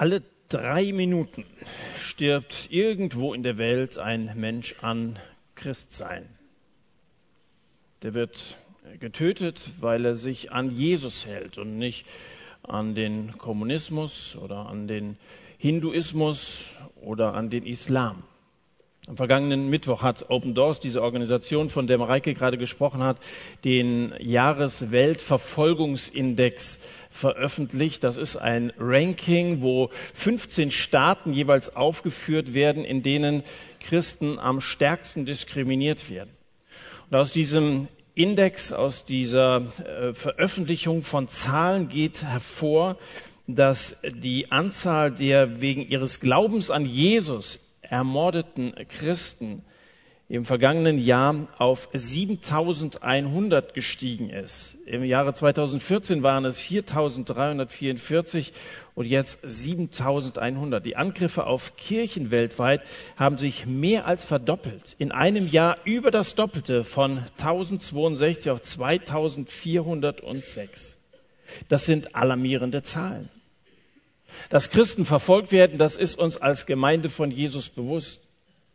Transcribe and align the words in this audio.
Alle 0.00 0.22
drei 0.48 0.94
Minuten 0.94 1.44
stirbt 1.98 2.68
irgendwo 2.70 3.34
in 3.34 3.42
der 3.42 3.58
Welt 3.58 3.98
ein 3.98 4.32
Mensch 4.34 4.76
an 4.80 5.18
Christsein. 5.56 6.26
Der 8.00 8.14
wird 8.14 8.56
getötet, 8.98 9.60
weil 9.78 10.06
er 10.06 10.16
sich 10.16 10.52
an 10.52 10.70
Jesus 10.70 11.26
hält 11.26 11.58
und 11.58 11.76
nicht 11.76 12.06
an 12.62 12.94
den 12.94 13.36
Kommunismus 13.36 14.36
oder 14.36 14.70
an 14.70 14.88
den 14.88 15.18
Hinduismus 15.58 16.70
oder 17.02 17.34
an 17.34 17.50
den 17.50 17.66
Islam. 17.66 18.22
Am 19.06 19.16
vergangenen 19.16 19.70
Mittwoch 19.70 20.02
hat 20.02 20.28
Open 20.28 20.54
Doors, 20.54 20.78
diese 20.78 21.02
Organisation, 21.02 21.70
von 21.70 21.86
der 21.86 21.96
Mareike 21.96 22.34
gerade 22.34 22.58
gesprochen 22.58 23.02
hat, 23.02 23.16
den 23.64 24.12
Jahresweltverfolgungsindex 24.20 26.80
veröffentlicht. 27.10 28.04
Das 28.04 28.18
ist 28.18 28.36
ein 28.36 28.74
Ranking, 28.78 29.62
wo 29.62 29.88
15 30.14 30.70
Staaten 30.70 31.32
jeweils 31.32 31.74
aufgeführt 31.74 32.52
werden, 32.52 32.84
in 32.84 33.02
denen 33.02 33.42
Christen 33.80 34.38
am 34.38 34.60
stärksten 34.60 35.24
diskriminiert 35.24 36.10
werden. 36.10 36.28
Und 37.08 37.16
aus 37.16 37.32
diesem 37.32 37.88
Index, 38.14 38.70
aus 38.70 39.06
dieser 39.06 39.62
äh, 39.82 40.12
Veröffentlichung 40.12 41.02
von 41.02 41.28
Zahlen 41.28 41.88
geht 41.88 42.22
hervor, 42.22 42.98
dass 43.46 43.96
die 44.04 44.52
Anzahl 44.52 45.10
der 45.10 45.62
wegen 45.62 45.88
ihres 45.88 46.20
Glaubens 46.20 46.70
an 46.70 46.84
Jesus 46.84 47.60
ermordeten 47.90 48.74
Christen 48.88 49.62
im 50.30 50.46
vergangenen 50.46 50.98
Jahr 50.98 51.48
auf 51.58 51.90
7100 51.92 53.74
gestiegen 53.74 54.30
ist. 54.30 54.78
Im 54.86 55.02
Jahre 55.02 55.34
2014 55.34 56.22
waren 56.22 56.44
es 56.44 56.60
4344 56.60 58.52
und 58.94 59.06
jetzt 59.06 59.40
7100. 59.42 60.86
Die 60.86 60.94
Angriffe 60.94 61.48
auf 61.48 61.74
Kirchen 61.74 62.30
weltweit 62.30 62.82
haben 63.16 63.38
sich 63.38 63.66
mehr 63.66 64.06
als 64.06 64.22
verdoppelt. 64.22 64.94
In 64.98 65.10
einem 65.10 65.48
Jahr 65.48 65.78
über 65.84 66.12
das 66.12 66.36
Doppelte 66.36 66.84
von 66.84 67.24
1062 67.38 68.52
auf 68.52 68.60
2406. 68.60 70.96
Das 71.68 71.86
sind 71.86 72.14
alarmierende 72.14 72.84
Zahlen. 72.84 73.30
Dass 74.48 74.70
Christen 74.70 75.04
verfolgt 75.04 75.52
werden, 75.52 75.78
das 75.78 75.96
ist 75.96 76.18
uns 76.18 76.36
als 76.36 76.66
Gemeinde 76.66 77.08
von 77.08 77.30
Jesus 77.30 77.68
bewusst. 77.68 78.22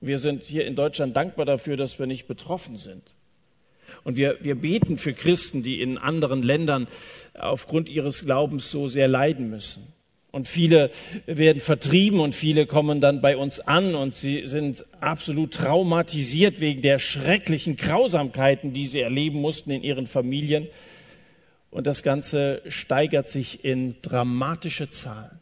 Wir 0.02 0.20
sind 0.20 0.44
hier 0.44 0.66
in 0.66 0.76
Deutschland 0.76 1.16
dankbar 1.16 1.46
dafür, 1.46 1.78
dass 1.78 2.00
wir 2.00 2.06
nicht 2.06 2.28
betroffen 2.28 2.78
sind. 2.78 3.04
Und 4.04 4.18
wir, 4.18 4.38
wir 4.42 4.56
beten 4.56 4.98
für 4.98 5.14
Christen, 5.14 5.64
die 5.64 5.82
in 5.82 5.98
anderen 5.98 6.44
Ländern 6.44 6.88
aufgrund 7.34 7.90
ihres 7.90 8.26
Glaubens 8.26 8.70
so 8.70 8.88
sehr 8.88 9.08
leiden 9.08 9.50
müssen. 9.50 9.88
Und 10.32 10.50
viele 10.50 10.92
werden 11.28 11.62
vertrieben 11.62 12.20
und 12.20 12.36
viele 12.36 12.66
kommen 12.66 13.00
dann 13.00 13.22
bei 13.22 13.38
uns 13.38 13.62
an 13.62 13.96
und 13.96 14.14
sie 14.14 14.48
sind 14.48 14.86
absolut 15.00 15.54
traumatisiert 15.54 16.60
wegen 16.60 16.82
der 16.82 17.00
schrecklichen 17.00 17.78
Grausamkeiten, 17.78 18.74
die 18.74 18.86
sie 18.86 19.00
erleben 19.00 19.40
mussten 19.40 19.72
in 19.72 19.82
ihren 19.82 20.08
Familien. 20.08 20.68
Und 21.72 21.88
das 21.88 22.04
Ganze 22.04 22.62
steigert 22.68 23.30
sich 23.30 23.64
in 23.64 23.96
dramatische 24.02 24.90
Zahlen. 24.90 25.40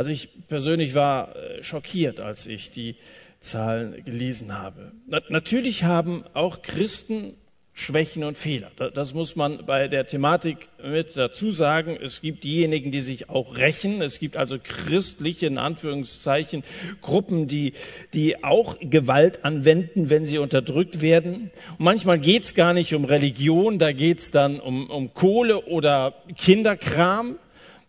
Also 0.00 0.12
ich 0.12 0.30
persönlich 0.48 0.94
war 0.94 1.36
äh, 1.36 1.62
schockiert, 1.62 2.20
als 2.20 2.46
ich 2.46 2.70
die 2.70 2.96
Zahlen 3.38 4.02
gelesen 4.02 4.58
habe. 4.58 4.92
natürlich 5.28 5.84
haben 5.84 6.24
auch 6.32 6.62
Christen 6.62 7.34
Schwächen 7.74 8.24
und 8.24 8.38
Fehler. 8.38 8.70
Das 8.94 9.12
muss 9.12 9.36
man 9.36 9.66
bei 9.66 9.88
der 9.88 10.06
Thematik 10.06 10.68
mit 10.82 11.18
dazu 11.18 11.50
sagen. 11.50 11.98
Es 12.02 12.22
gibt 12.22 12.44
diejenigen, 12.44 12.90
die 12.92 13.02
sich 13.02 13.28
auch 13.28 13.58
rächen. 13.58 14.00
Es 14.00 14.18
gibt 14.18 14.38
also 14.38 14.56
christliche, 14.58 15.46
in 15.46 15.58
Anführungszeichen, 15.58 16.64
Gruppen, 17.02 17.46
die, 17.46 17.74
die 18.14 18.42
auch 18.42 18.78
Gewalt 18.80 19.44
anwenden, 19.44 20.08
wenn 20.08 20.24
sie 20.24 20.38
unterdrückt 20.38 21.02
werden. 21.02 21.50
Und 21.78 21.84
manchmal 21.84 22.18
geht 22.18 22.44
es 22.44 22.54
gar 22.54 22.72
nicht 22.72 22.94
um 22.94 23.04
Religion, 23.04 23.78
da 23.78 23.92
geht 23.92 24.20
es 24.20 24.30
dann 24.30 24.60
um, 24.60 24.88
um 24.88 25.12
Kohle 25.12 25.60
oder 25.66 26.14
Kinderkram. 26.38 27.36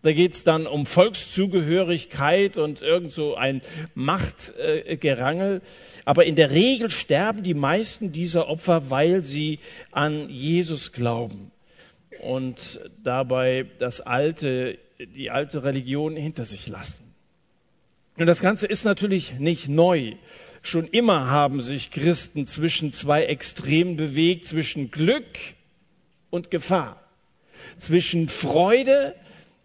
Da 0.02 0.12
geht 0.12 0.34
es 0.34 0.42
dann 0.42 0.66
um 0.66 0.84
Volkszugehörigkeit 0.84 2.58
und 2.58 2.82
irgend 2.82 3.12
so 3.12 3.36
ein 3.36 3.62
Machtgerangel. 3.94 5.62
Aber 6.04 6.24
in 6.24 6.34
der 6.34 6.50
Regel 6.50 6.90
sterben 6.90 7.44
die 7.44 7.54
meisten 7.54 8.10
dieser 8.10 8.48
Opfer, 8.48 8.90
weil 8.90 9.22
sie 9.22 9.60
an 9.92 10.28
Jesus 10.28 10.92
glauben 10.92 11.52
und 12.20 12.80
dabei 13.04 13.66
das 13.78 14.00
alte, 14.00 14.78
die 14.98 15.30
alte 15.30 15.62
Religion 15.62 16.16
hinter 16.16 16.44
sich 16.44 16.66
lassen. 16.66 17.04
Und 18.16 18.26
das 18.26 18.40
Ganze 18.40 18.66
ist 18.66 18.84
natürlich 18.84 19.38
nicht 19.38 19.68
neu. 19.68 20.14
Schon 20.62 20.86
immer 20.86 21.28
haben 21.28 21.62
sich 21.62 21.90
Christen 21.90 22.46
zwischen 22.46 22.92
zwei 22.92 23.24
Extremen 23.24 23.96
bewegt, 23.96 24.46
zwischen 24.46 24.90
Glück 24.90 25.26
und 26.30 26.50
Gefahr, 26.50 27.00
zwischen 27.78 28.28
Freude 28.28 29.14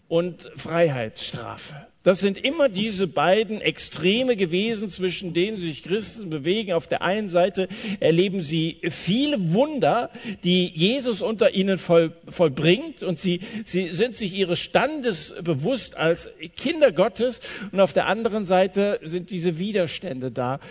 und 0.07 0.51
Freiheitsstrafe. 0.56 1.88
Das 2.07 2.19
sind 2.19 2.38
immer 2.38 2.69
diese 2.69 3.06
beiden 3.06 3.59
Extreme 3.59 4.38
gewesen, 4.38 4.90
zwischen 4.90 5.34
denen 5.34 5.57
sich 5.57 5.84
Christen 5.84 6.29
bewegen. 6.29 6.72
Auf 6.72 6.88
der 6.88 7.01
einen 7.01 7.28
Seite 7.28 7.68
erleben 8.00 8.41
sie 8.41 8.78
viele 8.90 9.51
Wunder, 9.51 10.09
die 10.46 10.67
Jesus 10.67 11.22
unter 11.22 11.53
ihnen 11.53 11.78
voll, 11.78 12.13
vollbringt 12.29 13.03
und 13.03 13.19
sie, 13.19 13.41
sie 13.66 13.90
sind 13.90 14.16
sich 14.16 14.34
ihres 14.34 14.59
Standes 14.59 15.35
bewusst 15.41 15.97
als 15.97 16.29
Kinder 16.56 16.94
Gottes 16.94 17.41
und 17.73 17.81
auf 17.81 17.91
der 17.91 18.07
anderen 18.07 18.46
Seite 18.46 19.01
sind 19.03 19.29
diese 19.29 19.59
Widerstände 19.59 20.31
da, 20.31 20.62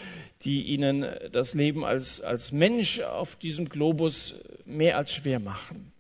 die 0.43 0.63
ihnen 0.63 1.05
das 1.33 1.53
Leben 1.53 1.85
als, 1.85 2.23
als 2.23 2.51
Mensch 2.51 3.01
auf 3.01 3.37
diesem 3.37 3.69
Globus 3.69 4.37
mehr 4.65 4.97
als 4.97 5.13
schwer 5.13 5.39
machen. 5.39 5.93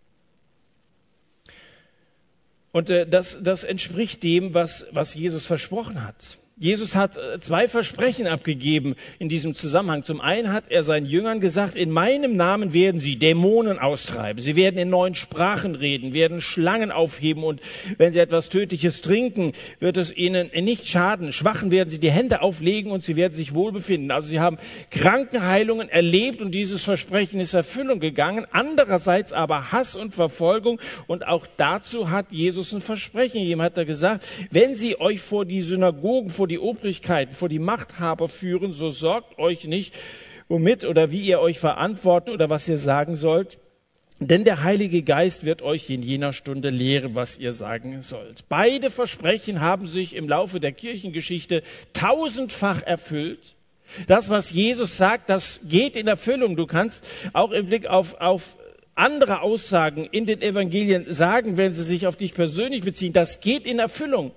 Und 2.76 2.90
äh, 2.90 3.06
das, 3.06 3.38
das 3.40 3.64
entspricht 3.64 4.22
dem, 4.22 4.52
was, 4.52 4.84
was 4.90 5.14
Jesus 5.14 5.46
versprochen 5.46 6.04
hat. 6.04 6.36
Jesus 6.58 6.94
hat 6.96 7.18
äh, 7.18 7.38
zwei 7.38 7.68
Versprechen 7.68 8.26
abgegeben 8.26 8.94
in 9.18 9.28
diesem 9.28 9.54
Zusammenhang. 9.54 10.04
Zum 10.04 10.22
einen 10.22 10.54
hat 10.54 10.70
er 10.70 10.84
seinen 10.84 11.04
Jüngern 11.04 11.38
gesagt, 11.38 11.76
in 11.76 11.90
meinem 11.90 12.34
Namen 12.34 12.72
werden 12.72 12.98
sie 12.98 13.18
Dämonen 13.18 13.78
austreiben. 13.78 14.40
Sie 14.40 14.56
werden 14.56 14.78
in 14.78 14.88
neuen 14.88 15.14
Sprachen 15.14 15.74
reden, 15.74 16.14
werden 16.14 16.40
Schlangen 16.40 16.90
aufheben 16.90 17.44
und 17.44 17.60
wenn 17.98 18.14
sie 18.14 18.20
etwas 18.20 18.48
Tödliches 18.48 19.02
trinken, 19.02 19.52
wird 19.80 19.98
es 19.98 20.16
ihnen 20.16 20.48
nicht 20.54 20.88
schaden. 20.88 21.30
Schwachen 21.30 21.70
werden 21.70 21.90
sie 21.90 21.98
die 21.98 22.10
Hände 22.10 22.40
auflegen 22.40 22.90
und 22.90 23.04
sie 23.04 23.16
werden 23.16 23.34
sich 23.34 23.52
wohl 23.52 23.70
befinden. 23.70 24.10
Also 24.10 24.28
sie 24.28 24.40
haben 24.40 24.56
Krankenheilungen 24.90 25.90
erlebt 25.90 26.40
und 26.40 26.52
dieses 26.52 26.82
Versprechen 26.84 27.38
ist 27.38 27.52
Erfüllung 27.52 28.00
gegangen. 28.00 28.46
Andererseits 28.50 29.34
aber 29.34 29.72
Hass 29.72 29.94
und 29.94 30.14
Verfolgung 30.14 30.80
und 31.06 31.26
auch 31.26 31.46
dazu 31.58 32.08
hat 32.08 32.28
Jesus 32.30 32.72
ein 32.72 32.80
Versprechen 32.80 33.42
gegeben. 33.42 33.60
Hat 33.60 33.76
er 33.76 33.84
gesagt, 33.84 34.24
wenn 34.50 34.74
sie 34.74 34.98
euch 34.98 35.20
vor 35.20 35.44
die 35.44 35.60
Synagogen, 35.60 36.30
vor 36.30 36.45
vor 36.46 36.48
die 36.48 36.58
Obrigkeiten, 36.60 37.34
vor 37.34 37.48
die 37.48 37.58
Machthaber 37.58 38.28
führen, 38.28 38.72
so 38.72 38.92
sorgt 38.92 39.36
euch 39.36 39.64
nicht, 39.64 39.92
womit 40.46 40.84
oder 40.84 41.10
wie 41.10 41.22
ihr 41.22 41.40
euch 41.40 41.58
verantworten 41.58 42.30
oder 42.30 42.48
was 42.48 42.68
ihr 42.68 42.78
sagen 42.78 43.16
sollt. 43.16 43.58
Denn 44.20 44.44
der 44.44 44.62
Heilige 44.62 45.02
Geist 45.02 45.44
wird 45.44 45.60
euch 45.60 45.90
in 45.90 46.04
jener 46.04 46.32
Stunde 46.32 46.70
lehren, 46.70 47.16
was 47.16 47.36
ihr 47.36 47.52
sagen 47.52 48.00
sollt. 48.02 48.44
Beide 48.48 48.90
Versprechen 48.90 49.60
haben 49.60 49.88
sich 49.88 50.14
im 50.14 50.28
Laufe 50.28 50.60
der 50.60 50.70
Kirchengeschichte 50.70 51.64
tausendfach 51.94 52.82
erfüllt. 52.82 53.56
Das, 54.06 54.28
was 54.28 54.52
Jesus 54.52 54.96
sagt, 54.96 55.28
das 55.28 55.62
geht 55.64 55.96
in 55.96 56.06
Erfüllung. 56.06 56.54
Du 56.54 56.66
kannst 56.66 57.04
auch 57.32 57.50
im 57.50 57.66
Blick 57.66 57.88
auf, 57.88 58.20
auf 58.20 58.56
andere 58.94 59.40
Aussagen 59.40 60.04
in 60.04 60.26
den 60.26 60.40
Evangelien 60.42 61.12
sagen, 61.12 61.56
wenn 61.56 61.74
sie 61.74 61.82
sich 61.82 62.06
auf 62.06 62.14
dich 62.14 62.34
persönlich 62.34 62.82
beziehen, 62.82 63.12
das 63.12 63.40
geht 63.40 63.66
in 63.66 63.80
Erfüllung. 63.80 64.30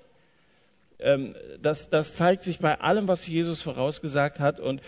Ähm, 1.02 1.34
das, 1.60 1.90
das 1.90 2.14
zeigt 2.14 2.42
sich 2.42 2.58
bei 2.58 2.80
allem, 2.80 3.08
was 3.08 3.26
Jesus 3.26 3.62
vorausgesagt 3.62 4.40
hat 4.40 4.60
und 4.60 4.80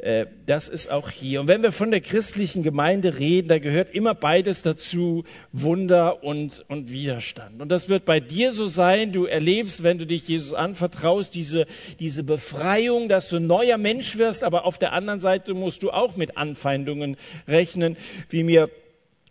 äh, 0.00 0.26
das 0.46 0.68
ist 0.68 0.90
auch 0.90 1.10
hier. 1.10 1.40
Und 1.40 1.48
wenn 1.48 1.62
wir 1.62 1.72
von 1.72 1.90
der 1.90 2.00
christlichen 2.00 2.62
Gemeinde 2.62 3.18
reden, 3.18 3.48
da 3.48 3.58
gehört 3.58 3.90
immer 3.90 4.14
beides 4.14 4.62
dazu, 4.62 5.24
Wunder 5.52 6.24
und, 6.24 6.64
und 6.68 6.90
Widerstand. 6.90 7.60
Und 7.60 7.68
das 7.68 7.90
wird 7.90 8.06
bei 8.06 8.18
dir 8.18 8.52
so 8.52 8.66
sein. 8.66 9.12
Du 9.12 9.26
erlebst, 9.26 9.82
wenn 9.82 9.98
du 9.98 10.06
dich 10.06 10.26
Jesus 10.26 10.54
anvertraust, 10.54 11.34
diese, 11.34 11.66
diese 11.98 12.24
Befreiung, 12.24 13.10
dass 13.10 13.28
du 13.28 13.36
ein 13.36 13.46
neuer 13.46 13.76
Mensch 13.76 14.16
wirst. 14.16 14.42
Aber 14.42 14.64
auf 14.64 14.78
der 14.78 14.94
anderen 14.94 15.20
Seite 15.20 15.52
musst 15.52 15.82
du 15.82 15.90
auch 15.90 16.16
mit 16.16 16.38
Anfeindungen 16.38 17.16
rechnen, 17.46 17.98
wie 18.30 18.42
mir 18.42 18.70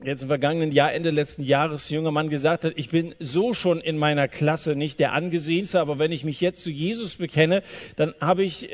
jetzt 0.04 0.22
im 0.22 0.30
vergangenen 0.30 0.72
Jahr, 0.72 0.94
Ende 0.94 1.10
letzten 1.10 1.44
Jahres, 1.44 1.90
ein 1.90 1.96
junger 1.96 2.12
Mann 2.12 2.30
gesagt 2.30 2.63
hat, 2.63 2.74
ich 2.78 2.90
bin 2.90 3.16
so 3.19 3.54
schon 3.54 3.81
in 3.81 3.98
meiner 3.98 4.28
Klasse 4.28 4.75
nicht 4.75 5.00
der 5.00 5.13
angesehenste, 5.13 5.80
aber 5.80 6.00
wenn 6.00 6.12
ich 6.12 6.24
mich 6.24 6.40
jetzt 6.40 6.63
zu 6.63 6.69
Jesus 6.69 7.16
bekenne, 7.16 7.63
dann 7.98 8.13
habe 8.22 8.44
ich, 8.44 8.69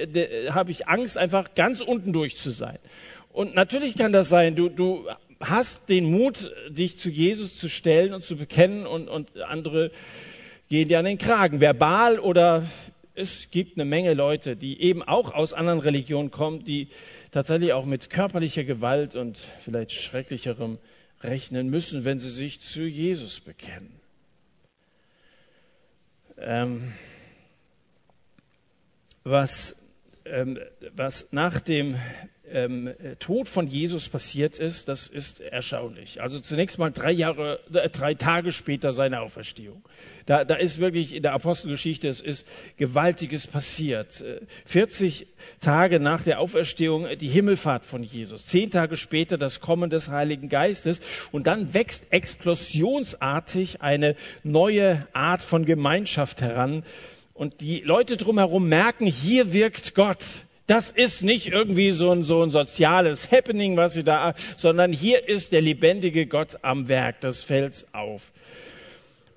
habe 0.49 0.71
ich 0.71 0.87
Angst, 0.87 1.17
einfach 1.17 1.55
ganz 1.55 1.81
unten 1.81 2.13
durch 2.13 2.37
zu 2.37 2.51
sein. 2.51 2.77
Und 3.31 3.55
natürlich 3.55 3.97
kann 3.97 4.13
das 4.13 4.29
sein, 4.29 4.55
du, 4.55 4.69
du 4.69 5.07
hast 5.39 5.89
den 5.89 6.05
Mut, 6.05 6.51
dich 6.69 6.99
zu 6.99 7.09
Jesus 7.09 7.57
zu 7.57 7.69
stellen 7.69 8.13
und 8.13 8.23
zu 8.23 8.37
bekennen 8.37 8.85
und, 8.85 9.09
und 9.09 9.41
andere 9.41 9.91
gehen 10.69 10.87
dir 10.87 10.99
an 10.99 11.05
den 11.05 11.17
Kragen, 11.17 11.59
verbal 11.59 12.19
oder 12.19 12.63
es 13.15 13.49
gibt 13.49 13.77
eine 13.77 13.85
Menge 13.85 14.13
Leute, 14.13 14.55
die 14.55 14.81
eben 14.81 15.01
auch 15.01 15.33
aus 15.33 15.53
anderen 15.53 15.79
Religionen 15.79 16.31
kommen, 16.31 16.63
die 16.65 16.89
tatsächlich 17.31 17.73
auch 17.73 17.85
mit 17.85 18.09
körperlicher 18.09 18.63
Gewalt 18.63 19.15
und 19.15 19.39
vielleicht 19.63 19.91
schrecklicherem 19.91 20.77
rechnen 21.27 21.69
müssen, 21.69 22.05
wenn 22.05 22.19
sie 22.19 22.31
sich 22.31 22.61
zu 22.61 22.83
Jesus 22.83 23.39
bekennen. 23.39 23.99
Ähm, 26.37 26.93
was, 29.23 29.75
ähm, 30.25 30.59
was 30.93 31.31
nach 31.31 31.59
dem 31.59 31.97
ähm, 32.51 32.93
Tod 33.19 33.47
von 33.47 33.67
Jesus 33.67 34.09
passiert 34.09 34.57
ist, 34.57 34.87
das 34.87 35.07
ist 35.07 35.41
erstaunlich. 35.41 36.21
Also 36.21 36.39
zunächst 36.39 36.77
mal 36.77 36.91
drei 36.91 37.11
Jahre, 37.11 37.59
äh, 37.73 37.89
drei 37.89 38.13
Tage 38.13 38.51
später 38.51 38.93
seine 38.93 39.21
Auferstehung. 39.21 39.83
Da, 40.25 40.43
da 40.43 40.55
ist 40.55 40.79
wirklich 40.79 41.13
in 41.13 41.23
der 41.23 41.33
Apostelgeschichte, 41.33 42.07
es 42.07 42.21
ist 42.21 42.47
Gewaltiges 42.77 43.47
passiert. 43.47 44.23
40 44.65 45.21
äh, 45.21 45.25
Tage 45.59 45.99
nach 45.99 46.23
der 46.23 46.39
Auferstehung 46.39 47.07
die 47.19 47.27
Himmelfahrt 47.27 47.85
von 47.85 48.03
Jesus. 48.03 48.45
Zehn 48.45 48.71
Tage 48.71 48.97
später 48.97 49.37
das 49.37 49.59
Kommen 49.59 49.89
des 49.89 50.09
Heiligen 50.09 50.49
Geistes. 50.49 51.01
Und 51.31 51.47
dann 51.47 51.73
wächst 51.73 52.11
explosionsartig 52.11 53.81
eine 53.81 54.15
neue 54.43 55.07
Art 55.13 55.41
von 55.41 55.65
Gemeinschaft 55.65 56.41
heran. 56.41 56.83
Und 57.33 57.59
die 57.59 57.81
Leute 57.81 58.15
drumherum 58.15 58.69
merken, 58.69 59.05
hier 59.05 59.51
wirkt 59.51 59.93
Gott. 59.93 60.44
Das 60.67 60.89
ist 60.89 61.21
nicht 61.21 61.47
irgendwie 61.47 61.91
so 61.91 62.11
ein, 62.11 62.23
so 62.23 62.41
ein 62.41 62.49
soziales 62.49 63.29
Happening, 63.31 63.77
was 63.77 63.93
sie 63.93 64.03
da, 64.03 64.33
sondern 64.57 64.91
hier 64.91 65.27
ist 65.27 65.51
der 65.51 65.61
lebendige 65.61 66.25
Gott 66.25 66.57
am 66.63 66.87
Werk. 66.87 67.21
Das 67.21 67.43
fällt 67.43 67.85
auf. 67.93 68.31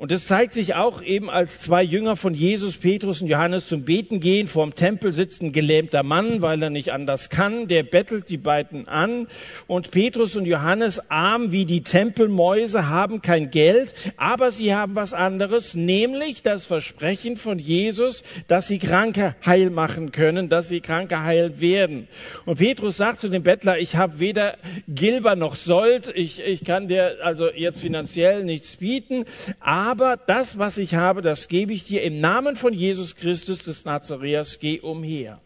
Und 0.00 0.12
es 0.12 0.28
zeigt 0.28 0.52
sich 0.54 0.76
auch 0.76 1.02
eben, 1.02 1.28
als 1.28 1.58
zwei 1.58 1.82
Jünger 1.82 2.14
von 2.14 2.32
Jesus, 2.32 2.76
Petrus 2.76 3.20
und 3.20 3.26
Johannes 3.26 3.66
zum 3.66 3.82
Beten 3.82 4.20
gehen. 4.20 4.46
Vorm 4.46 4.76
Tempel 4.76 5.12
sitzt 5.12 5.42
ein 5.42 5.50
gelähmter 5.50 6.04
Mann, 6.04 6.40
weil 6.40 6.62
er 6.62 6.70
nicht 6.70 6.92
anders 6.92 7.30
kann. 7.30 7.66
Der 7.66 7.82
bettelt 7.82 8.28
die 8.28 8.36
beiden 8.36 8.86
an. 8.86 9.26
Und 9.66 9.90
Petrus 9.90 10.36
und 10.36 10.46
Johannes, 10.46 11.10
arm 11.10 11.50
wie 11.50 11.64
die 11.64 11.82
Tempelmäuse, 11.82 12.88
haben 12.88 13.22
kein 13.22 13.50
Geld, 13.50 13.92
aber 14.16 14.52
sie 14.52 14.72
haben 14.72 14.94
was 14.94 15.14
anderes, 15.14 15.74
nämlich 15.74 16.44
das 16.44 16.64
Versprechen 16.64 17.36
von 17.36 17.58
Jesus, 17.58 18.22
dass 18.46 18.68
sie 18.68 18.78
Kranke 18.78 19.34
heil 19.44 19.68
machen 19.68 20.12
können, 20.12 20.48
dass 20.48 20.68
sie 20.68 20.80
Kranke 20.80 21.24
heil 21.24 21.60
werden. 21.60 22.06
Und 22.46 22.58
Petrus 22.58 22.98
sagt 22.98 23.18
zu 23.18 23.30
dem 23.30 23.42
Bettler, 23.42 23.80
ich 23.80 23.96
habe 23.96 24.20
weder 24.20 24.58
Gilber 24.86 25.34
noch 25.34 25.56
Sold, 25.56 26.12
ich, 26.14 26.38
ich 26.38 26.62
kann 26.62 26.86
dir 26.86 27.16
also 27.24 27.50
jetzt 27.50 27.80
finanziell 27.80 28.44
nichts 28.44 28.76
bieten, 28.76 29.24
aber 29.58 29.87
das, 29.94 30.58
was 30.58 30.78
ich 30.78 30.94
habe, 30.94 31.22
das 31.22 31.48
gebe 31.48 31.72
ich 31.72 31.84
dir 31.84 32.02
im 32.02 32.20
Namen 32.20 32.56
von 32.56 32.72
Jesus 32.72 33.16
Christus 33.16 33.60
des 33.60 33.84
Nazareas, 33.84 34.58
geh 34.58 34.80
umher. 34.80 35.40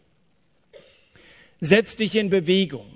Setz 1.59 1.95
dich 1.95 2.15
in 2.15 2.29
Bewegung. 2.29 2.92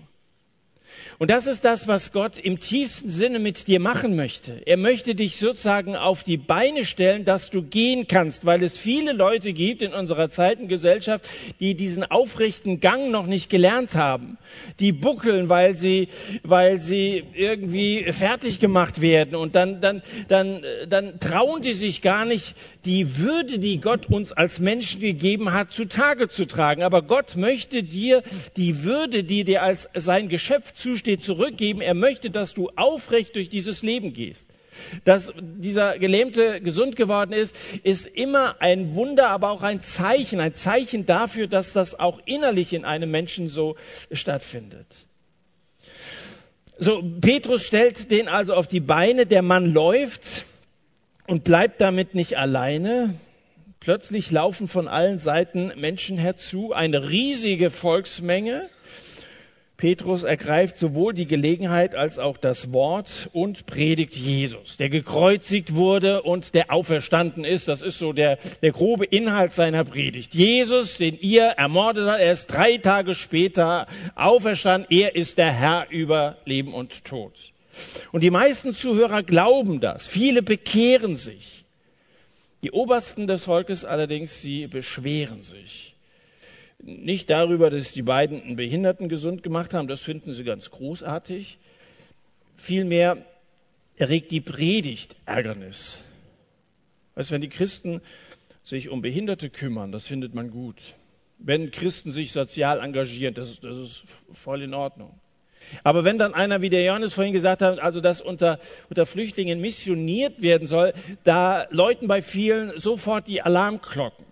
Und 1.20 1.32
das 1.32 1.48
ist 1.48 1.66
das, 1.66 1.88
was 1.88 2.12
Gott 2.12 2.38
im 2.38 2.60
tiefsten 2.60 3.10
Sinne 3.10 3.40
mit 3.40 3.68
dir 3.68 3.80
machen 3.80 4.16
möchte. 4.16 4.62
Er 4.68 4.78
möchte 4.78 5.16
dich 5.16 5.38
sozusagen 5.38 5.96
auf 5.96 6.22
die 6.22 6.38
Beine 6.38 6.86
stellen, 6.86 7.26
dass 7.26 7.50
du 7.50 7.64
gehen 7.64 8.08
kannst, 8.08 8.46
weil 8.46 8.62
es 8.62 8.78
viele 8.78 9.14
Leute 9.14 9.52
gibt 9.54 9.82
in 9.82 9.94
unserer 9.94 10.30
Zeitengesellschaft, 10.30 11.28
die 11.60 11.74
diesen 11.74 12.04
aufrechten 12.04 12.82
Gang 12.82 13.10
noch 13.10 13.26
nicht 13.26 13.50
gelernt 13.50 13.96
haben. 13.96 14.38
Die 14.80 14.92
buckeln, 14.92 15.50
weil 15.50 15.76
sie, 15.76 16.10
weil 16.44 16.80
sie 16.82 17.24
irgendwie 17.34 18.06
fertig 18.14 18.60
gemacht 18.60 19.02
werden 19.02 19.36
und 19.36 19.56
dann, 19.56 19.82
dann, 19.82 20.04
dann, 20.28 20.64
dann 20.88 21.20
trauen 21.20 21.64
die 21.64 21.74
sich 21.74 22.04
gar 22.04 22.26
nicht, 22.26 22.56
die 22.86 23.18
Würde, 23.18 23.58
die 23.58 23.82
Gott 23.82 24.06
uns 24.06 24.32
als 24.32 24.60
Menschen 24.60 25.02
gegeben 25.02 25.52
hat, 25.52 25.72
zutage 25.72 26.28
zu 26.28 26.46
tragen. 26.46 26.84
Aber 26.84 27.02
Gott 27.02 27.36
möchte 27.36 27.82
dir 27.82 28.22
die 28.56 28.84
Würde, 28.84 29.24
die 29.24 29.44
dir 29.44 29.64
als 29.64 29.90
sein 29.96 30.30
Geschöpf 30.30 30.74
zusteht, 30.74 31.07
steht, 31.08 31.24
zurückgeben. 31.24 31.80
Er 31.80 31.94
möchte, 31.94 32.30
dass 32.30 32.54
du 32.54 32.70
aufrecht 32.76 33.36
durch 33.36 33.48
dieses 33.48 33.82
Leben 33.82 34.12
gehst. 34.12 34.50
Dass 35.06 35.32
dieser 35.40 35.98
Gelähmte 35.98 36.60
gesund 36.60 36.98
geworden 36.98 37.32
ist, 37.32 37.56
ist 37.84 38.06
immer 38.06 38.58
ein 38.60 38.94
Wunder, 38.94 39.30
aber 39.30 39.52
auch 39.52 39.62
ein 39.62 39.80
Zeichen, 39.80 40.42
ein 40.42 40.54
Zeichen 40.54 41.06
dafür, 41.06 41.48
dass 41.48 41.72
das 41.72 41.98
auch 41.98 42.20
innerlich 42.26 42.74
in 42.74 42.84
einem 42.84 43.10
Menschen 43.10 43.48
so 43.48 43.78
stattfindet. 44.12 45.08
So, 46.78 47.02
Petrus 47.22 47.66
stellt 47.66 48.12
den 48.12 48.28
also 48.28 48.54
auf 48.54 48.68
die 48.68 48.82
Beine, 48.82 49.26
der 49.26 49.42
Mann 49.42 49.74
läuft 49.74 50.44
und 51.26 51.46
bleibt 51.46 51.80
damit 51.80 52.16
nicht 52.16 52.38
alleine. 52.38 53.16
Plötzlich 53.80 54.30
laufen 54.30 54.68
von 54.68 54.90
allen 54.90 55.20
Seiten 55.20 55.72
Menschen 55.78 56.18
herzu, 56.18 56.74
eine 56.74 57.10
riesige 57.10 57.72
Volksmenge. 57.72 58.70
Petrus 59.78 60.24
ergreift 60.24 60.76
sowohl 60.76 61.14
die 61.14 61.28
Gelegenheit 61.28 61.94
als 61.94 62.18
auch 62.18 62.38
das 62.38 62.74
Wort 62.74 63.30
und 63.32 63.68
predigt 63.68 64.16
Jesus, 64.16 64.76
der 64.78 64.90
gekreuzigt 64.90 65.76
wurde 65.76 66.24
und 66.24 66.56
der 66.56 66.72
auferstanden 66.72 67.46
ist. 67.46 67.68
Das 67.68 67.84
ist 67.84 68.00
so 68.00 68.12
der, 68.12 68.40
der 68.64 68.72
grobe 68.72 69.06
Inhalt 69.06 69.54
seiner 69.54 69.84
Predigt. 69.84 70.34
Jesus, 70.34 70.98
den 70.98 71.16
ihr 71.20 71.44
ermordet 71.44 72.08
habt, 72.08 72.20
er 72.20 72.34
ist 72.34 72.48
drei 72.48 72.78
Tage 72.78 73.14
später 73.14 73.86
auferstanden. 74.16 74.88
Er 74.90 75.16
ist 75.16 75.38
der 75.38 75.54
Herr 75.54 75.86
über 75.92 76.38
Leben 76.46 76.74
und 76.74 77.06
Tod. 77.06 77.54
Und 78.12 78.22
die 78.22 78.32
meisten 78.32 78.74
Zuhörer 78.74 79.22
glauben 79.22 79.80
das. 79.80 80.08
Viele 80.08 80.42
bekehren 80.42 81.16
sich. 81.16 81.66
Die 82.64 82.72
Obersten 82.72 83.28
des 83.28 83.46
Volkes 83.46 83.86
allerdings, 83.86 84.42
sie 84.42 84.66
beschweren 84.66 85.44
sich 85.44 85.97
nicht 86.82 87.30
darüber, 87.30 87.70
dass 87.70 87.92
die 87.92 88.02
beiden 88.02 88.42
einen 88.42 88.56
Behinderten 88.56 89.10
gesund 89.10 89.44
gemacht 89.44 89.74
haben, 89.74 89.88
das 89.88 90.02
finden 90.02 90.34
sie 90.34 90.44
ganz 90.44 90.72
großartig. 90.72 91.58
Vielmehr 92.56 93.18
erregt 93.98 94.32
die 94.32 94.42
Predigt 94.42 95.16
Ärgernis. 95.26 96.02
Weißt, 97.16 97.32
wenn 97.32 97.42
die 97.42 97.50
Christen 97.50 98.02
sich 98.64 98.90
um 98.90 99.02
Behinderte 99.02 99.50
kümmern, 99.50 99.92
das 99.92 100.08
findet 100.08 100.36
man 100.36 100.52
gut. 100.52 100.76
Wenn 101.40 101.72
Christen 101.72 102.12
sich 102.12 102.32
sozial 102.32 102.80
engagieren, 102.80 103.34
das 103.34 103.50
ist, 103.50 103.64
das 103.64 103.78
ist 103.78 104.04
voll 104.32 104.62
in 104.62 104.74
Ordnung. 104.74 105.20
Aber 105.84 106.04
wenn 106.04 106.18
dann 106.18 106.34
einer, 106.34 106.62
wie 106.62 106.70
der 106.70 106.84
Johannes 106.84 107.14
vorhin 107.14 107.34
gesagt 107.34 107.62
hat, 107.62 107.80
also 107.80 108.02
dass 108.02 108.22
unter, 108.22 108.60
unter 108.90 109.06
Flüchtlingen 109.06 109.60
missioniert 109.60 110.42
werden 110.42 110.68
soll, 110.68 110.94
da 111.24 111.66
läuten 111.72 112.08
bei 112.08 112.22
vielen 112.22 112.78
sofort 112.80 113.28
die 113.28 113.42
Alarmglocken. 113.42 114.27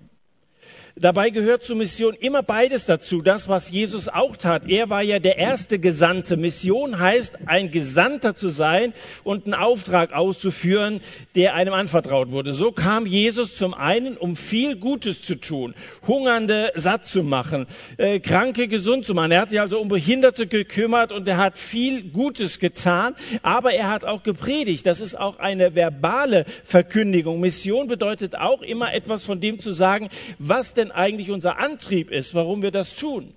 Dabei 0.97 1.29
gehört 1.29 1.61
zur 1.61 1.75
Mission 1.75 2.13
immer 2.13 2.41
beides 2.41 2.85
dazu. 2.85 3.21
Das, 3.21 3.49
was 3.49 3.69
Jesus 3.69 4.07
auch 4.07 4.37
tat. 4.37 4.69
Er 4.69 4.89
war 4.89 5.01
ja 5.01 5.19
der 5.19 5.37
erste 5.37 5.77
Gesandte. 5.77 6.37
Mission 6.37 6.99
heißt, 6.99 7.39
ein 7.47 7.69
Gesandter 7.69 8.33
zu 8.33 8.47
sein 8.47 8.93
und 9.25 9.43
einen 9.43 9.55
Auftrag 9.55 10.13
auszuführen, 10.13 11.01
der 11.35 11.53
einem 11.53 11.73
anvertraut 11.73 12.31
wurde. 12.31 12.53
So 12.53 12.71
kam 12.71 13.05
Jesus 13.05 13.55
zum 13.55 13.73
einen, 13.73 14.15
um 14.15 14.37
viel 14.37 14.77
Gutes 14.77 15.21
zu 15.21 15.35
tun, 15.35 15.75
Hungernde 16.07 16.71
satt 16.75 17.05
zu 17.05 17.23
machen, 17.23 17.67
äh, 17.97 18.21
Kranke 18.21 18.69
gesund 18.69 19.03
zu 19.03 19.13
machen. 19.13 19.31
Er 19.31 19.41
hat 19.41 19.49
sich 19.49 19.59
also 19.59 19.81
um 19.81 19.89
Behinderte 19.89 20.47
gekümmert 20.47 21.11
und 21.11 21.27
er 21.27 21.35
hat 21.35 21.57
viel 21.57 22.03
Gutes 22.03 22.59
getan, 22.59 23.15
aber 23.41 23.73
er 23.73 23.89
hat 23.89 24.05
auch 24.05 24.23
gepredigt. 24.23 24.85
Das 24.85 25.01
ist 25.01 25.19
auch 25.19 25.39
eine 25.39 25.75
verbale 25.75 26.45
Verkündigung. 26.63 27.41
Mission 27.41 27.87
bedeutet 27.87 28.37
auch 28.37 28.61
immer 28.61 28.93
etwas 28.93 29.25
von 29.25 29.41
dem 29.41 29.59
zu 29.59 29.73
sagen, 29.73 30.07
was 30.39 30.73
denn 30.73 30.84
denn 30.85 30.91
eigentlich 30.91 31.31
unser 31.31 31.57
Antrieb 31.57 32.11
ist, 32.11 32.33
warum 32.33 32.61
wir 32.61 32.71
das 32.71 32.95
tun. 32.95 33.35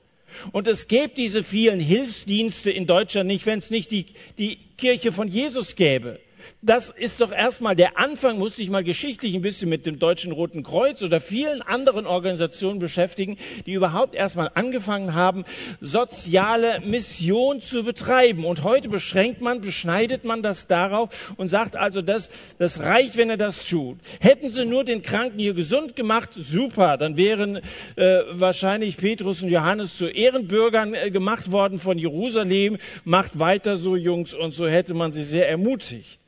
Und 0.53 0.69
es 0.69 0.89
gäbe 0.89 1.15
diese 1.17 1.43
vielen 1.43 1.81
Hilfsdienste 1.81 2.71
in 2.71 2.87
Deutschland 2.87 3.27
nicht, 3.29 3.47
wenn 3.47 3.59
es 3.59 3.71
nicht 3.71 3.91
die, 3.91 4.07
die 4.37 4.59
Kirche 4.77 5.11
von 5.11 5.29
Jesus 5.29 5.75
gäbe 5.75 6.21
das 6.61 6.91
ist 6.91 7.21
doch 7.21 7.31
erstmal 7.31 7.77
der 7.77 7.99
Anfang, 7.99 8.37
musste 8.37 8.63
ich 8.63 8.71
mal 8.71 8.83
geschichtlich 8.83 9.33
ein 9.35 9.43
bisschen 9.43 9.69
mit 9.69 9.87
dem 9.87 10.01
Deutschen 10.01 10.33
Roten 10.33 10.65
Kreuz 10.65 11.03
oder 11.03 11.21
vielen 11.21 11.63
anderen 11.63 12.05
Organisationen 12.05 12.81
beschäftigen, 12.81 13.37
die 13.67 13.75
überhaupt 13.75 14.17
erstmal 14.17 14.51
angefangen 14.55 15.15
haben, 15.15 15.45
soziale 15.81 16.81
Mission 16.81 17.61
zu 17.61 17.85
betreiben. 17.85 18.45
Und 18.45 18.65
heute 18.65 18.89
beschränkt 18.89 19.41
man, 19.41 19.61
beschneidet 19.61 20.25
man 20.25 20.43
das 20.43 20.67
darauf 20.67 21.33
und 21.37 21.47
sagt 21.47 21.77
also, 21.77 22.03
das, 22.03 22.29
das 22.59 22.81
reicht, 22.81 23.17
wenn 23.17 23.31
er 23.31 23.37
das 23.37 23.65
tut. 23.65 23.99
Hätten 24.19 24.51
sie 24.51 24.65
nur 24.65 24.83
den 24.83 25.03
Kranken 25.03 25.39
hier 25.39 25.55
gesund 25.55 25.95
gemacht, 25.95 26.31
super, 26.37 26.97
dann 26.97 27.17
wären 27.17 27.61
äh, 27.95 28.23
wahrscheinlich 28.31 28.97
Petrus 28.97 29.45
und 29.45 29.51
Johannes 29.51 29.97
zu 29.97 30.07
Ehrenbürgern 30.09 30.95
äh, 30.95 31.11
gemacht 31.13 31.53
worden 31.53 31.79
von 31.79 31.99
Jerusalem. 31.99 32.79
Macht 33.05 33.39
weiter 33.39 33.77
so, 33.77 33.95
Jungs, 33.95 34.35
und 34.35 34.55
so 34.55 34.67
hätte 34.67 34.95
man 34.95 35.13
sie 35.13 35.25
sehr 35.25 35.49
ermutigt. 35.49 36.21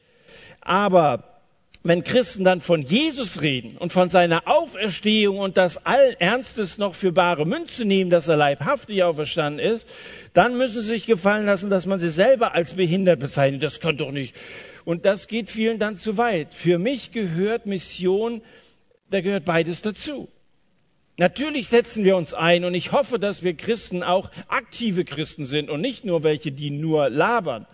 Aber 0.60 1.24
wenn 1.82 2.04
Christen 2.04 2.44
dann 2.44 2.60
von 2.60 2.82
Jesus 2.82 3.40
reden 3.40 3.78
und 3.78 3.92
von 3.92 4.10
seiner 4.10 4.46
Auferstehung 4.46 5.38
und 5.38 5.56
das 5.56 5.86
allen 5.86 6.14
Ernstes 6.20 6.76
noch 6.76 6.94
für 6.94 7.12
bare 7.12 7.46
Münze 7.46 7.86
nehmen, 7.86 8.10
dass 8.10 8.28
er 8.28 8.36
leibhaftig 8.36 9.02
auferstanden 9.02 9.64
ist, 9.64 9.88
dann 10.34 10.58
müssen 10.58 10.82
sie 10.82 10.88
sich 10.88 11.06
gefallen 11.06 11.46
lassen, 11.46 11.70
dass 11.70 11.86
man 11.86 11.98
sie 11.98 12.10
selber 12.10 12.54
als 12.54 12.74
behindert 12.74 13.20
bezeichnet. 13.20 13.62
Das 13.62 13.80
kann 13.80 13.96
doch 13.96 14.10
nicht. 14.10 14.36
Und 14.84 15.06
das 15.06 15.26
geht 15.26 15.50
vielen 15.50 15.78
dann 15.78 15.96
zu 15.96 16.16
weit. 16.18 16.52
Für 16.52 16.78
mich 16.78 17.12
gehört 17.12 17.66
Mission 17.66 18.42
Da 19.10 19.20
gehört 19.20 19.44
beides 19.44 19.82
dazu. 19.82 20.28
Natürlich 21.16 21.68
setzen 21.68 22.04
wir 22.04 22.16
uns 22.16 22.32
ein 22.32 22.64
und 22.64 22.74
ich 22.74 22.92
hoffe, 22.92 23.18
dass 23.18 23.42
wir 23.42 23.54
Christen 23.54 24.02
auch 24.02 24.30
aktive 24.48 25.04
Christen 25.04 25.44
sind 25.44 25.68
und 25.68 25.80
nicht 25.80 26.04
nur 26.04 26.22
welche, 26.22 26.52
die 26.52 26.70
nur 26.70 27.10
labern. 27.10 27.66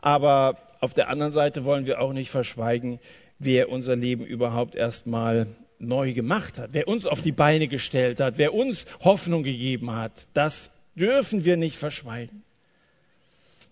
Aber 0.00 0.58
auf 0.80 0.94
der 0.94 1.08
anderen 1.08 1.32
Seite 1.32 1.64
wollen 1.64 1.86
wir 1.86 2.00
auch 2.00 2.12
nicht 2.12 2.30
verschweigen, 2.30 3.00
wer 3.38 3.70
unser 3.70 3.96
Leben 3.96 4.24
überhaupt 4.24 4.74
erstmal 4.74 5.46
neu 5.78 6.12
gemacht 6.12 6.58
hat, 6.58 6.70
wer 6.72 6.88
uns 6.88 7.06
auf 7.06 7.20
die 7.20 7.32
Beine 7.32 7.68
gestellt 7.68 8.20
hat, 8.20 8.38
wer 8.38 8.54
uns 8.54 8.86
Hoffnung 9.00 9.42
gegeben 9.42 9.94
hat. 9.94 10.26
Das 10.34 10.70
dürfen 10.94 11.44
wir 11.44 11.56
nicht 11.56 11.76
verschweigen. 11.76 12.42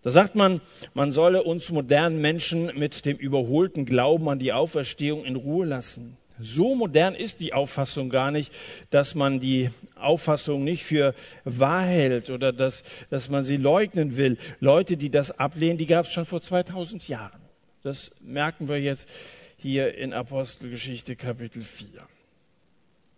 Da 0.03 0.13
sagt 0.13 0.37
man, 0.37 0.61
man 0.95 1.11
solle 1.11 1.43
uns 1.43 1.73
modernen 1.73 2.21
Menschen 2.21 2.71
mit 2.79 3.05
dem 3.07 3.17
überholten 3.17 3.87
Glauben 3.87 4.29
an 4.29 4.39
die 4.39 4.53
Auferstehung 4.53 5.25
in 5.25 5.35
Ruhe 5.35 5.67
lassen. 5.67 6.17
So 6.39 6.75
modern 6.75 7.15
ist 7.15 7.41
die 7.41 7.53
Auffassung 7.55 8.11
gar 8.11 8.31
nicht, 8.31 8.53
dass 8.91 9.15
man 9.15 9.41
die 9.41 9.71
Auffassung 9.95 10.65
nicht 10.65 10.85
für 10.85 11.15
wahr 11.45 11.83
hält 11.83 12.31
oder 12.31 12.53
dass, 12.53 12.83
dass 13.11 13.29
man 13.31 13.43
sie 13.43 13.57
leugnen 13.57 14.17
will. 14.17 14.37
Leute, 14.61 14.97
die 14.97 15.11
das 15.11 15.39
ablehnen, 15.39 15.79
die 15.79 15.87
gab 15.87 16.07
es 16.07 16.13
schon 16.13 16.27
vor 16.27 16.41
2000 16.41 17.09
Jahren. 17.09 17.41
Das 17.83 18.11
merken 18.21 18.69
wir 18.69 18.81
jetzt 18.81 19.09
hier 19.57 19.97
in 19.97 20.13
Apostelgeschichte 20.13 21.17
Kapitel 21.17 21.63
4. 21.63 21.89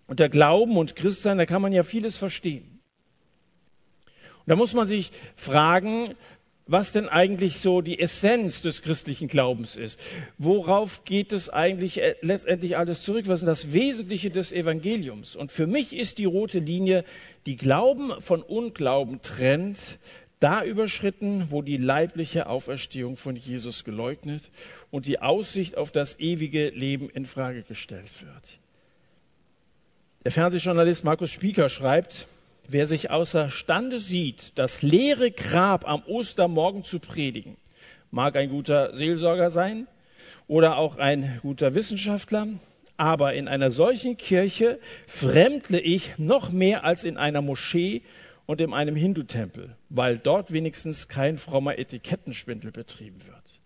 Und 0.07 0.21
der 0.21 0.29
Glauben 0.29 0.77
und 0.77 0.95
Christsein, 0.95 1.39
da 1.39 1.47
kann 1.47 1.63
man 1.63 1.73
ja 1.73 1.83
vieles 1.83 2.17
verstehen. 2.17 2.81
Und 4.07 4.53
da 4.53 4.57
muss 4.57 4.73
man 4.73 4.87
sich 4.87 5.11
fragen, 5.37 6.15
was 6.69 6.93
denn 6.93 7.09
eigentlich 7.09 7.59
so 7.59 7.81
die 7.81 7.99
Essenz 7.99 8.63
des 8.63 8.83
christlichen 8.83 9.27
Glaubens 9.27 9.77
ist. 9.77 9.99
Worauf 10.37 11.05
geht 11.05 11.33
es 11.33 11.49
eigentlich 11.49 12.01
äh, 12.01 12.15
letztendlich 12.21 12.77
alles 12.77 13.03
zurück? 13.03 13.27
Was 13.27 13.41
ist 13.41 13.47
das 13.47 13.73
Wesentliche 13.73 14.31
des 14.31 14.53
Evangeliums? 14.53 15.35
Und 15.35 15.51
für 15.51 15.67
mich 15.67 15.97
ist 15.97 16.19
die 16.19 16.27
rote 16.27 16.59
Linie, 16.61 17.05
die 17.47 17.57
Glauben 17.57 18.13
von 18.21 18.43
Unglauben 18.43 19.23
trennt, 19.23 19.99
da 20.41 20.63
überschritten, 20.63 21.47
wo 21.49 21.63
die 21.63 21.79
leibliche 21.79 22.47
Auferstehung 22.47 23.17
von 23.17 23.35
Jesus 23.35 23.83
geleugnet 23.83 24.51
und 24.91 25.07
die 25.07 25.21
Aussicht 25.21 25.77
auf 25.77 25.91
das 25.91 26.21
ewige 26.21 26.69
Leben 26.69 27.09
in 27.11 27.25
Frage 27.25 27.63
gestellt 27.63 28.23
wird. 28.23 28.59
Der 30.25 30.33
Fernsehjournalist 30.33 31.03
Markus 31.03 31.31
Spieker 31.31 31.69
schreibt, 31.69 32.29
Wer 32.71 32.87
sich 32.87 33.11
außerstande 33.11 33.99
sieht, 33.99 34.59
das 34.59 34.83
leere 34.83 35.31
Grab 35.31 35.89
am 35.89 36.03
Ostermorgen 36.07 36.85
zu 36.85 37.01
predigen, 37.01 37.57
mag 38.11 38.37
ein 38.37 38.51
guter 38.51 38.95
Seelsorger 38.95 39.49
sein 39.49 39.87
oder 40.49 40.77
auch 40.77 40.99
ein 40.99 41.39
guter 41.41 41.75
Wissenschaftler, 41.75 42.47
aber 42.99 43.33
in 43.33 43.49
einer 43.49 43.71
solchen 43.71 44.19
Kirche 44.19 44.79
fremdle 45.07 45.81
ich 45.81 46.19
noch 46.19 46.51
mehr 46.51 46.85
als 46.85 47.05
in 47.05 47.17
einer 47.17 47.41
Moschee 47.41 48.03
und 48.45 48.61
in 48.61 48.75
einem 48.75 48.97
Hindu-Tempel, 48.97 49.75
weil 49.89 50.19
dort 50.19 50.53
wenigstens 50.53 51.09
kein 51.09 51.39
frommer 51.39 51.79
Etikettenschwindel 51.79 52.71
betrieben 52.71 53.21
wird. 53.27 53.61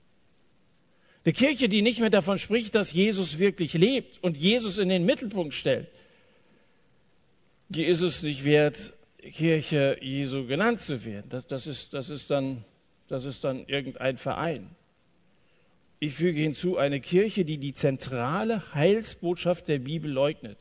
Eine 1.25 1.33
Kirche, 1.33 1.69
die 1.69 1.83
nicht 1.83 1.99
mehr 1.99 2.11
davon 2.11 2.39
spricht, 2.39 2.77
dass 2.77 2.93
Jesus 2.93 3.41
wirklich 3.41 3.75
lebt 3.75 4.23
und 4.23 4.37
Jesus 4.37 4.79
in 4.79 4.89
den 4.89 5.05
Mittelpunkt 5.05 5.55
stellt, 5.55 5.89
die 7.75 7.85
ist 7.85 8.03
es 8.03 8.23
nicht 8.23 8.45
wert, 8.45 8.93
Kirche 9.19 9.97
Jesu 10.01 10.47
genannt 10.47 10.81
zu 10.81 11.05
werden. 11.05 11.29
Das, 11.31 11.47
das, 11.47 11.67
ist, 11.67 11.95
das, 11.95 12.11
ist 12.11 12.31
dann, 12.31 12.65
das 13.09 13.25
ist 13.25 13.45
dann 13.45 13.67
irgendein 13.67 14.17
Verein. 14.17 14.71
Ich 15.99 16.15
füge 16.15 16.41
hinzu 16.41 16.77
eine 16.77 17.01
Kirche, 17.01 17.45
die 17.45 17.59
die 17.59 17.75
zentrale 17.75 18.75
Heilsbotschaft 18.75 19.69
der 19.69 19.79
Bibel 19.79 20.11
leugnet 20.11 20.59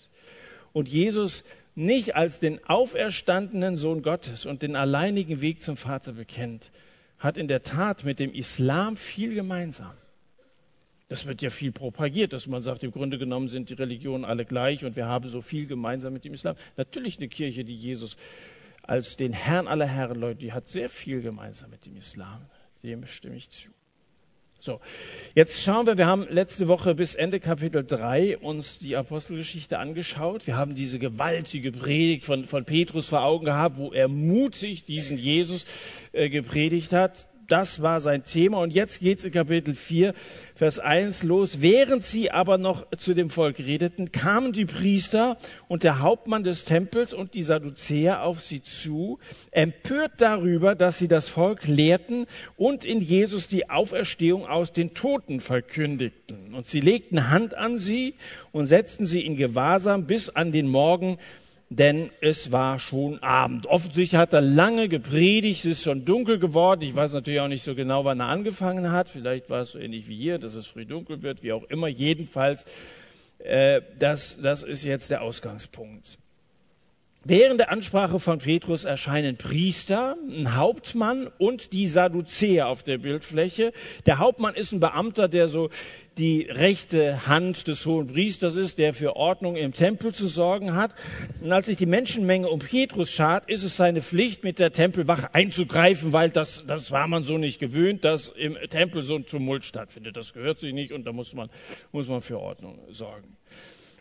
und 0.72 0.88
Jesus 0.88 1.44
nicht 1.74 2.16
als 2.16 2.40
den 2.40 2.64
auferstandenen 2.66 3.76
Sohn 3.76 4.04
Gottes 4.04 4.46
und 4.46 4.62
den 4.62 4.76
alleinigen 4.76 5.42
Weg 5.42 5.62
zum 5.62 5.78
Vater 5.78 6.14
bekennt, 6.14 6.72
hat 7.18 7.38
in 7.38 7.48
der 7.48 7.64
Tat 7.64 8.04
mit 8.04 8.20
dem 8.20 8.34
Islam 8.34 8.98
viel 8.98 9.34
gemeinsam. 9.34 9.94
Das 11.12 11.26
wird 11.26 11.42
ja 11.42 11.50
viel 11.50 11.74
propagiert, 11.74 12.32
dass 12.32 12.48
man 12.48 12.62
sagt, 12.62 12.86
im 12.86 12.92
Grunde 12.92 13.18
genommen 13.18 13.50
sind 13.50 13.70
die 13.70 13.74
Religionen 13.74 14.24
alle 14.24 14.46
gleich 14.46 14.86
und 14.86 14.96
wir 14.96 15.08
haben 15.08 15.28
so 15.28 15.42
viel 15.42 15.68
gemeinsam 15.68 16.14
mit 16.14 16.24
dem 16.24 16.34
Islam. 16.34 16.56
Natürlich 16.78 17.18
eine 17.18 17.28
Kirche, 17.28 17.66
die 17.66 17.76
Jesus 17.76 18.16
als 18.82 19.18
den 19.18 19.34
Herrn 19.34 19.68
aller 19.68 19.88
Herren 19.88 20.18
Leute, 20.18 20.40
die 20.40 20.54
hat 20.54 20.70
sehr 20.70 20.88
viel 20.88 21.22
gemeinsam 21.22 21.70
mit 21.70 21.86
dem 21.86 21.98
Islam. 21.98 22.46
Dem 22.82 23.06
stimme 23.08 23.36
ich 23.36 23.50
zu. 23.50 23.72
So, 24.62 24.80
jetzt 25.36 25.62
schauen 25.62 25.86
wir, 25.86 25.98
wir 25.98 26.06
haben 26.06 26.26
letzte 26.30 26.70
Woche 26.70 26.96
bis 26.96 27.16
Ende 27.16 27.42
Kapitel 27.42 27.84
3 27.86 28.38
uns 28.38 28.80
die 28.80 28.96
Apostelgeschichte 28.96 29.80
angeschaut. 29.80 30.48
Wir 30.48 30.56
haben 30.56 30.76
diese 30.76 30.98
gewaltige 30.98 31.74
Predigt 31.74 32.24
von, 32.24 32.46
von 32.46 32.64
Petrus 32.64 33.10
vor 33.10 33.24
Augen 33.24 33.44
gehabt, 33.44 33.76
wo 33.76 33.92
er 33.92 34.08
mutig 34.08 34.86
diesen 34.86 35.18
Jesus 35.18 35.66
äh, 36.14 36.30
gepredigt 36.30 36.94
hat. 36.94 37.28
Das 37.52 37.82
war 37.82 38.00
sein 38.00 38.24
Thema. 38.24 38.60
Und 38.60 38.72
jetzt 38.72 39.02
geht 39.02 39.20
es 39.20 39.26
in 39.26 39.34
Kapitel 39.34 39.76
4, 39.76 40.14
Vers 40.56 40.80
1 40.80 41.24
los. 41.24 41.60
Während 41.60 42.02
sie 42.02 42.32
aber 42.32 42.58
noch 42.58 42.88
zu 42.96 43.14
dem 43.14 43.30
Volk 43.30 43.60
redeten, 43.60 44.14
kamen 44.14 44.54
die 44.54 44.64
Priester 44.64 45.38
und 45.68 45.84
der 45.84 46.00
Hauptmann 46.00 46.46
des 46.46 46.64
Tempels 46.64 47.14
und 47.14 47.34
die 47.34 47.44
Sadduzäer 47.44 48.24
auf 48.24 48.40
sie 48.40 48.62
zu, 48.62 49.20
empört 49.52 50.14
darüber, 50.20 50.76
dass 50.76 50.98
sie 50.98 51.10
das 51.10 51.28
Volk 51.28 51.68
lehrten 51.68 52.26
und 52.56 52.86
in 52.86 53.02
Jesus 53.02 53.50
die 53.50 53.70
Auferstehung 53.70 54.48
aus 54.48 54.72
den 54.72 54.94
Toten 54.94 55.42
verkündigten. 55.42 56.54
Und 56.54 56.70
sie 56.70 56.80
legten 56.80 57.32
Hand 57.32 57.54
an 57.54 57.78
sie 57.78 58.16
und 58.54 58.68
setzten 58.68 59.06
sie 59.06 59.26
in 59.26 59.36
Gewahrsam 59.36 60.08
bis 60.08 60.30
an 60.30 60.54
den 60.54 60.70
Morgen, 60.70 61.18
denn 61.72 62.10
es 62.20 62.52
war 62.52 62.80
schon 62.80 63.24
Abend. 63.24 63.66
Offensichtlich 63.66 64.20
hat 64.20 64.34
er 64.34 64.42
lange 64.42 64.90
gepredigt, 64.90 65.62
es 65.62 65.78
ist 65.78 65.84
schon 65.84 66.04
dunkel 66.04 66.38
geworden. 66.38 66.82
Ich 66.82 66.94
weiß 66.94 67.14
natürlich 67.14 67.40
auch 67.40 67.48
nicht 67.48 67.64
so 67.64 67.76
genau, 67.76 68.04
wann 68.04 68.20
er 68.20 68.28
angefangen 68.28 68.92
hat. 68.92 69.08
Vielleicht 69.08 69.50
war 69.50 69.62
es 69.62 69.72
so 69.72 69.80
ähnlich 69.80 70.10
wie 70.10 70.18
hier, 70.18 70.38
dass 70.38 70.54
es 70.54 70.68
früh 70.68 70.86
dunkel 70.86 71.22
wird, 71.22 71.44
wie 71.44 71.54
auch 71.54 71.64
immer. 71.64 71.88
Jedenfalls, 71.88 72.66
äh, 73.40 73.82
das, 73.98 74.38
das 74.42 74.64
ist 74.64 74.84
jetzt 74.84 75.12
der 75.12 75.22
Ausgangspunkt. 75.22 76.18
Während 77.24 77.60
der 77.60 77.70
Ansprache 77.70 78.20
von 78.20 78.40
Petrus 78.40 78.84
erscheinen 78.84 79.38
Priester, 79.38 80.18
ein 80.28 80.56
Hauptmann 80.56 81.30
und 81.38 81.72
die 81.72 81.86
Sadduzäer 81.86 82.68
auf 82.68 82.82
der 82.82 82.98
Bildfläche. 82.98 83.74
Der 84.08 84.18
Hauptmann 84.18 84.56
ist 84.56 84.72
ein 84.72 84.80
Beamter, 84.80 85.28
der 85.28 85.48
so 85.48 85.70
die 86.18 86.48
rechte 86.50 87.28
Hand 87.28 87.68
des 87.68 87.86
hohen 87.86 88.08
Priesters 88.08 88.56
ist, 88.56 88.80
der 88.80 88.96
für 88.96 89.16
Ordnung 89.16 89.56
im 89.56 89.72
Tempel 89.72 90.16
zu 90.16 90.26
sorgen 90.26 90.74
hat. 90.74 90.96
Und 91.42 91.52
als 91.52 91.68
sich 91.68 91.78
die 91.78 91.86
Menschenmenge 91.86 92.50
um 92.50 92.58
Petrus 92.58 93.12
schart, 93.12 93.48
ist 93.48 93.64
es 93.64 93.78
seine 93.78 94.02
Pflicht, 94.02 94.44
mit 94.44 94.58
der 94.58 94.72
Tempelwache 94.72 95.36
einzugreifen, 95.36 96.14
weil 96.14 96.32
das, 96.32 96.66
das 96.66 96.90
war 96.90 97.08
man 97.08 97.24
so 97.24 97.38
nicht 97.38 97.60
gewöhnt, 97.60 98.04
dass 98.04 98.30
im 98.30 98.58
Tempel 98.72 99.04
so 99.04 99.14
ein 99.14 99.28
Tumult 99.28 99.64
stattfindet. 99.64 100.18
Das 100.18 100.34
gehört 100.34 100.60
sich 100.60 100.74
nicht 100.74 100.92
und 100.92 101.06
da 101.06 101.14
muss 101.14 101.36
man, 101.36 101.52
muss 101.92 102.08
man 102.08 102.24
für 102.24 102.40
Ordnung 102.40 102.80
sorgen. 102.90 103.38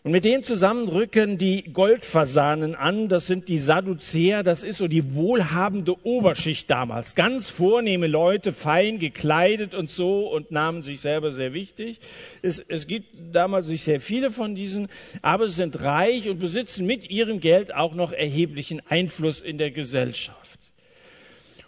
Und 0.03 0.13
mit 0.13 0.25
denen 0.25 0.41
zusammen 0.43 0.87
rücken 0.87 1.37
die 1.37 1.61
Goldfasanen 1.61 2.73
an, 2.73 3.07
das 3.07 3.27
sind 3.27 3.47
die 3.49 3.59
Sadduzäer, 3.59 4.41
das 4.41 4.63
ist 4.63 4.79
so 4.79 4.87
die 4.87 5.13
wohlhabende 5.13 5.95
Oberschicht 6.03 6.71
damals. 6.71 7.13
Ganz 7.13 7.49
vornehme 7.49 8.07
Leute, 8.07 8.51
fein 8.51 8.97
gekleidet 8.97 9.75
und 9.75 9.91
so 9.91 10.27
und 10.27 10.49
nahmen 10.49 10.81
sich 10.81 11.01
selber 11.01 11.31
sehr 11.31 11.53
wichtig. 11.53 11.99
Es, 12.41 12.57
es 12.57 12.87
gibt 12.87 13.09
damals 13.31 13.67
nicht 13.67 13.83
sehr 13.83 14.01
viele 14.01 14.31
von 14.31 14.55
diesen, 14.55 14.87
aber 15.21 15.47
sie 15.47 15.57
sind 15.57 15.83
reich 15.83 16.27
und 16.29 16.39
besitzen 16.39 16.87
mit 16.87 17.11
ihrem 17.11 17.39
Geld 17.39 17.71
auch 17.75 17.93
noch 17.93 18.11
erheblichen 18.11 18.81
Einfluss 18.89 19.39
in 19.39 19.59
der 19.59 19.69
Gesellschaft. 19.69 20.71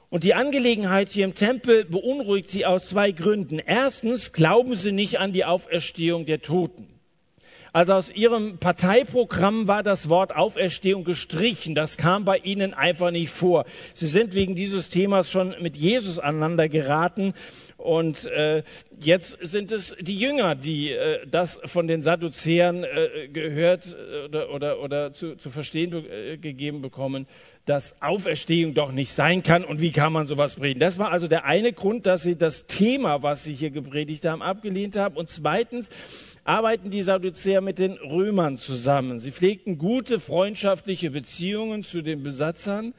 Und 0.09 0.23
die 0.23 0.33
Angelegenheit 0.33 1.09
hier 1.09 1.25
im 1.25 1.35
Tempel 1.35 1.85
beunruhigt 1.85 2.49
sie 2.49 2.65
aus 2.65 2.87
zwei 2.87 3.11
Gründen. 3.11 3.59
Erstens 3.59 4.31
glauben 4.31 4.75
sie 4.75 4.91
nicht 4.91 5.19
an 5.19 5.33
die 5.33 5.45
Auferstehung 5.45 6.25
der 6.25 6.41
Toten. 6.41 6.92
Also 7.73 7.93
aus 7.93 8.11
ihrem 8.11 8.59
Parteiprogramm 8.59 9.67
war 9.67 9.81
das 9.81 10.07
Wort 10.07 10.35
Auferstehung 10.35 11.03
gestrichen. 11.03 11.73
Das 11.73 11.97
kam 11.97 12.23
bei 12.23 12.37
ihnen 12.37 12.75
einfach 12.75 13.09
nicht 13.09 13.31
vor. 13.31 13.65
Sie 13.95 14.05
sind 14.05 14.35
wegen 14.35 14.53
dieses 14.53 14.89
Themas 14.89 15.31
schon 15.31 15.55
mit 15.59 15.75
Jesus 15.75 16.19
aneinander 16.19 16.69
geraten. 16.69 17.33
Und 17.77 18.25
äh, 18.25 18.63
jetzt 18.99 19.39
sind 19.41 19.71
es 19.71 19.95
die 19.99 20.17
Jünger, 20.17 20.53
die 20.53 20.91
äh, 20.91 21.25
das 21.27 21.59
von 21.65 21.87
den 21.87 22.03
Sadduzäern 22.03 22.83
äh, 22.83 23.27
gehört 23.27 23.87
äh, 23.87 24.25
oder, 24.25 24.53
oder, 24.53 24.79
oder 24.79 25.13
zu, 25.13 25.35
zu 25.35 25.49
verstehen 25.49 25.91
äh, 26.05 26.37
gegeben 26.37 26.83
bekommen, 26.83 27.25
dass 27.65 28.01
Auferstehung 28.01 28.73
doch 28.75 28.91
nicht 28.91 29.11
sein 29.11 29.41
kann 29.41 29.65
und 29.65 29.81
wie 29.81 29.91
kann 29.91 30.13
man 30.13 30.27
sowas 30.27 30.55
predigen. 30.55 30.79
Das 30.79 30.97
war 30.97 31.11
also 31.11 31.27
der 31.27 31.45
eine 31.45 31.73
Grund, 31.73 32.05
dass 32.05 32.21
sie 32.21 32.37
das 32.37 32.67
Thema, 32.67 33.23
was 33.23 33.43
sie 33.43 33.53
hier 33.53 33.71
gepredigt 33.71 34.25
haben, 34.25 34.41
abgelehnt 34.41 34.95
haben. 34.95 35.17
Und 35.17 35.29
zweitens, 35.29 35.89
arbeiten 36.43 36.89
die 36.89 37.01
Sadduzäer 37.01 37.61
mit 37.61 37.79
den 37.79 37.93
Römern 37.93 38.57
zusammen. 38.57 39.19
Sie 39.19 39.31
pflegten 39.31 39.77
gute 39.77 40.19
freundschaftliche 40.19 41.11
Beziehungen 41.11 41.83
zu 41.83 42.01
den 42.01 42.23
Besatzern 42.23 42.93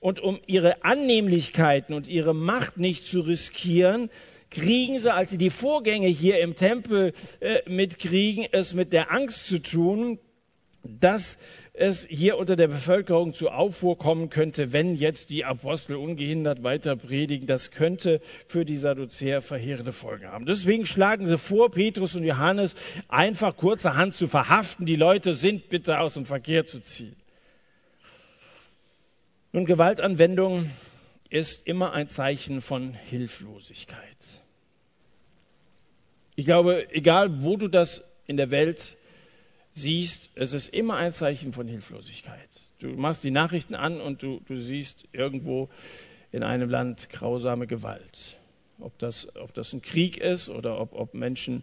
und 0.00 0.20
um 0.20 0.38
ihre 0.46 0.84
Annehmlichkeiten 0.84 1.94
und 1.94 2.08
ihre 2.08 2.34
Macht 2.34 2.78
nicht 2.78 3.06
zu 3.06 3.20
riskieren, 3.20 4.10
kriegen 4.50 4.98
sie, 4.98 5.12
als 5.12 5.30
sie 5.30 5.38
die 5.38 5.50
Vorgänge 5.50 6.08
hier 6.08 6.40
im 6.40 6.56
Tempel 6.56 7.12
äh, 7.40 7.58
mitkriegen, 7.68 8.46
es 8.50 8.72
mit 8.72 8.92
der 8.92 9.12
Angst 9.12 9.46
zu 9.46 9.60
tun, 9.60 10.18
dass 10.88 11.38
es 11.74 12.06
hier 12.06 12.38
unter 12.38 12.56
der 12.56 12.68
Bevölkerung 12.68 13.34
zu 13.34 13.50
Aufruhr 13.50 13.98
kommen 13.98 14.30
könnte, 14.30 14.72
wenn 14.72 14.94
jetzt 14.94 15.30
die 15.30 15.44
Apostel 15.44 15.96
ungehindert 15.96 16.62
weiter 16.62 16.96
predigen. 16.96 17.46
Das 17.46 17.70
könnte 17.70 18.20
für 18.48 18.64
die 18.64 18.76
Sadduzäer 18.76 19.42
verheerende 19.42 19.92
Folgen 19.92 20.26
haben. 20.26 20.46
Deswegen 20.46 20.86
schlagen 20.86 21.26
sie 21.26 21.38
vor, 21.38 21.70
Petrus 21.70 22.16
und 22.16 22.24
Johannes 22.24 22.74
einfach 23.08 23.56
kurzerhand 23.56 24.14
zu 24.14 24.26
verhaften. 24.26 24.86
Die 24.86 24.96
Leute 24.96 25.34
sind 25.34 25.68
bitte 25.68 26.00
aus 26.00 26.14
dem 26.14 26.26
Verkehr 26.26 26.66
zu 26.66 26.80
ziehen. 26.80 27.16
Nun, 29.52 29.66
Gewaltanwendung 29.66 30.70
ist 31.30 31.66
immer 31.66 31.92
ein 31.92 32.08
Zeichen 32.08 32.60
von 32.60 32.94
Hilflosigkeit. 32.94 33.98
Ich 36.34 36.44
glaube, 36.44 36.86
egal 36.92 37.42
wo 37.42 37.56
du 37.56 37.68
das 37.68 38.04
in 38.26 38.36
der 38.36 38.50
Welt 38.50 38.97
siehst, 39.78 40.30
es 40.34 40.52
ist 40.52 40.68
immer 40.68 40.96
ein 40.96 41.12
Zeichen 41.12 41.52
von 41.52 41.66
Hilflosigkeit. 41.66 42.48
Du 42.80 42.88
machst 42.88 43.24
die 43.24 43.30
Nachrichten 43.30 43.74
an 43.74 44.00
und 44.00 44.22
du, 44.22 44.40
du 44.46 44.58
siehst 44.58 45.08
irgendwo 45.12 45.68
in 46.30 46.42
einem 46.42 46.68
Land 46.68 47.10
grausame 47.10 47.66
Gewalt. 47.66 48.36
Ob 48.80 48.98
das, 48.98 49.28
ob 49.36 49.52
das 49.54 49.72
ein 49.72 49.82
Krieg 49.82 50.18
ist 50.18 50.48
oder 50.48 50.80
ob, 50.80 50.94
ob 50.94 51.14
Menschen 51.14 51.62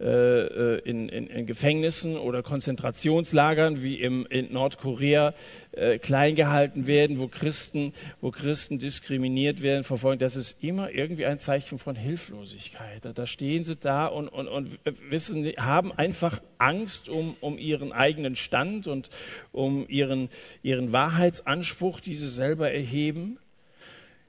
äh, 0.00 0.04
äh, 0.04 0.78
in, 0.84 1.08
in, 1.08 1.26
in, 1.26 1.46
Gefängnissen 1.46 2.16
oder 2.16 2.44
Konzentrationslagern 2.44 3.82
wie 3.82 3.96
im, 3.96 4.26
in 4.26 4.52
Nordkorea 4.52 5.34
äh, 5.72 5.98
klein 5.98 6.36
gehalten 6.36 6.86
werden, 6.86 7.18
wo 7.18 7.26
Christen, 7.26 7.92
wo 8.20 8.30
Christen 8.30 8.78
diskriminiert 8.78 9.60
werden, 9.60 9.82
verfolgt. 9.82 10.22
Das 10.22 10.36
ist 10.36 10.62
immer 10.62 10.92
irgendwie 10.92 11.26
ein 11.26 11.40
Zeichen 11.40 11.80
von 11.80 11.96
Hilflosigkeit. 11.96 13.08
Da 13.12 13.26
stehen 13.26 13.64
sie 13.64 13.74
da 13.74 14.06
und, 14.06 14.28
und, 14.28 14.46
und 14.46 14.78
wissen, 15.10 15.44
haben 15.56 15.90
einfach 15.90 16.40
Angst 16.58 17.08
um, 17.08 17.34
um 17.40 17.58
ihren 17.58 17.90
eigenen 17.90 18.36
Stand 18.36 18.86
und 18.86 19.10
um 19.50 19.84
ihren, 19.88 20.28
ihren 20.62 20.92
Wahrheitsanspruch, 20.92 21.98
die 21.98 22.14
sie 22.14 22.28
selber 22.28 22.70
erheben. 22.70 23.40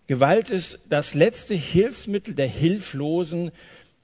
Gewalt 0.10 0.50
ist 0.50 0.80
das 0.90 1.14
letzte 1.14 1.54
Hilfsmittel 1.54 2.34
der 2.34 2.48
Hilflosen, 2.48 3.52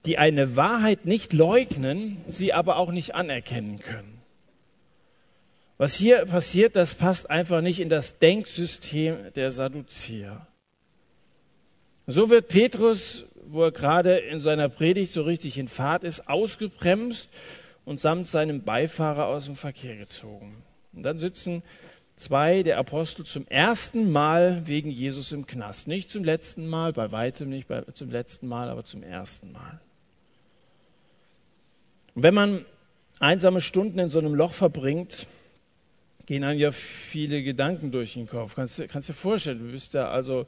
die 0.05 0.19
eine 0.19 0.55
Wahrheit 0.55 1.05
nicht 1.05 1.33
leugnen, 1.33 2.23
sie 2.27 2.53
aber 2.53 2.77
auch 2.77 2.91
nicht 2.91 3.15
anerkennen 3.15 3.79
können. 3.79 4.21
Was 5.79 5.95
hier 5.95 6.23
passiert, 6.27 6.75
das 6.75 6.93
passt 6.93 7.31
einfach 7.31 7.61
nicht 7.61 7.79
in 7.79 7.89
das 7.89 8.19
Denksystem 8.19 9.33
der 9.33 9.51
Sadduzäer. 9.51 10.45
So 12.05 12.29
wird 12.29 12.49
Petrus, 12.49 13.25
wo 13.47 13.63
er 13.63 13.71
gerade 13.71 14.19
in 14.19 14.41
seiner 14.41 14.69
Predigt 14.69 15.11
so 15.11 15.23
richtig 15.23 15.57
in 15.57 15.67
Fahrt 15.67 16.03
ist, 16.03 16.29
ausgebremst 16.29 17.29
und 17.83 17.99
samt 17.99 18.27
seinem 18.27 18.61
Beifahrer 18.61 19.25
aus 19.25 19.45
dem 19.45 19.55
Verkehr 19.55 19.95
gezogen. 19.95 20.61
Und 20.93 21.01
dann 21.01 21.17
sitzen 21.17 21.63
zwei 22.15 22.63
der 22.63 22.77
Apostel 22.77 23.25
zum 23.25 23.47
ersten 23.47 24.11
Mal 24.11 24.67
wegen 24.67 24.89
Jesus 24.89 25.31
im 25.31 25.45
Knast. 25.45 25.87
Nicht 25.87 26.09
zum 26.09 26.23
letzten 26.23 26.67
Mal, 26.67 26.93
bei 26.93 27.11
weitem 27.11 27.49
nicht 27.49 27.67
zum 27.93 28.09
letzten 28.09 28.47
Mal, 28.47 28.69
aber 28.69 28.83
zum 28.83 29.03
ersten 29.03 29.51
Mal. 29.51 29.79
Und 32.13 32.23
wenn 32.23 32.33
man 32.33 32.65
einsame 33.19 33.61
Stunden 33.61 33.99
in 33.99 34.09
so 34.09 34.19
einem 34.19 34.33
Loch 34.33 34.53
verbringt, 34.53 35.27
gehen 36.25 36.43
einem 36.43 36.59
ja 36.59 36.71
viele 36.71 37.43
Gedanken 37.43 37.91
durch 37.91 38.13
den 38.13 38.27
Kopf. 38.27 38.55
Kannst 38.55 38.79
du 38.79 38.87
kannst 38.87 39.09
dir 39.09 39.13
vorstellen, 39.13 39.59
du 39.59 39.71
bist 39.71 39.93
da 39.93 40.09
also 40.09 40.47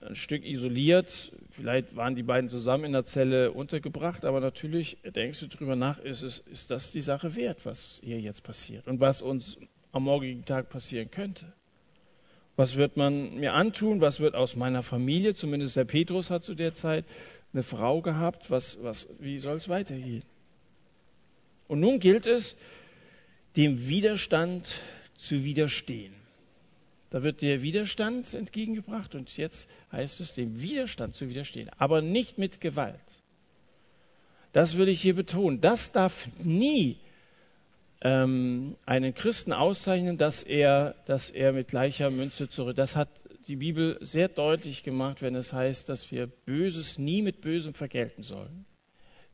ein 0.00 0.14
Stück 0.14 0.44
isoliert. 0.44 1.32
Vielleicht 1.50 1.96
waren 1.96 2.14
die 2.14 2.22
beiden 2.22 2.48
zusammen 2.48 2.84
in 2.84 2.92
der 2.92 3.04
Zelle 3.04 3.52
untergebracht, 3.52 4.24
aber 4.24 4.40
natürlich 4.40 4.98
denkst 5.04 5.40
du 5.40 5.48
drüber 5.48 5.74
nach, 5.74 5.98
ist, 5.98 6.22
es, 6.22 6.38
ist 6.38 6.70
das 6.70 6.92
die 6.92 7.00
Sache 7.00 7.34
wert, 7.34 7.64
was 7.64 8.00
hier 8.04 8.20
jetzt 8.20 8.42
passiert 8.42 8.86
und 8.86 9.00
was 9.00 9.22
uns 9.22 9.58
am 9.92 10.04
morgigen 10.04 10.44
Tag 10.44 10.68
passieren 10.68 11.10
könnte? 11.10 11.52
Was 12.56 12.76
wird 12.76 12.96
man 12.96 13.34
mir 13.34 13.52
antun? 13.52 14.00
Was 14.00 14.20
wird 14.20 14.34
aus 14.34 14.56
meiner 14.56 14.82
Familie? 14.82 15.34
Zumindest 15.34 15.76
der 15.76 15.84
Petrus 15.84 16.30
hat 16.30 16.42
zu 16.42 16.54
der 16.54 16.74
Zeit 16.74 17.04
eine 17.52 17.62
Frau 17.62 18.00
gehabt. 18.00 18.50
Was, 18.50 18.78
was, 18.82 19.08
wie 19.18 19.38
soll 19.38 19.56
es 19.56 19.68
weitergehen? 19.68 20.24
Und 21.68 21.80
nun 21.80 22.00
gilt 22.00 22.26
es, 22.26 22.56
dem 23.56 23.88
Widerstand 23.88 24.66
zu 25.16 25.44
widerstehen. 25.44 26.14
Da 27.10 27.22
wird 27.22 27.40
der 27.40 27.62
Widerstand 27.62 28.34
entgegengebracht 28.34 29.14
und 29.14 29.36
jetzt 29.36 29.68
heißt 29.92 30.20
es, 30.20 30.34
dem 30.34 30.60
Widerstand 30.60 31.14
zu 31.14 31.28
widerstehen, 31.28 31.70
aber 31.78 32.02
nicht 32.02 32.36
mit 32.36 32.60
Gewalt. 32.60 33.22
Das 34.52 34.74
würde 34.74 34.90
ich 34.90 35.02
hier 35.02 35.14
betonen. 35.14 35.60
Das 35.60 35.92
darf 35.92 36.28
nie 36.42 36.96
ähm, 38.02 38.76
einen 38.84 39.14
Christen 39.14 39.52
auszeichnen, 39.52 40.18
dass 40.18 40.42
er, 40.42 40.96
dass 41.06 41.30
er 41.30 41.52
mit 41.52 41.68
gleicher 41.68 42.10
Münze 42.10 42.48
zurück. 42.48 42.76
Das 42.76 42.96
hat 42.96 43.08
die 43.48 43.56
Bibel 43.56 43.98
sehr 44.00 44.28
deutlich 44.28 44.82
gemacht, 44.82 45.22
wenn 45.22 45.34
es 45.34 45.52
heißt, 45.52 45.88
dass 45.88 46.10
wir 46.10 46.26
Böses 46.26 46.98
nie 46.98 47.22
mit 47.22 47.40
Bösem 47.40 47.74
vergelten 47.74 48.22
sollen. 48.22 48.66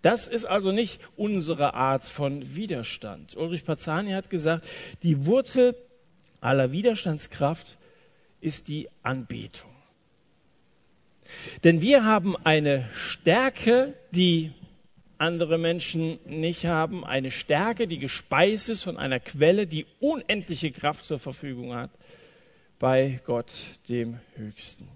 Das 0.03 0.27
ist 0.27 0.45
also 0.45 0.73
nicht 0.73 1.01
unsere 1.17 1.75
Art 1.75 2.05
von 2.05 2.57
Widerstand. 2.57 3.37
Ulrich 3.37 3.65
Pazani 3.65 4.11
hat 4.13 4.31
gesagt, 4.31 4.67
die 5.03 5.27
Wurzel 5.27 5.77
aller 6.41 6.73
Widerstandskraft 6.73 7.79
ist 8.41 8.69
die 8.69 8.89
Anbetung. 9.03 9.71
Denn 11.63 11.81
wir 11.81 12.05
haben 12.05 12.37
eine 12.45 12.89
Stärke, 12.95 13.95
die 14.11 14.53
andere 15.23 15.57
Menschen 15.57 16.19
nicht 16.27 16.67
haben, 16.67 17.05
eine 17.05 17.31
Stärke, 17.31 17.87
die 17.87 17.99
gespeist 17.99 18.69
ist 18.69 18.83
von 18.83 18.97
einer 18.97 19.21
Quelle, 19.21 19.67
die 19.69 19.87
unendliche 20.01 20.73
Kraft 20.73 21.05
zur 21.05 21.21
Verfügung 21.21 21.75
hat 21.75 21.91
bei 22.81 23.21
Gott 23.25 23.53
dem 23.89 24.19
Höchsten. 24.35 24.89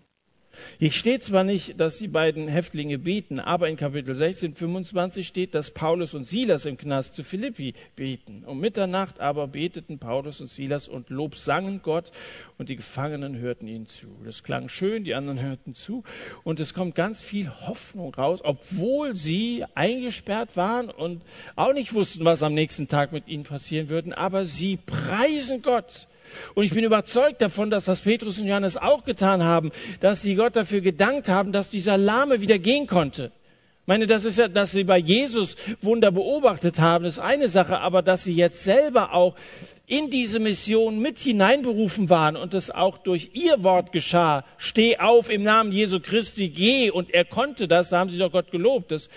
Hier 0.79 0.93
steht 0.93 1.23
zwar 1.23 1.45
nicht, 1.45 1.81
dass 1.81 1.99
die 1.99 2.09
beiden 2.09 2.49
Häftlinge 2.49 2.99
beten, 2.99 3.41
aber 3.41 3.69
in 3.69 3.77
Kapitel 3.77 4.15
16, 4.15 4.55
25 4.55 5.27
steht, 5.27 5.55
dass 5.55 5.71
Paulus 5.71 6.15
und 6.15 6.27
Silas 6.27 6.67
im 6.67 6.77
Knast 6.77 7.15
zu 7.15 7.25
Philippi 7.25 7.75
beten. 7.95 8.45
Um 8.47 8.61
Mitternacht 8.61 9.21
aber 9.21 9.49
beteten 9.49 9.99
Paulus 9.99 10.41
und 10.41 10.51
Silas 10.51 10.89
und 10.89 11.11
Lob 11.11 11.37
sangen 11.37 11.81
Gott 11.83 12.13
und 12.59 12.69
die 12.69 12.77
Gefangenen 12.77 13.39
hörten 13.39 13.67
ihnen 13.69 13.87
zu. 13.87 14.09
Das 14.25 14.43
klang 14.43 14.69
schön, 14.69 15.05
die 15.05 15.15
anderen 15.15 15.41
hörten 15.41 15.75
zu 15.75 16.05
und 16.45 16.61
es 16.61 16.75
kommt 16.75 16.95
ganz 16.95 17.23
viel 17.23 17.51
Hoffnung 17.51 18.15
raus, 18.15 18.41
obwohl 18.43 19.15
sie 19.17 19.65
eingesperrt 19.75 20.57
waren 20.57 20.91
und 20.91 21.23
auch 21.55 21.73
nicht 21.73 21.95
wussten, 21.95 22.25
was 22.25 22.43
am 22.43 22.55
nächsten 22.55 22.89
Tag 22.89 23.13
mit 23.13 23.29
ihnen 23.29 23.45
passieren 23.45 23.89
würde, 23.89 24.17
aber 24.17 24.47
sie 24.47 24.77
preisen 24.77 25.63
Gott 25.63 26.07
und 26.55 26.65
ich 26.65 26.73
bin 26.73 26.85
überzeugt 26.85 27.41
davon, 27.41 27.71
dass 27.71 27.87
das 27.87 28.01
Petrus 28.01 28.39
und 28.39 28.47
Johannes 28.47 28.77
auch 28.77 29.05
getan 29.05 29.43
haben, 29.43 29.71
dass 30.01 30.23
sie 30.23 30.35
Gott 30.35 30.57
dafür 30.57 30.81
gedankt 30.81 31.29
haben, 31.29 31.53
dass 31.53 31.71
dieser 31.71 31.97
Lahme 31.97 32.41
wieder 32.41 32.59
gehen 32.59 32.87
konnte. 32.87 33.33
Ich 33.83 33.89
meine, 33.89 34.09
das 34.09 34.25
ist 34.25 34.39
ja, 34.39 34.49
dass 34.49 34.73
sie 34.73 34.83
bei 34.83 34.99
Jesus 34.99 35.57
Wunder 35.81 36.11
beobachtet 36.11 36.81
haben, 36.81 37.05
ist 37.05 37.21
eine 37.21 37.49
Sache, 37.49 37.79
aber 37.79 38.03
dass 38.03 38.25
sie 38.25 38.35
jetzt 38.35 38.65
selber 38.65 39.15
auch 39.15 39.37
in 39.87 40.11
diese 40.11 40.41
Mission 40.41 40.99
mit 40.99 41.19
hineinberufen 41.21 42.11
waren 42.11 42.37
und 42.37 42.53
es 42.55 42.71
auch 42.71 42.99
durch 42.99 43.31
ihr 43.35 43.63
Wort 43.63 43.93
geschah. 43.93 44.45
Steh 44.59 44.99
auf 44.99 45.31
im 45.31 45.45
Namen 45.45 45.71
Jesu 45.71 46.01
Christi, 46.01 46.49
geh. 46.49 46.91
Und 46.91 47.15
er 47.15 47.25
konnte 47.25 47.69
das, 47.69 47.91
da 47.91 48.01
haben 48.01 48.11
sie 48.11 48.19
doch 48.19 48.33
Gott 48.33 48.51
gelobt. 48.51 48.91
Das 48.91 49.09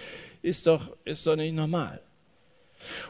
ist 0.43 0.67
doch, 0.67 0.95
ist 1.05 1.25
doch 1.25 1.35
nicht 1.35 1.55
normal. 1.55 1.99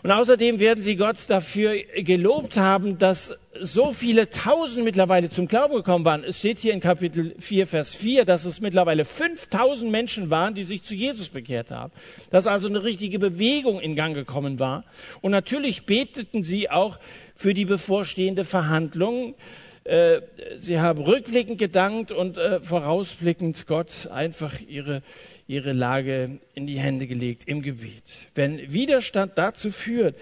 Und 0.03 0.12
außerdem 0.12 0.60
werden 0.60 0.82
sie 0.82 0.95
Gott 0.95 1.17
dafür 1.27 1.75
gelobt 1.97 2.58
haben, 2.58 2.97
dass 2.97 3.38
so 3.60 3.91
viele 3.91 4.29
Tausend 4.29 4.86
mittlerweile 4.86 5.29
zum 5.29 5.47
Glauben 5.47 5.75
gekommen 5.75 6.05
waren. 6.05 6.23
Es 6.23 6.39
steht 6.39 6.60
hier 6.60 6.73
in 6.73 6.79
Kapitel 6.79 7.36
4, 7.39 7.67
Vers 7.67 7.95
4, 7.95 8.25
dass 8.25 8.45
es 8.45 8.62
mittlerweile 8.62 9.05
5000 9.05 9.91
Menschen 9.91 10.29
waren, 10.29 10.55
die 10.55 10.63
sich 10.63 10.84
zu 10.84 10.95
Jesus 10.95 11.29
bekehrt 11.29 11.71
haben. 11.71 11.91
Dass 12.29 12.47
also 12.47 12.67
eine 12.67 12.84
richtige 12.84 13.19
Bewegung 13.19 13.79
in 13.79 13.95
Gang 13.95 14.13
gekommen 14.13 14.60
war. 14.60 14.86
Und 15.21 15.32
natürlich 15.32 15.86
beteten 15.86 16.43
sie 16.43 16.69
auch 16.69 16.99
für 17.36 17.53
die 17.53 17.65
bevorstehende 17.65 18.45
Verhandlung. 18.45 19.36
Äh, 19.84 20.21
sie 20.58 20.79
haben 20.79 21.01
rückblickend 21.01 21.58
gedankt 21.58 22.12
und 22.12 22.38
äh, 22.38 22.62
vorausblickend 22.62 23.65
Gott 23.65 24.08
einfach 24.12 24.60
ihre, 24.60 25.01
ihre 25.50 25.74
Lage 25.74 26.40
in 26.54 26.68
die 26.68 26.80
Hände 26.80 27.08
gelegt 27.08 27.48
im 27.48 27.64
Gebet. 27.64 28.04
Wenn 28.36 28.72
Widerstand 28.72 29.32
dazu 29.36 29.72
führt, 29.72 30.16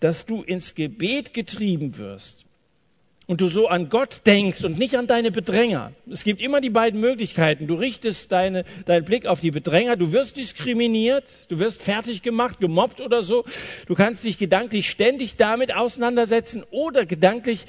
dass 0.00 0.26
du 0.26 0.42
ins 0.42 0.74
Gebet 0.74 1.32
getrieben 1.32 1.96
wirst 1.98 2.44
und 3.28 3.40
du 3.40 3.46
so 3.46 3.68
an 3.68 3.90
Gott 3.90 4.22
denkst 4.26 4.64
und 4.64 4.80
nicht 4.80 4.96
an 4.96 5.06
deine 5.06 5.30
Bedränger. 5.30 5.92
Es 6.10 6.24
gibt 6.24 6.40
immer 6.40 6.60
die 6.60 6.68
beiden 6.68 7.00
Möglichkeiten. 7.00 7.68
Du 7.68 7.76
richtest 7.76 8.32
deine, 8.32 8.64
deinen 8.84 9.04
Blick 9.04 9.26
auf 9.26 9.40
die 9.40 9.52
Bedränger, 9.52 9.94
du 9.94 10.10
wirst 10.10 10.36
diskriminiert, 10.36 11.30
du 11.48 11.60
wirst 11.60 11.80
fertig 11.80 12.22
gemacht, 12.22 12.58
gemobbt 12.58 13.00
oder 13.00 13.22
so. 13.22 13.44
Du 13.86 13.94
kannst 13.94 14.24
dich 14.24 14.36
gedanklich 14.36 14.90
ständig 14.90 15.36
damit 15.36 15.72
auseinandersetzen 15.72 16.64
oder 16.72 17.06
gedanklich 17.06 17.66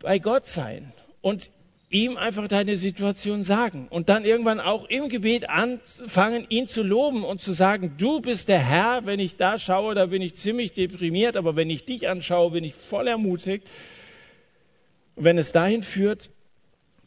bei 0.00 0.18
Gott 0.18 0.44
sein. 0.44 0.92
Und 1.22 1.50
ihm 1.90 2.16
einfach 2.16 2.48
deine 2.48 2.76
Situation 2.76 3.42
sagen 3.42 3.88
und 3.88 4.08
dann 4.08 4.24
irgendwann 4.24 4.60
auch 4.60 4.84
im 4.88 5.08
Gebet 5.08 5.48
anfangen, 5.48 6.44
ihn 6.48 6.66
zu 6.66 6.82
loben 6.82 7.24
und 7.24 7.40
zu 7.40 7.52
sagen, 7.52 7.94
du 7.96 8.20
bist 8.20 8.48
der 8.48 8.58
Herr, 8.58 9.06
wenn 9.06 9.20
ich 9.20 9.36
da 9.36 9.58
schaue, 9.58 9.94
da 9.94 10.06
bin 10.06 10.20
ich 10.20 10.36
ziemlich 10.36 10.72
deprimiert, 10.72 11.36
aber 11.36 11.56
wenn 11.56 11.70
ich 11.70 11.86
dich 11.86 12.08
anschaue, 12.08 12.50
bin 12.50 12.64
ich 12.64 12.74
voll 12.74 13.08
ermutigt. 13.08 13.68
wenn 15.16 15.38
es 15.38 15.50
dahin 15.50 15.82
führt, 15.82 16.30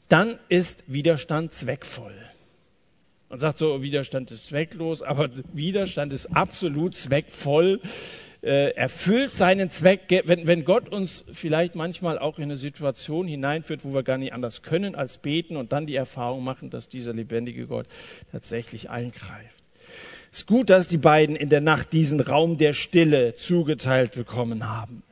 dann 0.10 0.38
ist 0.50 0.84
Widerstand 0.88 1.54
zweckvoll. 1.54 2.14
Man 3.30 3.40
sagt 3.40 3.60
so, 3.60 3.82
Widerstand 3.82 4.30
ist 4.32 4.48
zwecklos, 4.48 5.02
aber 5.02 5.30
Widerstand 5.54 6.12
ist 6.12 6.36
absolut 6.36 6.96
zweckvoll 6.96 7.80
äh, 8.44 8.72
erfüllt 8.72 9.34
seinen 9.34 9.70
Zweck, 9.70 10.24
wenn, 10.26 10.48
wenn 10.48 10.66
Gott 10.66 10.90
uns 10.90 11.24
vielleicht 11.32 11.76
manchmal 11.76 12.18
auch 12.18 12.38
in 12.38 12.46
eine 12.46 12.58
Situation 12.58 13.28
hineinführt, 13.28 13.84
wo 13.84 13.94
wir 13.94 14.04
gar 14.04 14.18
nicht 14.18 14.34
anders 14.34 14.64
können 14.64 14.96
als 14.96 15.18
beten 15.18 15.58
und 15.58 15.72
dann 15.72 15.86
die 15.86 15.96
Erfahrung 15.96 16.44
machen, 16.44 16.70
dass 16.70 16.90
dieser 16.90 17.14
lebendige 17.14 17.68
Gott 17.68 17.86
tatsächlich 18.32 18.90
eingreift. 18.90 19.56
Es 20.32 20.40
ist 20.40 20.48
gut, 20.48 20.70
dass 20.70 20.88
die 20.88 20.98
beiden 20.98 21.36
in 21.36 21.50
der 21.50 21.62
Nacht 21.62 21.94
diesen 21.94 22.20
Raum 22.20 22.58
der 22.58 22.74
Stille 22.74 23.36
zugeteilt 23.36 24.14
bekommen 24.14 24.68
haben. 24.68 25.04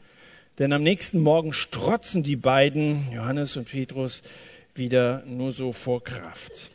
Denn 0.58 0.74
am 0.74 0.82
nächsten 0.82 1.20
Morgen 1.20 1.54
strotzen 1.54 2.24
die 2.24 2.36
beiden, 2.36 3.12
Johannes 3.12 3.58
und 3.58 3.70
Petrus, 3.70 4.24
wieder 4.76 5.24
nur 5.26 5.52
so 5.52 5.74
vor 5.74 6.04
Kraft. 6.04 6.72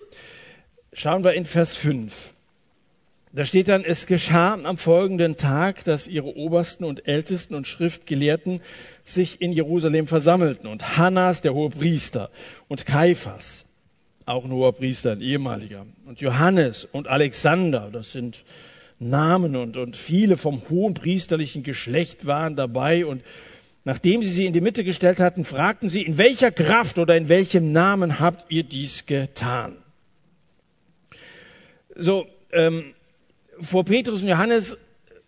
Schauen 0.93 1.25
wir 1.25 1.33
in 1.33 1.47
Vers 1.47 1.75
5. 1.75 2.34
Da 3.35 3.45
steht 3.45 3.67
dann, 3.67 3.85
es 3.85 4.07
geschah 4.07 4.55
am 4.55 4.79
folgenden 4.79 5.37
Tag, 5.37 5.83
dass 5.83 6.07
ihre 6.07 6.37
Obersten 6.37 6.85
und 6.85 7.09
Ältesten 7.09 7.57
und 7.57 7.67
Schriftgelehrten 7.67 8.61
sich 9.03 9.41
in 9.41 9.51
Jerusalem 9.51 10.07
versammelten 10.07 10.69
und 10.69 10.97
Hannas, 10.97 11.41
der 11.41 11.53
hohe 11.53 11.71
Priester, 11.71 12.31
und 12.69 12.87
Kaiphas, 12.87 13.67
auch 14.25 14.45
ein 14.45 14.53
hoher 14.53 14.73
Priester, 14.73 15.11
ein 15.11 15.21
ehemaliger, 15.21 15.85
und 16.07 16.21
Johannes 16.21 16.85
und 16.85 17.09
Alexander, 17.09 17.91
das 17.93 18.13
sind 18.13 18.45
Namen 19.01 19.57
und, 19.57 19.77
und 19.77 19.97
viele 19.97 20.37
vom 20.37 20.63
hohen 20.71 20.95
priesterlichen 20.95 21.65
Geschlecht 21.65 22.27
waren 22.27 22.55
dabei 22.55 23.05
und 23.05 23.25
nachdem 23.83 24.23
sie 24.23 24.31
sie 24.31 24.47
in 24.47 24.53
die 24.53 24.61
Mitte 24.61 24.85
gestellt 24.85 25.19
hatten, 25.19 25.45
fragten 25.45 25.89
sie, 25.89 26.03
in 26.03 26.19
welcher 26.19 26.53
Kraft 26.53 27.01
oder 27.01 27.17
in 27.17 27.29
welchem 27.29 27.73
Namen 27.73 28.21
habt 28.21 28.53
ihr 28.53 28.63
dies 28.63 29.07
getan? 29.07 29.75
So, 31.97 32.29
ähm, 32.53 32.95
vor 33.61 33.85
Petrus 33.85 34.23
und 34.23 34.29
Johannes 34.29 34.77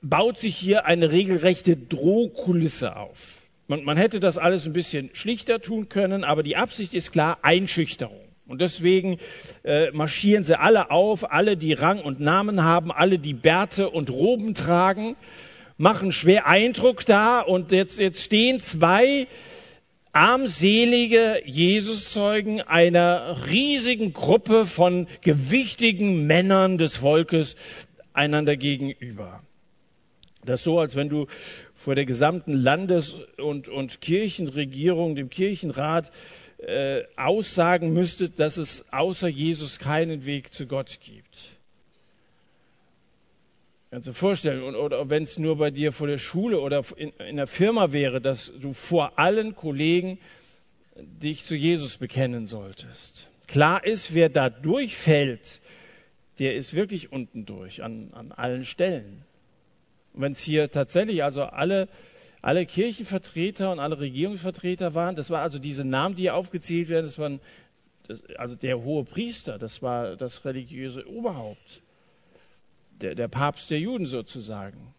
baut 0.02 0.38
sich 0.38 0.56
hier 0.56 0.86
eine 0.86 1.10
regelrechte 1.12 1.76
Drohkulisse 1.76 2.96
auf. 2.96 3.40
Man, 3.68 3.84
man 3.84 3.96
hätte 3.96 4.20
das 4.20 4.38
alles 4.38 4.66
ein 4.66 4.72
bisschen 4.72 5.10
schlichter 5.12 5.60
tun 5.60 5.88
können, 5.88 6.22
aber 6.24 6.42
die 6.42 6.56
Absicht 6.56 6.94
ist 6.94 7.12
klar, 7.12 7.38
Einschüchterung. 7.42 8.20
Und 8.46 8.60
deswegen 8.60 9.18
äh, 9.64 9.90
marschieren 9.90 10.44
sie 10.44 10.58
alle 10.58 10.92
auf, 10.92 11.32
alle, 11.32 11.56
die 11.56 11.72
Rang 11.72 12.00
und 12.00 12.20
Namen 12.20 12.62
haben, 12.62 12.92
alle, 12.92 13.18
die 13.18 13.34
Bärte 13.34 13.90
und 13.90 14.10
Roben 14.10 14.54
tragen, 14.54 15.16
machen 15.78 16.12
schwer 16.12 16.46
Eindruck 16.46 17.04
da. 17.04 17.40
Und 17.40 17.72
jetzt, 17.72 17.98
jetzt 17.98 18.22
stehen 18.22 18.60
zwei 18.60 19.26
armselige 20.12 21.42
Jesuszeugen 21.44 22.62
einer 22.62 23.36
riesigen 23.50 24.14
Gruppe 24.14 24.64
von 24.64 25.08
gewichtigen 25.20 26.26
Männern 26.26 26.78
des 26.78 26.96
Volkes 26.96 27.56
einander 28.16 28.56
gegenüber. 28.56 29.42
Das 30.44 30.60
ist 30.60 30.64
so, 30.64 30.78
als 30.78 30.94
wenn 30.94 31.08
du 31.08 31.26
vor 31.74 31.94
der 31.94 32.06
gesamten 32.06 32.52
Landes- 32.52 33.14
und, 33.38 33.68
und 33.68 34.00
Kirchenregierung, 34.00 35.16
dem 35.16 35.28
Kirchenrat, 35.28 36.10
äh, 36.58 37.02
aussagen 37.16 37.92
müsstet, 37.92 38.38
dass 38.38 38.56
es 38.56 38.90
außer 38.92 39.28
Jesus 39.28 39.78
keinen 39.78 40.24
Weg 40.24 40.54
zu 40.54 40.66
Gott 40.66 41.00
gibt. 41.04 41.56
Kannst 43.90 44.08
du 44.08 44.12
dir 44.12 44.14
vorstellen, 44.14 44.62
oder, 44.62 44.80
oder 44.84 45.10
wenn 45.10 45.22
es 45.22 45.38
nur 45.38 45.58
bei 45.58 45.70
dir 45.70 45.92
vor 45.92 46.06
der 46.06 46.18
Schule 46.18 46.60
oder 46.60 46.82
in, 46.96 47.10
in 47.28 47.36
der 47.36 47.46
Firma 47.46 47.92
wäre, 47.92 48.20
dass 48.20 48.52
du 48.60 48.72
vor 48.72 49.18
allen 49.18 49.54
Kollegen 49.54 50.18
dich 50.96 51.44
zu 51.44 51.54
Jesus 51.54 51.98
bekennen 51.98 52.46
solltest. 52.46 53.28
Klar 53.46 53.84
ist, 53.84 54.14
wer 54.14 54.28
da 54.28 54.50
durchfällt, 54.50 55.60
der 56.38 56.54
ist 56.56 56.74
wirklich 56.74 57.12
unten 57.12 57.46
durch, 57.46 57.82
an, 57.82 58.10
an 58.12 58.32
allen 58.32 58.64
Stellen. 58.64 59.22
Und 60.12 60.22
wenn 60.22 60.32
es 60.32 60.40
hier 60.40 60.70
tatsächlich 60.70 61.22
also 61.22 61.44
alle, 61.44 61.88
alle 62.42 62.66
Kirchenvertreter 62.66 63.72
und 63.72 63.80
alle 63.80 63.98
Regierungsvertreter 63.98 64.94
waren, 64.94 65.16
das 65.16 65.30
waren 65.30 65.42
also 65.42 65.58
diese 65.58 65.84
Namen, 65.84 66.14
die 66.14 66.22
hier 66.22 66.34
aufgezählt 66.34 66.88
werden, 66.88 67.06
das 67.06 67.18
waren 67.18 67.40
also 68.36 68.54
der 68.54 68.82
hohe 68.82 69.04
Priester, 69.04 69.58
das 69.58 69.82
war 69.82 70.16
das 70.16 70.44
religiöse 70.44 71.08
Oberhaupt, 71.08 71.82
der, 73.00 73.14
der 73.14 73.28
Papst 73.28 73.70
der 73.70 73.80
Juden 73.80 74.06
sozusagen. 74.06 74.94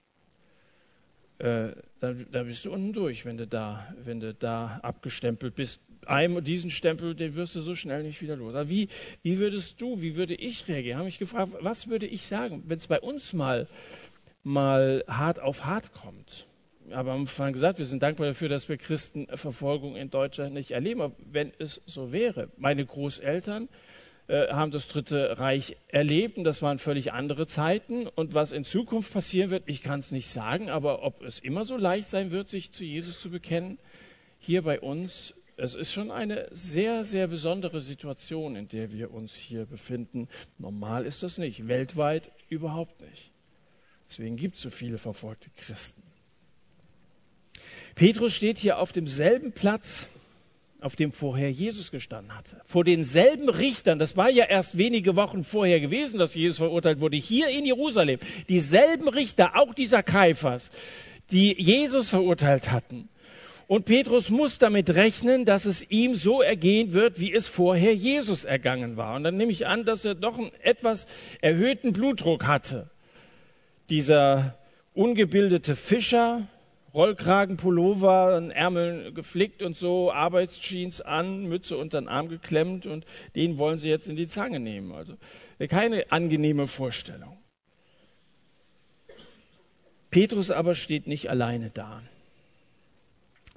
Äh, 1.39 1.69
da, 1.99 2.13
da, 2.31 2.43
bist 2.43 2.65
du 2.65 2.71
unten 2.71 2.93
durch, 2.93 3.25
wenn 3.25 3.37
du 3.37 3.45
da, 3.45 3.93
wenn 4.03 4.19
du 4.19 4.33
da 4.33 4.79
abgestempelt 4.81 5.55
bist 5.55 5.81
einem, 6.09 6.43
diesen 6.43 6.71
Stempel, 6.71 7.15
den 7.15 7.35
wirst 7.35 7.55
du 7.55 7.59
so 7.59 7.75
schnell 7.75 8.03
nicht 8.03 8.21
wieder 8.21 8.35
los. 8.35 8.53
Wie, 8.69 8.87
wie 9.23 9.39
würdest 9.39 9.81
du, 9.81 10.01
wie 10.01 10.15
würde 10.15 10.35
ich 10.35 10.67
reagieren? 10.67 10.97
Habe 10.97 11.05
mich 11.05 11.19
gefragt, 11.19 11.53
was 11.61 11.87
würde 11.87 12.05
ich 12.05 12.25
sagen, 12.25 12.63
wenn 12.67 12.77
es 12.77 12.87
bei 12.87 12.99
uns 12.99 13.33
mal, 13.33 13.67
mal 14.43 15.03
hart 15.07 15.39
auf 15.39 15.65
hart 15.65 15.93
kommt? 15.93 16.47
Aber 16.91 17.11
haben 17.11 17.27
vorhin 17.27 17.53
gesagt, 17.53 17.79
wir 17.79 17.85
sind 17.85 18.01
dankbar 18.01 18.27
dafür, 18.27 18.49
dass 18.49 18.69
wir 18.69 18.77
Christenverfolgung 18.77 19.95
in 19.95 20.09
Deutschland 20.09 20.53
nicht 20.53 20.71
erleben. 20.71 21.01
Aber 21.01 21.15
wenn 21.31 21.51
es 21.59 21.81
so 21.85 22.11
wäre, 22.11 22.49
meine 22.57 22.85
Großeltern 22.85 23.67
äh, 24.27 24.47
haben 24.47 24.71
das 24.71 24.87
Dritte 24.87 25.39
Reich 25.39 25.77
erlebt 25.87 26.37
und 26.37 26.43
das 26.43 26.61
waren 26.61 26.79
völlig 26.79 27.13
andere 27.13 27.45
Zeiten. 27.45 28.07
Und 28.07 28.33
was 28.33 28.51
in 28.51 28.63
Zukunft 28.63 29.13
passieren 29.13 29.49
wird, 29.49 29.63
ich 29.67 29.81
kann 29.81 29.99
es 29.99 30.11
nicht 30.11 30.29
sagen, 30.29 30.69
aber 30.69 31.03
ob 31.03 31.21
es 31.23 31.39
immer 31.39 31.65
so 31.65 31.77
leicht 31.77 32.09
sein 32.09 32.31
wird, 32.31 32.47
sich 32.47 32.71
zu 32.71 32.83
Jesus 32.83 33.19
zu 33.19 33.29
bekennen, 33.29 33.79
hier 34.39 34.61
bei 34.61 34.79
uns 34.79 35.33
es 35.57 35.73
ist 35.73 35.91
schon 35.91 36.11
eine 36.11 36.47
sehr, 36.51 37.03
sehr 37.03 37.27
besondere 37.27 37.81
Situation, 37.81 38.55
in 38.55 38.67
der 38.67 38.91
wir 38.91 39.11
uns 39.11 39.35
hier 39.35 39.65
befinden. 39.65 40.29
Normal 40.59 41.05
ist 41.05 41.23
das 41.23 41.39
nicht, 41.39 41.67
weltweit 41.67 42.31
überhaupt 42.47 43.01
nicht. 43.01 43.31
Deswegen 44.07 44.37
gibt 44.37 44.55
es 44.55 44.61
so 44.61 44.69
viele 44.69 44.99
verfolgte 44.99 45.49
Christen. 45.57 46.03
Petrus 47.95 48.33
steht 48.33 48.59
hier 48.59 48.77
auf 48.77 48.91
demselben 48.91 49.51
Platz, 49.51 50.07
auf 50.79 50.95
dem 50.95 51.11
vorher 51.11 51.51
Jesus 51.51 51.89
gestanden 51.89 52.37
hatte. 52.37 52.61
Vor 52.63 52.83
denselben 52.83 53.49
Richtern, 53.49 53.97
das 53.97 54.15
war 54.15 54.29
ja 54.29 54.45
erst 54.45 54.77
wenige 54.77 55.15
Wochen 55.15 55.43
vorher 55.43 55.79
gewesen, 55.79 56.19
dass 56.19 56.35
Jesus 56.35 56.59
verurteilt 56.59 56.99
wurde, 57.01 57.17
hier 57.17 57.49
in 57.49 57.65
Jerusalem. 57.65 58.19
Dieselben 58.47 59.07
Richter, 59.07 59.55
auch 59.55 59.73
dieser 59.73 60.03
Kaiphas, 60.03 60.69
die 61.31 61.59
Jesus 61.59 62.11
verurteilt 62.11 62.71
hatten. 62.71 63.09
Und 63.67 63.83
Petrus 63.83 64.29
muss 64.29 64.59
damit 64.59 64.95
rechnen, 64.95 65.43
dass 65.43 65.65
es 65.65 65.91
ihm 65.91 66.15
so 66.15 66.41
ergehen 66.41 66.93
wird, 66.93 67.19
wie 67.19 67.33
es 67.33 67.49
vorher 67.49 67.93
Jesus 67.93 68.45
ergangen 68.45 68.95
war. 68.95 69.15
Und 69.15 69.25
dann 69.25 69.35
nehme 69.35 69.51
ich 69.51 69.67
an, 69.67 69.83
dass 69.83 70.05
er 70.05 70.15
doch 70.15 70.37
einen 70.37 70.51
etwas 70.61 71.05
erhöhten 71.41 71.91
Blutdruck 71.91 72.47
hatte. 72.47 72.89
Dieser 73.89 74.57
ungebildete 74.93 75.75
Fischer, 75.75 76.47
Rollkragenpullover, 76.93 78.41
Ärmel 78.53 79.11
geflickt 79.11 79.61
und 79.61 79.75
so, 79.75 80.13
Arbeitsjeans 80.13 81.01
an, 81.01 81.43
Mütze 81.45 81.77
unter 81.77 81.99
den 81.99 82.07
Arm 82.07 82.29
geklemmt 82.29 82.85
und 82.85 83.05
den 83.35 83.57
wollen 83.57 83.79
sie 83.79 83.89
jetzt 83.89 84.07
in 84.07 84.15
die 84.15 84.29
Zange 84.29 84.61
nehmen. 84.61 84.93
Also 84.93 85.15
keine 85.67 86.09
angenehme 86.09 86.67
Vorstellung. 86.67 87.37
Petrus 90.09 90.51
aber 90.51 90.73
steht 90.73 91.05
nicht 91.07 91.29
alleine 91.29 91.69
da. 91.69 92.01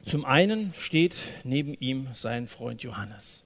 Zum 0.06 0.24
einen 0.24 0.74
steht 0.78 1.14
neben 1.44 1.74
ihm 1.74 2.08
sein 2.14 2.46
Freund 2.46 2.82
Johannes. 2.82 3.44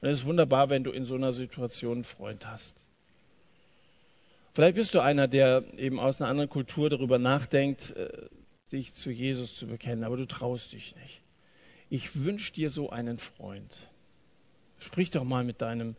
Und 0.00 0.08
es 0.08 0.20
ist 0.20 0.26
wunderbar, 0.26 0.68
wenn 0.68 0.84
du 0.84 0.90
in 0.90 1.04
so 1.04 1.14
einer 1.14 1.32
Situation 1.32 1.94
einen 1.94 2.04
Freund 2.04 2.46
hast. 2.46 2.76
Vielleicht 4.52 4.76
bist 4.76 4.94
du 4.94 5.00
einer, 5.00 5.28
der 5.28 5.64
eben 5.76 5.98
aus 5.98 6.20
einer 6.20 6.30
anderen 6.30 6.48
Kultur 6.48 6.88
darüber 6.88 7.18
nachdenkt, 7.18 7.90
äh, 7.96 8.08
dich 8.72 8.94
zu 8.94 9.10
Jesus 9.10 9.54
zu 9.54 9.66
bekennen, 9.66 10.04
aber 10.04 10.16
du 10.16 10.26
traust 10.26 10.72
dich 10.72 10.94
nicht. 10.96 11.22
Ich 11.88 12.24
wünsche 12.24 12.52
dir 12.52 12.70
so 12.70 12.90
einen 12.90 13.18
Freund. 13.18 13.76
Sprich 14.78 15.10
doch 15.10 15.24
mal 15.24 15.44
mit 15.44 15.62
deinem 15.62 15.94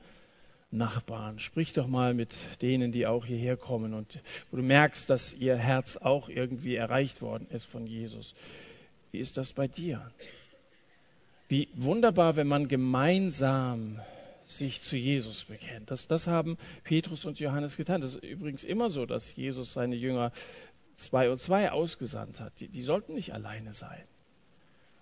Nachbarn, 0.69 1.39
sprich 1.39 1.73
doch 1.73 1.87
mal 1.87 2.13
mit 2.13 2.35
denen, 2.61 2.91
die 2.91 3.07
auch 3.07 3.25
hierher 3.25 3.57
kommen 3.57 3.93
und 3.93 4.19
wo 4.51 4.57
du 4.57 4.63
merkst, 4.63 5.09
dass 5.09 5.33
ihr 5.33 5.55
Herz 5.55 5.97
auch 5.97 6.27
irgendwie 6.27 6.75
erreicht 6.75 7.21
worden 7.21 7.47
ist 7.51 7.65
von 7.65 7.87
Jesus. 7.87 8.35
Wie 9.11 9.19
ist 9.19 9.37
das 9.37 9.53
bei 9.53 9.67
dir? 9.67 10.11
Wie 11.47 11.69
wunderbar, 11.75 12.35
wenn 12.35 12.47
man 12.47 12.67
gemeinsam 12.67 13.99
sich 14.47 14.81
zu 14.81 14.95
Jesus 14.95 15.43
bekennt. 15.45 15.91
Das, 15.91 16.07
das 16.07 16.27
haben 16.27 16.57
Petrus 16.83 17.25
und 17.25 17.39
Johannes 17.39 17.77
getan. 17.77 18.01
Das 18.01 18.15
ist 18.15 18.23
übrigens 18.23 18.63
immer 18.63 18.89
so, 18.89 19.05
dass 19.05 19.35
Jesus 19.35 19.73
seine 19.73 19.95
Jünger 19.95 20.31
zwei 20.95 21.29
und 21.29 21.39
zwei 21.39 21.71
ausgesandt 21.71 22.39
hat. 22.39 22.59
Die, 22.59 22.69
die 22.69 22.81
sollten 22.81 23.13
nicht 23.13 23.33
alleine 23.33 23.73
sein. 23.73 24.03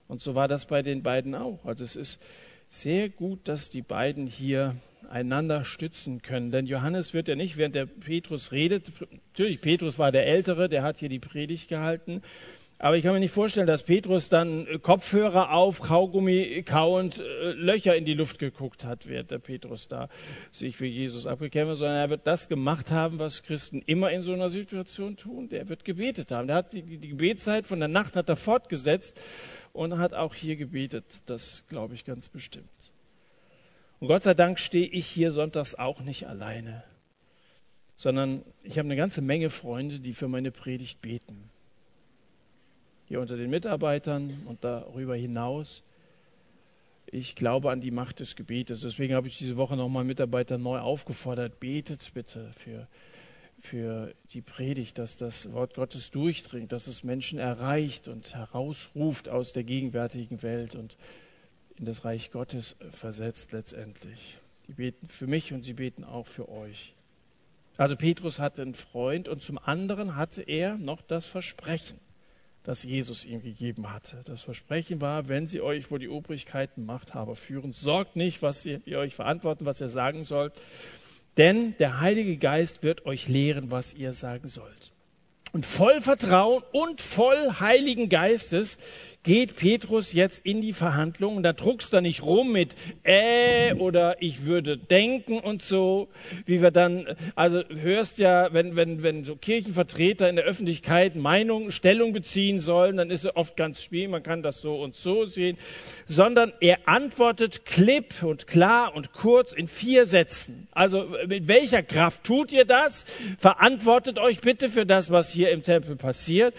Und 0.08 0.22
so 0.22 0.36
war 0.36 0.48
das 0.48 0.66
bei 0.66 0.82
den 0.82 1.04
beiden 1.04 1.36
auch. 1.36 1.64
Also 1.66 1.84
es 1.84 1.96
ist 1.96 2.20
sehr 2.70 3.10
gut, 3.10 3.48
dass 3.48 3.70
die 3.70 3.82
beiden 3.82 4.28
hier 4.28 4.76
einander 5.10 5.64
stützen 5.64 6.22
können. 6.22 6.52
Denn 6.52 6.66
Johannes 6.66 7.14
wird 7.14 7.28
ja 7.28 7.36
nicht, 7.36 7.58
während 7.58 7.76
der 7.76 7.86
Petrus 7.86 8.52
redet, 8.52 8.92
natürlich, 9.32 9.62
Petrus 9.62 10.00
war 10.00 10.12
der 10.12 10.26
Ältere, 10.26 10.70
der 10.70 10.84
hat 10.84 10.98
hier 10.98 11.10
die 11.10 11.20
Predigt 11.20 11.70
gehalten. 11.70 12.22
Aber 12.78 12.98
ich 12.98 13.04
kann 13.04 13.14
mir 13.14 13.22
nicht 13.22 13.32
vorstellen, 13.32 13.68
dass 13.68 13.84
Petrus 13.84 14.28
dann 14.28 14.68
Kopfhörer 14.82 15.54
auf, 15.54 15.82
Kaugummi 15.82 16.62
kauend, 16.66 17.20
äh, 17.20 17.52
Löcher 17.54 17.96
in 17.96 18.04
die 18.04 18.14
Luft 18.14 18.38
geguckt 18.38 18.84
hat, 18.84 19.08
während 19.08 19.32
der 19.32 19.40
Petrus 19.40 19.88
da 19.88 20.10
sich 20.52 20.76
für 20.76 20.86
Jesus 20.86 21.26
abgekämpft 21.26 21.78
sondern 21.78 21.96
er 21.96 22.10
wird 22.10 22.28
das 22.28 22.50
gemacht 22.50 22.92
haben, 22.92 23.18
was 23.18 23.44
Christen 23.44 23.82
immer 23.86 24.12
in 24.12 24.24
so 24.24 24.34
einer 24.34 24.50
Situation 24.50 25.16
tun. 25.16 25.48
Der 25.48 25.70
wird 25.70 25.86
gebetet 25.86 26.32
haben. 26.32 26.48
Der 26.48 26.58
hat 26.58 26.74
die, 26.74 26.82
die 26.82 27.10
Gebetszeit 27.10 27.66
von 27.66 27.80
der 27.80 27.88
Nacht 27.88 28.18
hat 28.18 28.28
er 28.28 28.36
fortgesetzt 28.36 29.22
und 29.72 29.98
hat 29.98 30.14
auch 30.14 30.36
hier 30.36 30.58
gebetet. 30.58 31.06
Das 31.28 31.64
glaube 31.70 31.94
ich 31.94 32.04
ganz 32.04 32.28
bestimmt. 32.28 32.92
Und 34.02 34.10
Gott 34.10 34.24
sei 34.24 34.34
Dank 34.34 34.60
stehe 34.60 34.88
ich 34.88 35.08
hier 35.08 35.32
sonntags 35.32 35.76
auch 35.76 36.02
nicht 36.02 36.28
alleine, 36.28 36.84
sondern 37.96 38.44
ich 38.64 38.78
habe 38.78 38.88
eine 38.88 38.98
ganze 38.98 39.22
Menge 39.22 39.50
Freunde, 39.50 40.02
die 40.02 40.12
für 40.12 40.28
meine 40.28 40.52
Predigt 40.52 41.02
beten. 41.02 41.50
Hier 43.16 43.22
unter 43.22 43.38
den 43.38 43.50
Mitarbeitern 43.50 44.42
und 44.44 44.66
darüber 44.66 45.16
hinaus. 45.16 45.84
Ich 47.06 47.38
glaube 47.38 47.72
an 47.72 47.80
die 47.80 47.90
Macht 47.90 48.20
des 48.20 48.36
Gebetes. 48.36 48.82
Deswegen 48.82 49.16
habe 49.16 49.30
ich 49.30 49.38
diese 49.38 49.56
Woche 49.56 49.78
nochmal 49.78 50.04
Mitarbeiter 50.04 50.58
neu 50.58 50.80
aufgefordert, 50.80 51.62
betet 51.62 52.12
bitte 52.14 52.52
für, 52.58 52.90
für 53.62 54.14
die 54.34 54.42
Predigt, 54.42 54.98
dass 54.98 55.16
das 55.16 55.54
Wort 55.54 55.76
Gottes 55.76 56.12
durchdringt, 56.12 56.74
dass 56.74 56.88
es 56.88 57.06
Menschen 57.06 57.40
erreicht 57.40 58.10
und 58.10 58.36
herausruft 58.36 59.30
aus 59.30 59.54
der 59.54 59.64
gegenwärtigen 59.64 60.44
Welt 60.44 60.76
und 60.76 60.98
in 61.78 61.86
das 61.86 62.04
Reich 62.04 62.32
Gottes 62.32 62.76
versetzt 62.92 63.54
letztendlich. 63.54 64.40
Die 64.68 64.74
beten 64.74 65.08
für 65.08 65.28
mich 65.28 65.54
und 65.54 65.64
sie 65.64 65.72
beten 65.72 66.04
auch 66.04 66.28
für 66.28 66.50
euch. 66.50 66.94
Also 67.78 67.96
Petrus 67.96 68.40
hatte 68.40 68.62
einen 68.62 68.76
Freund 68.76 69.30
und 69.30 69.42
zum 69.42 69.58
anderen 69.58 70.18
hatte 70.18 70.42
er 70.42 70.78
noch 70.78 71.02
das 71.02 71.26
Versprechen, 71.26 71.98
das 72.66 72.84
Jesus 72.84 73.26
ihm 73.26 73.42
gegeben 73.42 73.94
hatte. 73.94 74.22
Das 74.26 74.42
Versprechen 74.42 75.00
war, 75.00 75.30
wenn 75.30 75.48
sie 75.48 75.62
euch 75.62 75.86
vor 75.86 76.00
die 76.00 76.10
Obrigkeiten 76.10 76.86
Machthaber 76.86 77.36
führen, 77.36 77.74
sorgt 77.74 78.16
nicht, 78.16 78.42
was 78.42 78.66
ihr, 78.66 78.82
ihr 78.86 79.00
euch 79.00 79.16
verantworten, 79.16 79.66
was 79.66 79.80
ihr 79.80 79.90
sagen 79.90 80.24
sollt, 80.24 80.54
denn 81.38 81.76
der 81.78 82.00
Heilige 82.02 82.38
Geist 82.38 82.82
wird 82.82 83.06
euch 83.06 83.28
lehren, 83.28 83.70
was 83.70 83.94
ihr 83.94 84.14
sagen 84.14 84.48
sollt. 84.48 84.94
Und 85.52 85.66
voll 85.66 86.02
Vertrauen 86.02 86.64
und 86.74 87.02
voll 87.02 87.60
Heiligen 87.60 88.10
Geistes 88.10 88.78
geht 89.26 89.58
Petrus 89.58 90.14
jetzt 90.14 90.46
in 90.46 90.62
die 90.62 90.72
Verhandlungen. 90.72 91.44
Da 91.44 91.52
druckst 91.52 91.94
er 91.94 92.02
nicht 92.02 92.24
rum 92.24 92.52
mit 92.52 92.76
äh 93.04 93.74
oder 93.74 94.22
ich 94.22 94.46
würde 94.46 94.78
denken 94.78 95.40
und 95.40 95.62
so, 95.62 96.08
wie 96.46 96.62
wir 96.62 96.72
dann, 96.72 97.08
also 97.36 97.64
hörst 97.82 98.20
ja, 98.20 98.54
wenn, 98.54 98.76
wenn, 98.76 99.04
wenn 99.04 99.26
so 99.26 99.36
Kirchenvertreter 99.36 100.30
in 100.30 100.36
der 100.36 100.46
Öffentlichkeit 100.46 101.16
Meinung, 101.16 101.72
Stellung 101.72 102.14
beziehen 102.14 102.60
sollen, 102.60 102.98
dann 102.98 103.10
ist 103.10 103.26
es 103.26 103.36
oft 103.36 103.58
ganz 103.58 103.82
schwierig, 103.84 104.10
man 104.10 104.24
kann 104.24 104.44
das 104.44 104.62
so 104.62 104.76
und 104.76 104.96
so 104.96 105.26
sehen, 105.26 105.58
sondern 106.06 106.54
er 106.62 106.88
antwortet 106.88 107.66
klipp 107.66 108.22
und 108.22 108.46
klar 108.46 108.96
und 108.96 109.12
kurz 109.12 109.54
in 109.54 109.68
vier 109.68 110.06
Sätzen. 110.06 110.68
Also 110.72 111.08
mit 111.28 111.48
welcher 111.48 111.82
Kraft 111.82 112.24
tut 112.24 112.52
ihr 112.52 112.66
das? 112.66 113.06
Verantwortet 113.40 114.20
euch 114.20 114.40
bitte 114.42 114.70
für 114.70 114.86
das, 114.86 115.10
was 115.10 115.32
hier 115.32 115.50
im 115.50 115.64
Tempel 115.64 115.96
passiert. 115.96 116.54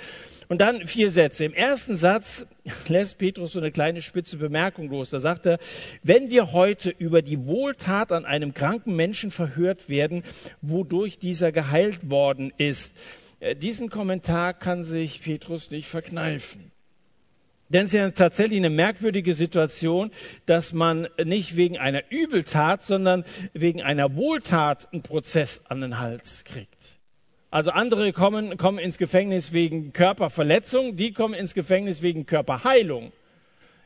Und 0.49 0.61
dann 0.61 0.87
vier 0.87 1.11
Sätze. 1.11 1.45
Im 1.45 1.55
ersten 1.55 1.97
Satz 1.97 2.47
lässt 2.89 3.19
Petrus 3.19 3.53
so 3.53 3.61
eine 3.61 3.73
kleine 3.73 4.03
spitze 4.03 4.37
Bemerkung 4.37 4.89
los. 4.89 5.11
Da 5.11 5.21
sagt 5.21 5.47
er, 5.47 5.59
wenn 6.03 6.31
wir 6.31 6.53
heute 6.53 6.91
über 6.91 7.23
die 7.23 7.47
Wohltat 7.47 8.13
an 8.13 8.25
einem 8.25 8.55
kranken 8.55 8.95
Menschen 8.95 9.31
verhört 9.31 9.89
werden, 9.89 10.23
wodurch 10.63 11.19
dieser 11.19 11.53
geheilt 11.53 12.11
worden 12.11 12.53
ist, 12.59 12.95
äh, 13.41 13.57
diesen 13.57 13.91
Kommentar 13.91 14.55
kann 14.55 14.85
sich 14.85 15.23
Petrus 15.23 15.71
nicht 15.71 15.89
verkneifen. 15.89 16.71
Denn 17.69 17.85
es 17.85 17.91
ist 17.91 17.95
ja 17.95 18.11
tatsächlich 18.11 18.59
eine 18.59 18.71
merkwürdige 18.71 19.35
Situation, 19.35 20.13
dass 20.47 20.73
man 20.73 21.09
nicht 21.25 21.57
wegen 21.57 21.79
einer 21.79 22.03
Übeltat, 22.11 22.85
sondern 22.85 23.25
wegen 23.55 23.83
einer 23.83 24.15
Wohltat 24.15 24.93
einen 24.93 25.03
Prozess 25.03 25.63
an 25.69 25.81
den 25.81 25.99
Hals 25.99 26.45
kriegt. 26.45 26.96
Also 27.51 27.71
andere 27.71 28.13
kommen, 28.13 28.57
kommen 28.57 28.79
ins 28.79 28.99
Gefängnis 28.99 29.53
wegen 29.53 29.93
Körperverletzung, 29.93 30.97
die 30.97 31.13
kommen 31.13 31.35
ins 31.35 31.55
Gefängnis 31.55 32.03
wegen 32.03 32.27
Körperheilung. 32.27 33.13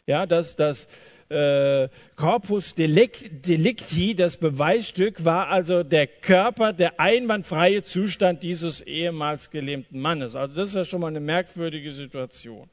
Ja, 0.07 0.27
das, 0.27 0.57
das 0.57 0.89
äh, 1.29 1.89
Corpus 2.17 2.75
Delicti, 2.75 4.15
das 4.15 4.37
Beweisstück, 4.39 5.25
war 5.25 5.49
also 5.49 5.83
der 5.83 6.07
Körper, 6.07 6.73
der 6.73 6.99
einwandfreie 6.99 7.83
Zustand 7.83 8.43
dieses 8.43 8.81
ehemals 8.81 9.51
gelähmten 9.51 10.01
Mannes. 10.01 10.35
Also 10.35 10.57
das 10.57 10.71
ist 10.71 10.75
ja 10.75 10.85
schon 10.85 11.03
mal 11.03 11.09
eine 11.09 11.21
merkwürdige 11.21 11.93
Situation. 11.93 12.69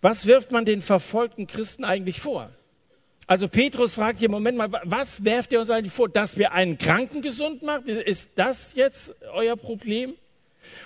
Was 0.00 0.26
wirft 0.26 0.52
man 0.52 0.64
den 0.64 0.80
verfolgten 0.80 1.46
Christen 1.46 1.84
eigentlich 1.84 2.20
vor? 2.20 2.50
Also 3.26 3.48
Petrus 3.48 3.94
fragt 3.94 4.18
hier, 4.18 4.28
Moment 4.28 4.58
mal, 4.58 4.70
was 4.84 5.24
werft 5.24 5.52
ihr 5.52 5.60
uns 5.60 5.70
eigentlich 5.70 5.92
vor, 5.92 6.08
dass 6.08 6.36
wir 6.36 6.52
einen 6.52 6.78
Kranken 6.78 7.22
gesund 7.22 7.62
machen? 7.62 7.86
Ist 7.86 8.32
das 8.34 8.74
jetzt 8.74 9.14
euer 9.32 9.56
Problem? 9.56 10.14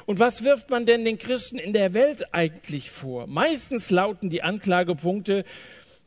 Und 0.05 0.19
was 0.19 0.45
wirft 0.45 0.71
man 0.71 0.87
denn 0.87 1.05
den 1.05 1.19
Christen 1.19 1.59
in 1.59 1.73
der 1.73 1.95
Welt 1.95 2.35
eigentlich 2.35 2.91
vor? 2.91 3.27
Meistens 3.27 3.91
lauten 3.91 4.31
die 4.31 4.43
Anklagepunkte, 4.43 5.45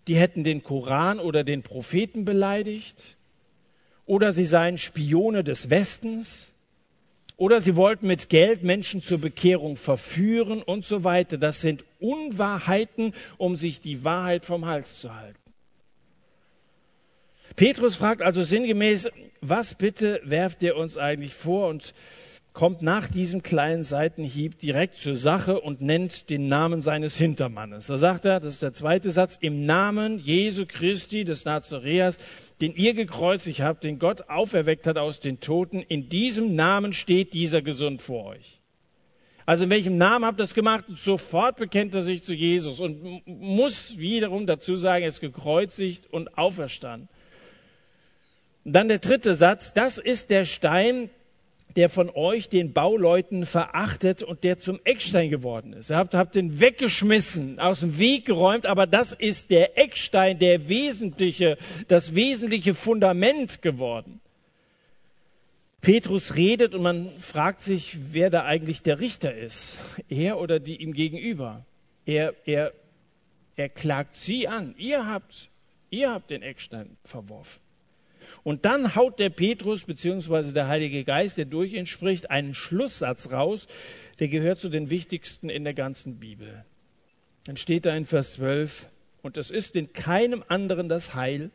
die 0.07 0.15
hätten 0.15 0.43
den 0.43 0.63
Koran 0.63 1.19
oder 1.19 1.43
den 1.43 1.61
Propheten 1.63 2.25
beleidigt, 2.25 3.15
oder 4.05 4.31
sie 4.31 4.45
seien 4.45 4.77
Spione 4.77 5.43
des 5.43 5.69
Westens, 5.69 6.53
oder 7.37 7.61
sie 7.61 7.75
wollten 7.75 8.07
mit 8.07 8.29
Geld 8.29 8.63
Menschen 8.63 9.01
zur 9.01 9.19
Bekehrung 9.19 9.77
verführen 9.77 10.61
und 10.61 10.83
so 10.83 11.03
weiter. 11.03 11.37
Das 11.37 11.61
sind 11.61 11.85
Unwahrheiten, 11.99 13.13
um 13.37 13.55
sich 13.55 13.81
die 13.81 14.03
Wahrheit 14.03 14.45
vom 14.45 14.65
Hals 14.65 14.99
zu 14.99 15.15
halten. 15.15 15.48
Petrus 17.59 17.97
fragt 17.97 18.21
also 18.21 18.41
sinngemäß, 18.41 19.09
was 19.41 19.75
bitte 19.75 20.21
werft 20.23 20.63
ihr 20.63 20.77
uns 20.77 20.97
eigentlich 20.97 21.33
vor 21.33 21.67
und 21.67 21.93
kommt 22.53 22.83
nach 22.83 23.09
diesem 23.09 23.43
kleinen 23.43 23.83
Seitenhieb 23.83 24.57
direkt 24.59 24.97
zur 24.97 25.17
Sache 25.17 25.59
und 25.59 25.81
nennt 25.81 26.29
den 26.29 26.47
Namen 26.47 26.79
seines 26.79 27.17
Hintermannes. 27.17 27.87
Da 27.87 27.97
sagt 27.97 28.23
er, 28.23 28.39
das 28.39 28.53
ist 28.53 28.63
der 28.63 28.71
zweite 28.71 29.11
Satz, 29.11 29.37
im 29.41 29.65
Namen 29.65 30.19
Jesu 30.19 30.63
Christi 30.65 31.25
des 31.25 31.43
Nazareas, 31.43 32.17
den 32.61 32.73
ihr 32.75 32.93
gekreuzigt 32.93 33.59
habt, 33.59 33.83
den 33.83 33.99
Gott 33.99 34.29
auferweckt 34.29 34.87
hat 34.87 34.97
aus 34.97 35.19
den 35.19 35.41
Toten, 35.41 35.81
in 35.81 36.07
diesem 36.07 36.55
Namen 36.55 36.93
steht 36.93 37.33
dieser 37.33 37.61
gesund 37.61 38.01
vor 38.01 38.27
euch. 38.27 38.61
Also 39.45 39.65
in 39.65 39.69
welchem 39.69 39.97
Namen 39.97 40.23
habt 40.23 40.39
ihr 40.39 40.43
das 40.43 40.53
gemacht? 40.53 40.85
Sofort 40.93 41.57
bekennt 41.57 41.93
er 41.93 42.03
sich 42.03 42.23
zu 42.23 42.33
Jesus 42.33 42.79
und 42.79 43.21
muss 43.25 43.97
wiederum 43.97 44.47
dazu 44.47 44.77
sagen, 44.77 45.03
er 45.03 45.09
ist 45.09 45.19
gekreuzigt 45.19 46.07
und 46.09 46.37
auferstanden. 46.37 47.09
Dann 48.65 48.87
der 48.87 48.99
dritte 48.99 49.35
Satz, 49.35 49.73
das 49.73 49.97
ist 49.97 50.29
der 50.29 50.45
Stein, 50.45 51.09
der 51.75 51.89
von 51.89 52.09
euch 52.09 52.49
den 52.49 52.73
Bauleuten 52.73 53.45
verachtet 53.45 54.23
und 54.23 54.43
der 54.43 54.59
zum 54.59 54.79
Eckstein 54.83 55.29
geworden 55.29 55.73
ist. 55.73 55.91
Ihr 55.91 55.97
habt, 55.97 56.13
habt 56.13 56.35
den 56.35 56.59
weggeschmissen, 56.59 57.59
aus 57.59 57.81
dem 57.81 57.99
Weg 57.99 58.25
geräumt, 58.25 58.65
aber 58.65 58.87
das 58.87 59.13
ist 59.13 59.51
der 59.51 59.77
Eckstein, 59.77 60.39
der 60.39 60.67
wesentliche, 60.67 61.57
das 61.87 62.15
wesentliche 62.15 62.73
Fundament 62.73 63.61
geworden. 63.61 64.19
Petrus 65.81 66.35
redet 66.35 66.75
und 66.75 66.81
man 66.81 67.09
fragt 67.19 67.61
sich, 67.61 67.97
wer 68.11 68.29
da 68.29 68.43
eigentlich 68.43 68.81
der 68.81 68.99
Richter 68.99 69.33
ist. 69.33 69.77
Er 70.09 70.39
oder 70.39 70.59
die 70.59 70.81
ihm 70.81 70.93
gegenüber. 70.93 71.65
Er, 72.05 72.33
er, 72.45 72.73
er 73.55 73.69
klagt 73.69 74.15
sie 74.15 74.47
an. 74.47 74.75
Ihr 74.77 75.05
habt, 75.05 75.49
ihr 75.89 76.11
habt 76.11 76.31
den 76.31 76.41
Eckstein 76.41 76.97
verworfen. 77.05 77.61
Und 78.43 78.65
dann 78.65 78.95
haut 78.95 79.19
der 79.19 79.29
Petrus 79.29 79.83
beziehungsweise 79.83 80.53
der 80.53 80.67
Heilige 80.67 81.03
Geist, 81.03 81.37
der 81.37 81.45
durch 81.45 81.73
ihn 81.73 81.85
spricht, 81.85 82.31
einen 82.31 82.53
Schlusssatz 82.53 83.31
raus, 83.31 83.67
der 84.19 84.27
gehört 84.27 84.59
zu 84.59 84.69
den 84.69 84.89
wichtigsten 84.89 85.49
in 85.49 85.63
der 85.63 85.73
ganzen 85.73 86.19
Bibel. 86.19 86.63
Dann 87.45 87.57
steht 87.57 87.85
da 87.85 87.95
in 87.95 88.05
Vers 88.05 88.33
12, 88.33 88.87
und 89.21 89.37
es 89.37 89.51
ist 89.51 89.75
in 89.75 89.91
keinem 89.93 90.43
anderen 90.47 90.89
das 90.89 91.13
Heil, 91.13 91.51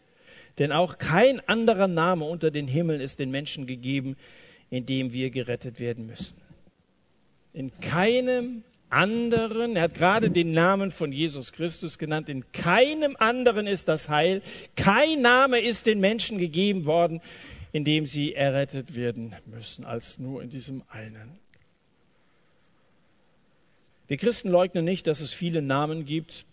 denn 0.58 0.72
auch 0.72 0.98
kein 0.98 1.40
anderer 1.48 1.88
Name 1.88 2.24
unter 2.24 2.50
den 2.50 2.68
Himmeln 2.68 3.00
ist 3.00 3.18
den 3.18 3.30
Menschen 3.30 3.66
gegeben, 3.66 4.16
in 4.70 4.86
dem 4.86 5.12
wir 5.12 5.30
gerettet 5.30 5.80
werden 5.80 6.06
müssen. 6.06 6.36
In 7.52 7.72
keinem 7.80 8.64
anderen, 8.90 9.76
er 9.76 9.82
hat 9.82 9.94
gerade 9.94 10.30
den 10.30 10.52
Namen 10.52 10.90
von 10.90 11.12
Jesus 11.12 11.52
Christus 11.52 11.98
genannt, 11.98 12.28
in 12.28 12.50
keinem 12.52 13.16
anderen 13.18 13.66
ist 13.66 13.88
das 13.88 14.08
Heil, 14.08 14.42
kein 14.76 15.22
Name 15.22 15.60
ist 15.60 15.86
den 15.86 16.00
Menschen 16.00 16.38
gegeben 16.38 16.84
worden, 16.84 17.20
in 17.72 17.84
dem 17.84 18.06
sie 18.06 18.34
errettet 18.34 18.94
werden 18.94 19.34
müssen, 19.46 19.84
als 19.84 20.18
nur 20.18 20.42
in 20.42 20.50
diesem 20.50 20.82
einen. 20.88 21.38
Wir 24.06 24.16
Christen 24.16 24.50
leugnen 24.50 24.84
nicht, 24.84 25.06
dass 25.06 25.20
es 25.20 25.32
viele 25.32 25.62
Namen 25.62 26.04
gibt, 26.04 26.46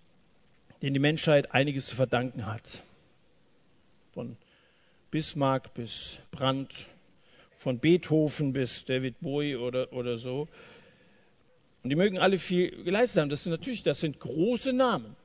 denen 0.81 0.93
die 0.93 0.99
Menschheit 0.99 1.53
einiges 1.53 1.85
zu 1.85 1.95
verdanken 1.95 2.47
hat. 2.47 2.81
von 4.11 4.37
Bismarck 5.09 5.73
bis 5.73 6.19
Brandt, 6.31 6.85
von 7.57 7.79
Beethoven 7.79 8.53
bis 8.53 8.83
David 8.85 9.19
Bowie 9.21 9.55
oder, 9.55 9.91
oder 9.93 10.17
so. 10.17 10.47
Und 11.83 11.89
die 11.89 11.95
mögen 11.95 12.19
alle 12.19 12.37
viel 12.37 12.83
geleistet 12.83 13.21
haben. 13.21 13.29
Das 13.29 13.43
sind 13.43 13.51
natürlich, 13.51 13.83
das 13.83 13.99
sind 13.99 14.19
große 14.19 14.73
Namen. 14.73 15.15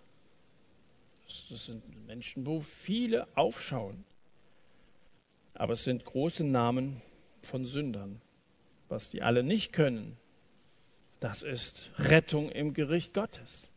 Das, 1.26 1.46
das 1.50 1.66
sind 1.66 2.06
Menschen, 2.06 2.46
wo 2.46 2.60
viele 2.60 3.26
aufschauen. 3.36 4.04
Aber 5.54 5.74
es 5.74 5.84
sind 5.84 6.04
große 6.04 6.44
Namen 6.44 7.02
von 7.42 7.66
Sündern. 7.66 8.20
Was 8.88 9.10
die 9.10 9.22
alle 9.22 9.42
nicht 9.42 9.72
können, 9.72 10.16
das 11.20 11.42
ist 11.42 11.90
Rettung 11.98 12.50
im 12.50 12.74
Gericht 12.74 13.14
Gottes. 13.14 13.70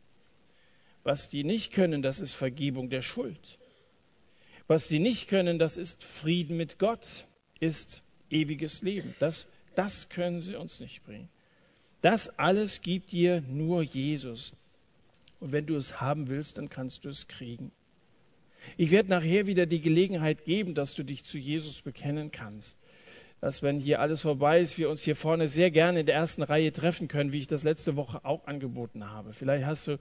Was 1.04 1.30
die 1.30 1.44
nicht 1.44 1.72
können, 1.72 2.02
das 2.02 2.20
ist 2.20 2.34
Vergebung 2.34 2.90
der 2.90 3.02
Schuld. 3.02 3.58
Was 4.68 4.88
sie 4.88 5.00
nicht 5.00 5.28
können, 5.28 5.58
das 5.58 5.78
ist 5.78 6.04
Frieden 6.04 6.58
mit 6.58 6.78
Gott, 6.78 7.26
ist 7.60 8.04
ewiges 8.30 8.82
Leben. 8.82 9.16
Das, 9.20 9.48
das 9.76 10.10
können 10.10 10.42
sie 10.42 10.56
uns 10.56 10.80
nicht 10.80 11.04
bringen. 11.04 11.30
Das 12.02 12.30
alles 12.40 12.82
gibt 12.82 13.12
dir 13.12 13.42
nur 13.48 13.84
Jesus. 13.84 14.54
Und 15.40 15.52
wenn 15.52 15.66
du 15.66 15.76
es 15.76 16.00
haben 16.02 16.28
willst, 16.28 16.58
dann 16.58 16.70
kannst 16.70 17.06
du 17.06 17.10
es 17.10 17.28
kriegen. 17.28 17.72
Ich 18.78 18.92
werde 18.92 19.10
nachher 19.10 19.48
wieder 19.48 19.66
die 19.66 19.82
Gelegenheit 19.82 20.46
geben, 20.46 20.76
dass 20.76 20.94
du 20.94 21.04
dich 21.04 21.24
zu 21.24 21.38
Jesus 21.38 21.82
bekennen 21.82 22.32
kannst. 22.32 22.78
Dass, 23.42 23.64
wenn 23.64 23.80
hier 23.80 24.02
alles 24.02 24.22
vorbei 24.22 24.60
ist, 24.60 24.78
wir 24.78 24.90
uns 24.90 25.04
hier 25.04 25.16
vorne 25.16 25.48
sehr 25.48 25.72
gerne 25.72 26.02
in 26.02 26.06
der 26.06 26.16
ersten 26.16 26.44
Reihe 26.44 26.74
treffen 26.74 27.08
können, 27.08 27.32
wie 27.32 27.40
ich 27.40 27.48
das 27.48 27.64
letzte 27.64 27.96
Woche 27.96 28.26
auch 28.26 28.48
angeboten 28.48 29.10
habe. 29.10 29.32
Vielleicht 29.32 29.66
hast 29.66 29.88
du, 29.88 29.92
äh, 29.94 29.98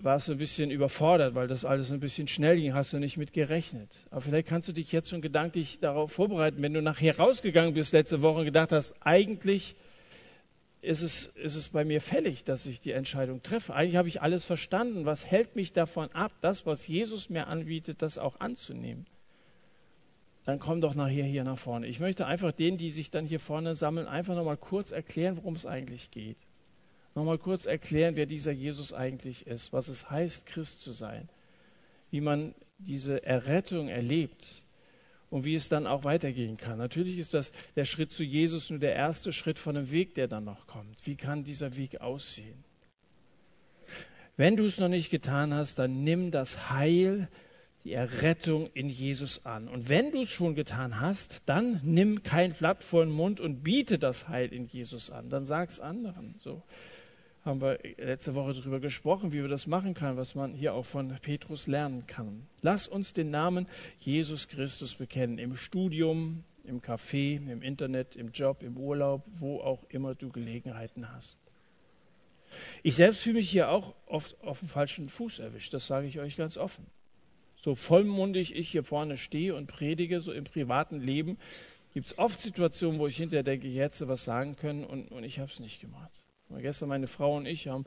warst 0.00 0.28
du 0.28 0.32
ein 0.32 0.38
bisschen 0.38 0.70
überfordert, 0.70 1.34
weil 1.34 1.48
das 1.48 1.64
alles 1.64 1.90
ein 1.92 2.00
bisschen 2.00 2.28
schnell 2.28 2.56
ging, 2.56 2.74
hast 2.74 2.92
du 2.92 2.98
nicht 2.98 3.16
mit 3.16 3.32
gerechnet. 3.32 3.88
Aber 4.10 4.20
vielleicht 4.20 4.48
kannst 4.48 4.68
du 4.68 4.72
dich 4.72 4.92
jetzt 4.92 5.08
schon 5.08 5.22
gedanklich 5.22 5.80
darauf 5.80 6.12
vorbereiten, 6.12 6.60
wenn 6.60 6.74
du 6.74 6.82
nachher 6.82 7.16
rausgegangen 7.16 7.72
bist 7.72 7.94
letzte 7.94 8.20
Woche 8.20 8.40
und 8.40 8.44
gedacht 8.44 8.72
hast, 8.72 8.94
eigentlich 9.00 9.74
ist 10.84 11.02
es, 11.02 11.26
ist 11.36 11.56
es 11.56 11.70
bei 11.70 11.84
mir 11.84 12.00
fällig, 12.00 12.44
dass 12.44 12.66
ich 12.66 12.80
die 12.80 12.92
Entscheidung 12.92 13.42
treffe. 13.42 13.74
Eigentlich 13.74 13.96
habe 13.96 14.08
ich 14.08 14.22
alles 14.22 14.44
verstanden. 14.44 15.06
Was 15.06 15.24
hält 15.24 15.56
mich 15.56 15.72
davon 15.72 16.10
ab, 16.12 16.32
das, 16.40 16.66
was 16.66 16.86
Jesus 16.86 17.30
mir 17.30 17.48
anbietet, 17.48 18.02
das 18.02 18.18
auch 18.18 18.40
anzunehmen? 18.40 19.06
Dann 20.44 20.58
komm 20.58 20.80
doch 20.80 20.94
nachher 20.94 21.24
hier 21.24 21.44
nach 21.44 21.58
vorne. 21.58 21.86
Ich 21.86 22.00
möchte 22.00 22.26
einfach 22.26 22.52
denen, 22.52 22.76
die 22.76 22.90
sich 22.90 23.10
dann 23.10 23.24
hier 23.24 23.40
vorne 23.40 23.74
sammeln, 23.74 24.06
einfach 24.06 24.34
nochmal 24.34 24.58
kurz 24.58 24.92
erklären, 24.92 25.38
worum 25.38 25.54
es 25.54 25.64
eigentlich 25.64 26.10
geht. 26.10 26.36
Nochmal 27.14 27.38
kurz 27.38 27.64
erklären, 27.64 28.16
wer 28.16 28.26
dieser 28.26 28.52
Jesus 28.52 28.92
eigentlich 28.92 29.46
ist, 29.46 29.72
was 29.72 29.88
es 29.88 30.10
heißt, 30.10 30.46
Christ 30.46 30.82
zu 30.82 30.92
sein, 30.92 31.28
wie 32.10 32.20
man 32.20 32.54
diese 32.78 33.24
Errettung 33.24 33.88
erlebt 33.88 34.63
und 35.34 35.44
wie 35.44 35.56
es 35.56 35.68
dann 35.68 35.88
auch 35.88 36.04
weitergehen 36.04 36.56
kann. 36.56 36.78
Natürlich 36.78 37.18
ist 37.18 37.34
das 37.34 37.50
der 37.74 37.86
Schritt 37.86 38.12
zu 38.12 38.22
Jesus 38.22 38.70
nur 38.70 38.78
der 38.78 38.94
erste 38.94 39.32
Schritt 39.32 39.58
von 39.58 39.76
einem 39.76 39.90
Weg, 39.90 40.14
der 40.14 40.28
dann 40.28 40.44
noch 40.44 40.68
kommt. 40.68 41.04
Wie 41.08 41.16
kann 41.16 41.42
dieser 41.42 41.74
Weg 41.74 42.00
aussehen? 42.00 42.62
Wenn 44.36 44.56
du 44.56 44.64
es 44.64 44.78
noch 44.78 44.86
nicht 44.86 45.10
getan 45.10 45.52
hast, 45.52 45.80
dann 45.80 46.04
nimm 46.04 46.30
das 46.30 46.70
Heil, 46.70 47.26
die 47.82 47.94
Errettung 47.94 48.70
in 48.74 48.88
Jesus 48.88 49.44
an. 49.44 49.66
Und 49.66 49.88
wenn 49.88 50.12
du 50.12 50.20
es 50.20 50.30
schon 50.30 50.54
getan 50.54 51.00
hast, 51.00 51.42
dann 51.46 51.80
nimm 51.82 52.22
kein 52.22 52.52
Blatt 52.52 52.84
vor 52.84 53.04
den 53.04 53.12
Mund 53.12 53.40
und 53.40 53.64
biete 53.64 53.98
das 53.98 54.28
Heil 54.28 54.52
in 54.52 54.68
Jesus 54.68 55.10
an. 55.10 55.30
Dann 55.30 55.44
sag 55.44 55.68
es 55.68 55.80
anderen. 55.80 56.36
So 56.38 56.62
haben 57.44 57.60
wir 57.60 57.78
letzte 57.98 58.34
Woche 58.34 58.54
darüber 58.54 58.80
gesprochen, 58.80 59.32
wie 59.32 59.42
wir 59.42 59.48
das 59.48 59.66
machen 59.66 59.94
können, 59.94 60.16
was 60.16 60.34
man 60.34 60.54
hier 60.54 60.74
auch 60.74 60.86
von 60.86 61.14
Petrus 61.20 61.66
lernen 61.66 62.06
kann. 62.06 62.46
Lass 62.62 62.88
uns 62.88 63.12
den 63.12 63.30
Namen 63.30 63.66
Jesus 63.98 64.48
Christus 64.48 64.94
bekennen, 64.94 65.38
im 65.38 65.56
Studium, 65.56 66.44
im 66.64 66.80
Café, 66.80 67.36
im 67.36 67.60
Internet, 67.60 68.16
im 68.16 68.32
Job, 68.32 68.62
im 68.62 68.78
Urlaub, 68.78 69.22
wo 69.34 69.60
auch 69.60 69.84
immer 69.90 70.14
du 70.14 70.30
Gelegenheiten 70.30 71.12
hast. 71.12 71.38
Ich 72.82 72.96
selbst 72.96 73.22
fühle 73.22 73.36
mich 73.36 73.50
hier 73.50 73.68
auch 73.68 73.94
oft 74.06 74.40
auf 74.42 74.60
dem 74.60 74.68
falschen 74.68 75.08
Fuß 75.08 75.40
erwischt, 75.40 75.74
das 75.74 75.86
sage 75.86 76.06
ich 76.06 76.20
euch 76.20 76.36
ganz 76.36 76.56
offen. 76.56 76.86
So 77.56 77.74
vollmundig 77.74 78.54
ich 78.54 78.70
hier 78.70 78.84
vorne 78.84 79.16
stehe 79.16 79.54
und 79.54 79.66
predige, 79.66 80.20
so 80.20 80.32
im 80.32 80.44
privaten 80.44 81.00
Leben, 81.00 81.36
gibt 81.92 82.06
es 82.06 82.18
oft 82.18 82.40
Situationen, 82.40 82.98
wo 82.98 83.06
ich 83.06 83.16
hinterher 83.16 83.42
denke, 83.42 83.66
ich 83.66 83.76
hätte 83.76 84.08
was 84.08 84.24
sagen 84.24 84.56
können 84.56 84.84
und, 84.84 85.08
und 85.08 85.24
ich 85.24 85.38
habe 85.38 85.50
es 85.50 85.60
nicht 85.60 85.80
gemacht. 85.80 86.13
Gestern 86.60 86.88
meine 86.88 87.06
Frau 87.06 87.36
und 87.36 87.46
ich 87.46 87.68
haben 87.68 87.84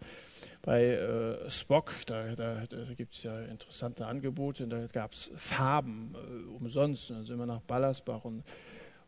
bei 0.61 0.83
äh, 0.83 1.49
Spock, 1.49 1.93
da, 2.07 2.35
da, 2.35 2.65
da 2.67 2.93
gibt 2.95 3.13
es 3.13 3.23
ja 3.23 3.39
interessante 3.41 4.05
Angebote, 4.05 4.67
da 4.67 4.85
gab 4.87 5.13
es 5.13 5.31
Farben 5.35 6.13
äh, 6.13 6.49
umsonst. 6.49 7.09
Dann 7.09 7.23
sind 7.23 7.37
wir 7.37 7.45
nach 7.45 7.61
Ballersbach 7.61 8.25
und, 8.25 8.43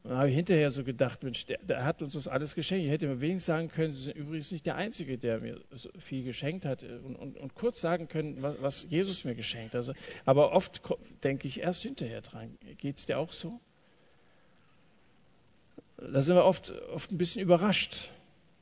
und 0.04 0.12
habe 0.12 0.30
ich 0.30 0.36
hinterher 0.36 0.72
so 0.72 0.84
gedacht, 0.84 1.22
Mensch, 1.24 1.46
der, 1.48 1.58
der, 1.58 1.84
hat 1.84 2.02
uns 2.02 2.14
das 2.14 2.28
alles 2.28 2.56
geschenkt. 2.56 2.86
Ich 2.86 2.92
hätte 2.92 3.08
mir 3.08 3.20
wenigstens 3.20 3.48
sagen 3.48 3.68
können, 3.68 3.94
Sie 3.94 4.04
sind 4.04 4.16
übrigens 4.16 4.52
nicht 4.52 4.66
der 4.66 4.76
Einzige, 4.76 5.18
der 5.18 5.42
mir 5.42 5.60
so 5.72 5.90
viel 5.98 6.24
geschenkt 6.24 6.66
hat 6.66 6.84
äh, 6.84 7.00
und, 7.04 7.16
und, 7.18 7.38
und 7.38 7.56
kurz 7.56 7.82
sagen 7.82 8.08
können, 8.08 8.42
was, 8.42 8.56
was, 8.62 8.86
Jesus 8.90 9.26
mir 9.26 9.36
geschenkt 9.36 9.74
hat. 9.74 9.80
Also, 9.80 9.94
aber 10.24 10.54
oft 10.54 10.82
denke 11.24 11.48
ich 11.48 11.60
erst 11.60 11.82
hinterher 11.82 12.22
dran. 12.22 12.58
Geht 12.78 13.00
es 13.00 13.06
dir 13.06 13.20
auch 13.20 13.34
so? 13.34 13.60
Da 15.98 16.22
sind 16.22 16.36
wir 16.36 16.46
oft, 16.46 16.72
oft 16.94 17.12
ein 17.12 17.18
bisschen 17.18 17.42
überrascht 17.42 18.10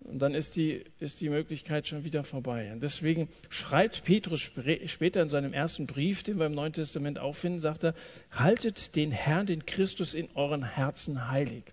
und 0.01 0.19
dann 0.19 0.33
ist 0.33 0.55
die, 0.55 0.83
ist 0.99 1.19
die 1.21 1.29
Möglichkeit 1.29 1.88
schon 1.88 2.03
wieder 2.03 2.23
vorbei. 2.23 2.71
Und 2.71 2.81
deswegen 2.81 3.27
schreibt 3.49 4.03
Petrus 4.05 4.39
später 4.86 5.21
in 5.21 5.29
seinem 5.29 5.53
ersten 5.53 5.86
Brief, 5.86 6.23
den 6.23 6.39
wir 6.39 6.45
im 6.45 6.55
Neuen 6.55 6.73
Testament 6.73 7.19
auffinden, 7.19 7.60
sagt 7.60 7.83
er, 7.83 7.93
haltet 8.31 8.95
den 8.95 9.12
Herrn, 9.12 9.47
den 9.47 9.65
Christus 9.65 10.13
in 10.13 10.29
euren 10.36 10.63
Herzen 10.63 11.29
heilig. 11.29 11.63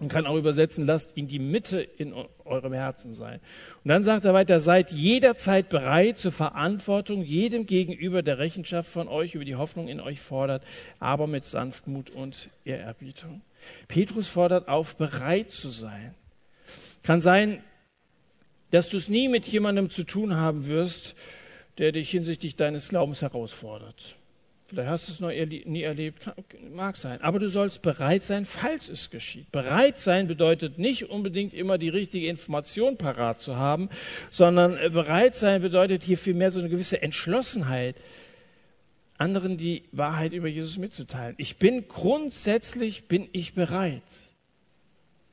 Man 0.00 0.08
kann 0.08 0.26
auch 0.26 0.36
übersetzen, 0.36 0.86
lasst 0.86 1.18
ihn 1.18 1.28
die 1.28 1.38
Mitte 1.38 1.82
in 1.82 2.14
eurem 2.46 2.72
Herzen 2.72 3.12
sein. 3.12 3.38
Und 3.84 3.90
dann 3.90 4.02
sagt 4.02 4.24
er 4.24 4.32
weiter, 4.32 4.58
seid 4.58 4.90
jederzeit 4.90 5.68
bereit 5.68 6.16
zur 6.16 6.32
Verantwortung, 6.32 7.22
jedem 7.22 7.66
gegenüber 7.66 8.22
der 8.22 8.38
Rechenschaft 8.38 8.90
von 8.90 9.08
euch 9.08 9.34
über 9.34 9.44
die 9.44 9.56
Hoffnung 9.56 9.88
in 9.88 10.00
euch 10.00 10.18
fordert, 10.18 10.64
aber 11.00 11.26
mit 11.26 11.44
Sanftmut 11.44 12.08
und 12.08 12.48
Ehrerbietung. 12.64 13.42
Petrus 13.88 14.26
fordert 14.26 14.68
auf, 14.68 14.96
bereit 14.96 15.50
zu 15.50 15.68
sein. 15.68 16.14
Kann 17.02 17.20
sein, 17.20 17.62
dass 18.70 18.88
du 18.88 18.96
es 18.96 19.08
nie 19.08 19.28
mit 19.28 19.46
jemandem 19.46 19.90
zu 19.90 20.04
tun 20.04 20.36
haben 20.36 20.66
wirst, 20.66 21.14
der 21.78 21.92
dich 21.92 22.10
hinsichtlich 22.10 22.56
deines 22.56 22.88
Glaubens 22.88 23.22
herausfordert. 23.22 24.16
Vielleicht 24.66 24.88
hast 24.88 25.08
du 25.08 25.12
es 25.12 25.20
noch 25.20 25.30
nie 25.30 25.82
erlebt, 25.82 26.22
mag 26.72 26.96
sein. 26.96 27.20
Aber 27.22 27.40
du 27.40 27.48
sollst 27.48 27.82
bereit 27.82 28.22
sein, 28.22 28.44
falls 28.44 28.88
es 28.88 29.10
geschieht. 29.10 29.50
Bereit 29.50 29.98
sein 29.98 30.28
bedeutet 30.28 30.78
nicht 30.78 31.10
unbedingt 31.10 31.54
immer 31.54 31.76
die 31.76 31.88
richtige 31.88 32.28
Information 32.28 32.96
parat 32.96 33.40
zu 33.40 33.56
haben, 33.56 33.88
sondern 34.30 34.76
äh, 34.76 34.88
bereit 34.90 35.34
sein 35.34 35.60
bedeutet 35.60 36.04
hier 36.04 36.16
vielmehr 36.16 36.52
so 36.52 36.60
eine 36.60 36.68
gewisse 36.68 37.02
Entschlossenheit, 37.02 37.96
anderen 39.18 39.56
die 39.56 39.82
Wahrheit 39.90 40.32
über 40.32 40.46
Jesus 40.46 40.78
mitzuteilen. 40.78 41.34
Ich 41.36 41.56
bin 41.56 41.88
grundsätzlich, 41.88 43.08
bin 43.08 43.28
ich 43.32 43.54
bereit 43.54 44.04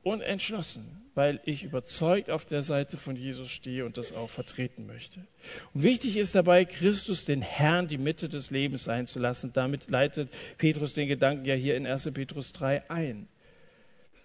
und 0.02 0.20
entschlossen 0.20 0.97
weil 1.18 1.40
ich 1.44 1.64
überzeugt 1.64 2.30
auf 2.30 2.44
der 2.44 2.62
Seite 2.62 2.96
von 2.96 3.16
Jesus 3.16 3.50
stehe 3.50 3.84
und 3.84 3.98
das 3.98 4.14
auch 4.14 4.30
vertreten 4.30 4.86
möchte. 4.86 5.26
Und 5.74 5.82
wichtig 5.82 6.16
ist 6.16 6.36
dabei, 6.36 6.64
Christus, 6.64 7.24
den 7.24 7.42
Herrn, 7.42 7.88
die 7.88 7.98
Mitte 7.98 8.28
des 8.28 8.52
Lebens 8.52 8.84
sein 8.84 9.08
zu 9.08 9.18
lassen. 9.18 9.50
Damit 9.52 9.90
leitet 9.90 10.28
Petrus 10.58 10.94
den 10.94 11.08
Gedanken 11.08 11.44
ja 11.44 11.56
hier 11.56 11.76
in 11.76 11.88
1. 11.88 12.12
Petrus 12.14 12.52
3 12.52 12.88
ein. 12.88 13.26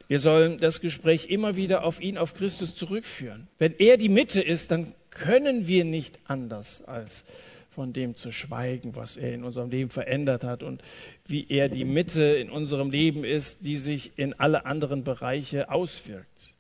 Wir 0.08 0.20
sollen 0.20 0.60
das 0.60 0.82
Gespräch 0.82 1.32
immer 1.32 1.56
wieder 1.56 1.84
auf 1.84 2.00
ihn, 2.00 2.16
auf 2.16 2.36
Christus 2.36 2.76
zurückführen. 2.76 3.48
Wenn 3.58 3.74
er 3.80 3.98
die 3.98 4.10
Mitte 4.10 4.40
ist, 4.40 4.70
dann 4.70 4.94
können 5.10 5.66
wir 5.66 5.86
nicht 5.86 6.20
anders 6.28 6.84
als 6.84 7.26
von 7.72 7.92
dem 7.92 8.14
zu 8.14 8.32
schweigen, 8.32 8.96
was 8.96 9.18
er 9.18 9.34
in 9.34 9.44
unserem 9.44 9.72
Leben 9.72 9.90
verändert 9.90 10.44
hat 10.44 10.62
und 10.62 10.84
wie 11.26 11.48
er 11.50 11.70
die 11.70 11.86
Mitte 11.86 12.22
in 12.22 12.52
unserem 12.52 12.92
Leben 12.92 13.24
ist, 13.24 13.66
die 13.66 13.78
sich 13.78 14.12
in 14.16 14.36
alle 14.36 14.68
anderen 14.68 15.04
Bereiche 15.04 15.72
auswirkt. 15.72 16.54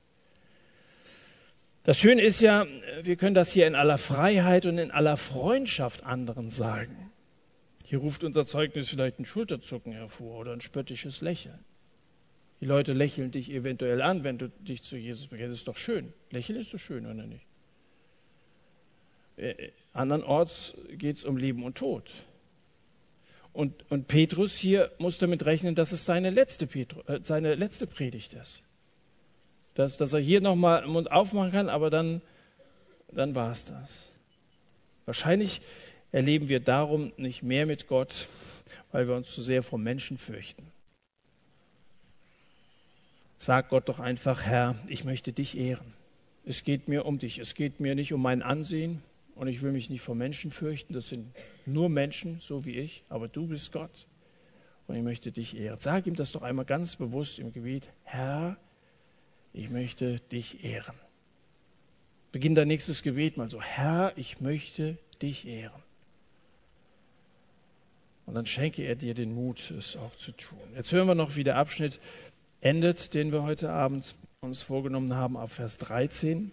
Das 1.84 2.00
Schöne 2.00 2.22
ist 2.22 2.40
ja, 2.40 2.66
wir 3.02 3.18
können 3.18 3.36
das 3.36 3.52
hier 3.52 3.68
in 3.68 3.76
aller 3.76 3.98
Freiheit 3.98 4.66
und 4.66 4.78
in 4.78 4.90
aller 4.90 5.18
Freundschaft 5.18 6.04
anderen 6.04 6.50
sagen. 6.50 7.12
Hier 7.84 8.00
ruft 8.00 8.24
unser 8.24 8.46
Zeugnis 8.46 8.88
vielleicht 8.88 9.20
ein 9.20 9.26
Schulterzucken 9.26 9.92
hervor 9.92 10.40
oder 10.40 10.54
ein 10.54 10.62
spöttisches 10.62 11.20
Lächeln. 11.20 11.60
Die 12.62 12.66
Leute 12.66 12.94
lächeln 12.94 13.32
dich 13.32 13.52
eventuell 13.52 14.02
an, 14.02 14.24
wenn 14.24 14.38
du 14.38 14.48
dich 14.48 14.82
zu 14.82 14.96
Jesus 14.96 15.28
bekennst. 15.28 15.52
Das 15.52 15.60
ist 15.60 15.68
doch 15.68 15.76
schön. 15.76 16.14
Lächeln 16.32 16.58
ist 16.58 16.70
so 16.70 16.78
schön, 16.78 17.06
oder 17.06 17.26
nicht? 17.26 17.46
Äh, 19.36 19.72
andernorts 19.92 20.76
geht 20.92 21.18
es 21.18 21.26
um 21.26 21.36
Leben 21.36 21.64
und 21.66 21.78
Tod. 21.78 22.10
Und, 23.52 23.92
und 23.92 24.08
Petrus 24.08 24.56
hier 24.56 24.90
muss 25.00 25.18
damit 25.18 25.46
rechnen, 25.46 25.76
dass 25.76 25.92
es 25.92 26.06
seine 26.06 26.30
letzte, 26.30 26.66
Petru, 26.66 27.02
äh, 27.08 27.20
seine 27.22 27.56
letzte 27.56 27.88
Predigt 27.88 28.32
ist 28.32 28.64
dass, 29.76 29.98
dass 29.98 30.14
er 30.14 30.20
hier 30.20 30.42
nochmal 30.42 30.82
den 30.82 30.92
Mund 30.92 31.12
aufmachen 31.12 31.52
kann, 31.52 31.70
aber 31.70 31.90
dann, 31.90 32.22
dann 33.12 33.36
war 33.36 33.52
es 33.52 33.66
das. 33.66 34.12
Wahrscheinlich 35.06 35.62
erleben 36.12 36.48
wir 36.50 36.60
darum 36.60 37.12
nicht 37.18 37.44
mehr 37.44 37.66
mit 37.66 37.88
Gott, 37.88 38.28
weil 38.92 39.08
wir 39.08 39.16
uns 39.16 39.32
zu 39.32 39.42
sehr 39.42 39.64
vom 39.64 39.84
Menschen 39.84 40.18
fürchten. 40.18 40.72
Sag 43.38 43.70
Gott 43.70 43.90
doch 43.90 44.00
einfach, 44.00 44.44
Herr, 44.44 44.76
ich 44.88 45.04
möchte 45.04 45.34
dich 45.34 45.58
ehren. 45.58 45.94
Es 46.46 46.64
geht 46.64 46.88
mir 46.88 47.06
um 47.06 47.20
dich. 47.20 47.40
Es 47.40 47.56
geht 47.56 47.80
mir 47.80 47.96
nicht 47.96 48.14
um 48.14 48.22
mein 48.22 48.42
Ansehen 48.42 49.02
und 49.36 49.48
ich 49.48 49.62
will 49.62 49.72
mich 49.72 49.90
nicht 49.90 50.02
vor 50.02 50.16
Menschen 50.16 50.52
fürchten. 50.52 50.94
Das 50.94 51.10
sind 51.10 51.36
nur 51.66 51.90
Menschen, 51.90 52.40
so 52.40 52.64
wie 52.64 52.78
ich, 52.78 53.04
aber 53.10 53.28
du 53.28 53.48
bist 53.48 53.72
Gott 53.72 54.08
und 54.88 54.96
ich 54.96 55.04
möchte 55.04 55.32
dich 55.32 55.58
ehren. 55.58 55.80
Sag 55.80 56.08
ihm 56.08 56.16
das 56.16 56.32
doch 56.32 56.42
einmal 56.42 56.66
ganz 56.66 56.96
bewusst 56.96 57.40
im 57.40 57.52
Gebet. 57.52 57.90
Herr, 58.04 58.58
ich 59.54 59.70
möchte 59.70 60.20
dich 60.20 60.64
ehren. 60.64 60.95
Beginn 62.32 62.56
dein 62.56 62.68
nächstes 62.68 63.04
Gebet 63.04 63.38
mal 63.38 63.49
so. 63.49 63.62
Herr, 63.62 64.14
ich 64.16 64.41
möchte 64.41 64.97
dich 65.22 65.47
ehren. 65.47 65.82
Und 68.26 68.36
dann 68.36 68.45
schenke 68.45 68.84
er 68.84 68.95
dir 68.95 69.14
den 69.14 69.36
Mut, 69.36 69.72
es 69.72 69.95
auch 69.95 70.16
zu 70.16 70.32
tun. 70.32 70.58
Jetzt 70.76 70.91
hören 70.91 71.08
wir 71.08 71.16
noch, 71.16 71.36
wie 71.36 71.43
der 71.43 71.58
Abschnitt 71.58 71.99
endet, 72.62 73.14
den 73.14 73.32
wir 73.32 73.43
heute 73.43 73.70
Abend 73.70 74.16
uns 74.41 74.64
vorgenommen 74.64 75.16
haben, 75.16 75.38
ab 75.38 75.51
Vers 75.51 75.78
13. 75.78 76.51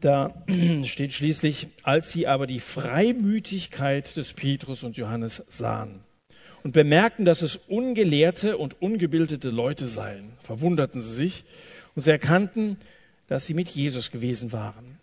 Da 0.00 0.42
steht 0.84 1.12
schließlich, 1.12 1.68
als 1.82 2.12
sie 2.12 2.26
aber 2.26 2.46
die 2.46 2.60
Freimütigkeit 2.60 4.16
des 4.16 4.32
Petrus 4.32 4.82
und 4.82 4.96
Johannes 4.96 5.44
sahen 5.48 6.04
und 6.64 6.72
bemerkten, 6.72 7.24
dass 7.24 7.42
es 7.42 7.56
ungelehrte 7.56 8.56
und 8.56 8.80
ungebildete 8.80 9.50
Leute 9.50 9.86
seien, 9.86 10.32
verwunderten 10.42 11.00
sie 11.00 11.12
sich 11.12 11.44
und 11.94 12.02
sie 12.02 12.10
erkannten, 12.10 12.78
dass 13.28 13.46
sie 13.46 13.54
mit 13.54 13.68
Jesus 13.68 14.10
gewesen 14.10 14.52
waren. 14.52 14.98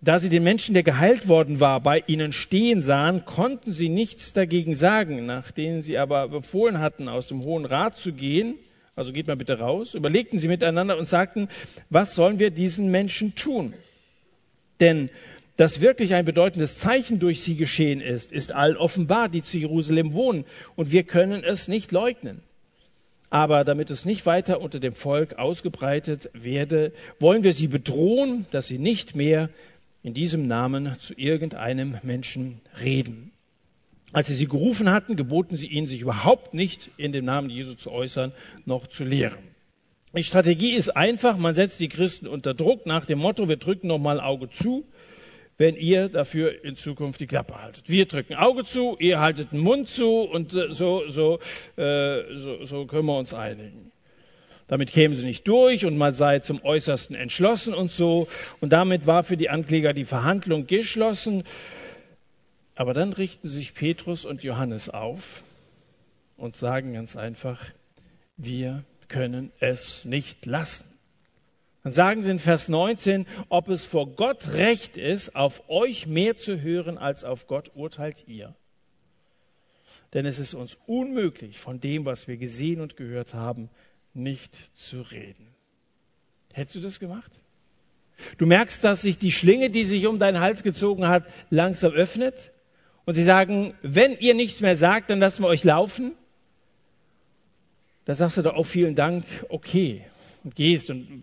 Da 0.00 0.18
sie 0.18 0.30
den 0.30 0.44
Menschen, 0.44 0.72
der 0.72 0.82
geheilt 0.82 1.28
worden 1.28 1.60
war, 1.60 1.80
bei 1.80 2.02
ihnen 2.06 2.32
stehen 2.32 2.80
sahen, 2.80 3.26
konnten 3.26 3.70
sie 3.70 3.90
nichts 3.90 4.32
dagegen 4.32 4.74
sagen. 4.74 5.26
Nachdem 5.26 5.82
sie 5.82 5.98
aber 5.98 6.28
befohlen 6.28 6.78
hatten, 6.78 7.06
aus 7.06 7.26
dem 7.26 7.42
Hohen 7.44 7.66
Rat 7.66 7.98
zu 7.98 8.12
gehen, 8.12 8.54
also 8.96 9.12
geht 9.12 9.26
mal 9.26 9.36
bitte 9.36 9.58
raus, 9.58 9.94
überlegten 9.94 10.38
sie 10.38 10.48
miteinander 10.48 10.96
und 10.96 11.06
sagten, 11.06 11.48
was 11.90 12.14
sollen 12.14 12.38
wir 12.38 12.50
diesen 12.50 12.90
Menschen 12.90 13.34
tun? 13.34 13.74
Denn 14.78 15.10
dass 15.60 15.82
wirklich 15.82 16.14
ein 16.14 16.24
bedeutendes 16.24 16.78
Zeichen 16.78 17.18
durch 17.18 17.42
sie 17.42 17.54
geschehen 17.54 18.00
ist, 18.00 18.32
ist 18.32 18.50
allen 18.50 18.78
offenbar, 18.78 19.28
die 19.28 19.42
zu 19.42 19.58
Jerusalem 19.58 20.14
wohnen, 20.14 20.46
und 20.74 20.90
wir 20.90 21.02
können 21.02 21.44
es 21.44 21.68
nicht 21.68 21.92
leugnen. 21.92 22.40
Aber 23.28 23.62
damit 23.62 23.90
es 23.90 24.06
nicht 24.06 24.24
weiter 24.24 24.62
unter 24.62 24.80
dem 24.80 24.94
Volk 24.94 25.34
ausgebreitet 25.34 26.30
werde, 26.32 26.94
wollen 27.18 27.42
wir 27.42 27.52
sie 27.52 27.68
bedrohen, 27.68 28.46
dass 28.52 28.68
sie 28.68 28.78
nicht 28.78 29.14
mehr 29.14 29.50
in 30.02 30.14
diesem 30.14 30.46
Namen 30.46 30.96
zu 30.98 31.12
irgendeinem 31.12 31.98
Menschen 32.04 32.62
reden. 32.82 33.30
Als 34.12 34.28
sie 34.28 34.34
sie 34.34 34.48
gerufen 34.48 34.90
hatten, 34.90 35.14
geboten 35.14 35.56
sie 35.56 35.66
ihnen, 35.66 35.86
sich 35.86 36.00
überhaupt 36.00 36.54
nicht 36.54 36.90
in 36.96 37.12
dem 37.12 37.26
Namen 37.26 37.50
Jesu 37.50 37.74
zu 37.74 37.92
äußern, 37.92 38.32
noch 38.64 38.86
zu 38.86 39.04
lehren. 39.04 39.50
Die 40.16 40.24
Strategie 40.24 40.72
ist 40.72 40.96
einfach, 40.96 41.36
man 41.36 41.54
setzt 41.54 41.80
die 41.80 41.90
Christen 41.90 42.26
unter 42.26 42.54
Druck 42.54 42.86
nach 42.86 43.04
dem 43.04 43.18
Motto, 43.18 43.50
wir 43.50 43.58
drücken 43.58 43.88
noch 43.88 43.98
mal 43.98 44.20
Auge 44.20 44.48
zu, 44.48 44.86
wenn 45.60 45.76
ihr 45.76 46.08
dafür 46.08 46.64
in 46.64 46.74
Zukunft 46.74 47.20
die 47.20 47.26
Klappe 47.26 47.60
haltet. 47.60 47.90
Wir 47.90 48.06
drücken 48.06 48.34
Auge 48.34 48.64
zu, 48.64 48.96
ihr 48.98 49.20
haltet 49.20 49.52
den 49.52 49.58
Mund 49.58 49.88
zu 49.88 50.22
und 50.22 50.54
äh, 50.54 50.72
so, 50.72 51.06
so, 51.10 51.38
äh, 51.76 52.22
so, 52.34 52.64
so 52.64 52.86
können 52.86 53.04
wir 53.04 53.18
uns 53.18 53.34
einigen. 53.34 53.92
Damit 54.68 54.90
kämen 54.90 55.14
sie 55.14 55.26
nicht 55.26 55.46
durch 55.46 55.84
und 55.84 55.98
man 55.98 56.14
sei 56.14 56.38
zum 56.38 56.64
Äußersten 56.64 57.14
entschlossen 57.14 57.74
und 57.74 57.92
so. 57.92 58.26
Und 58.60 58.72
damit 58.72 59.06
war 59.06 59.22
für 59.22 59.36
die 59.36 59.50
Ankläger 59.50 59.92
die 59.92 60.06
Verhandlung 60.06 60.66
geschlossen. 60.66 61.44
Aber 62.74 62.94
dann 62.94 63.12
richten 63.12 63.46
sich 63.46 63.74
Petrus 63.74 64.24
und 64.24 64.42
Johannes 64.42 64.88
auf 64.88 65.42
und 66.38 66.56
sagen 66.56 66.94
ganz 66.94 67.16
einfach, 67.16 67.66
wir 68.38 68.82
können 69.08 69.52
es 69.60 70.06
nicht 70.06 70.46
lassen. 70.46 70.99
Dann 71.82 71.92
sagen 71.92 72.22
sie 72.22 72.30
in 72.30 72.38
Vers 72.38 72.68
19, 72.68 73.26
ob 73.48 73.68
es 73.68 73.84
vor 73.84 74.08
Gott 74.08 74.52
recht 74.52 74.96
ist, 74.96 75.34
auf 75.34 75.68
euch 75.68 76.06
mehr 76.06 76.36
zu 76.36 76.60
hören 76.60 76.98
als 76.98 77.24
auf 77.24 77.46
Gott, 77.46 77.70
urteilt 77.74 78.24
ihr. 78.26 78.54
Denn 80.12 80.26
es 80.26 80.38
ist 80.38 80.54
uns 80.54 80.76
unmöglich, 80.86 81.58
von 81.58 81.80
dem, 81.80 82.04
was 82.04 82.28
wir 82.28 82.36
gesehen 82.36 82.80
und 82.80 82.96
gehört 82.96 83.32
haben, 83.32 83.70
nicht 84.12 84.76
zu 84.76 85.02
reden. 85.02 85.46
Hättest 86.52 86.76
du 86.76 86.80
das 86.80 86.98
gemacht? 87.00 87.30
Du 88.36 88.44
merkst, 88.44 88.84
dass 88.84 89.02
sich 89.02 89.18
die 89.18 89.32
Schlinge, 89.32 89.70
die 89.70 89.84
sich 89.84 90.06
um 90.06 90.18
deinen 90.18 90.40
Hals 90.40 90.62
gezogen 90.62 91.08
hat, 91.08 91.24
langsam 91.48 91.92
öffnet. 91.92 92.50
Und 93.06 93.14
sie 93.14 93.24
sagen, 93.24 93.74
wenn 93.82 94.18
ihr 94.18 94.34
nichts 94.34 94.60
mehr 94.60 94.76
sagt, 94.76 95.08
dann 95.08 95.20
lassen 95.20 95.42
wir 95.42 95.48
euch 95.48 95.64
laufen. 95.64 96.12
Da 98.04 98.14
sagst 98.14 98.36
du 98.36 98.42
doch 98.42 98.54
auch 98.54 98.66
vielen 98.66 98.94
Dank, 98.94 99.24
okay, 99.48 100.04
und 100.44 100.56
gehst. 100.56 100.90
Und 100.90 101.22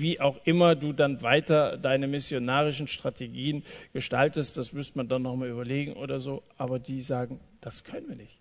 wie 0.00 0.20
auch 0.20 0.36
immer 0.44 0.74
du 0.74 0.92
dann 0.92 1.22
weiter 1.22 1.76
deine 1.76 2.06
missionarischen 2.06 2.88
Strategien 2.88 3.62
gestaltest, 3.92 4.56
das 4.56 4.72
müsste 4.72 4.98
man 4.98 5.08
dann 5.08 5.22
nochmal 5.22 5.48
überlegen 5.48 5.94
oder 5.94 6.20
so. 6.20 6.42
Aber 6.56 6.78
die 6.78 7.02
sagen, 7.02 7.40
das 7.60 7.84
können 7.84 8.08
wir 8.08 8.16
nicht. 8.16 8.38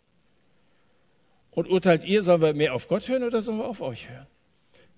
Und 1.51 1.69
urteilt 1.69 2.03
ihr, 2.03 2.21
sollen 2.21 2.41
wir 2.41 2.53
mehr 2.53 2.73
auf 2.73 2.87
Gott 2.87 3.07
hören 3.07 3.23
oder 3.23 3.41
sollen 3.41 3.57
wir 3.57 3.65
auf 3.65 3.81
euch 3.81 4.09
hören? 4.09 4.27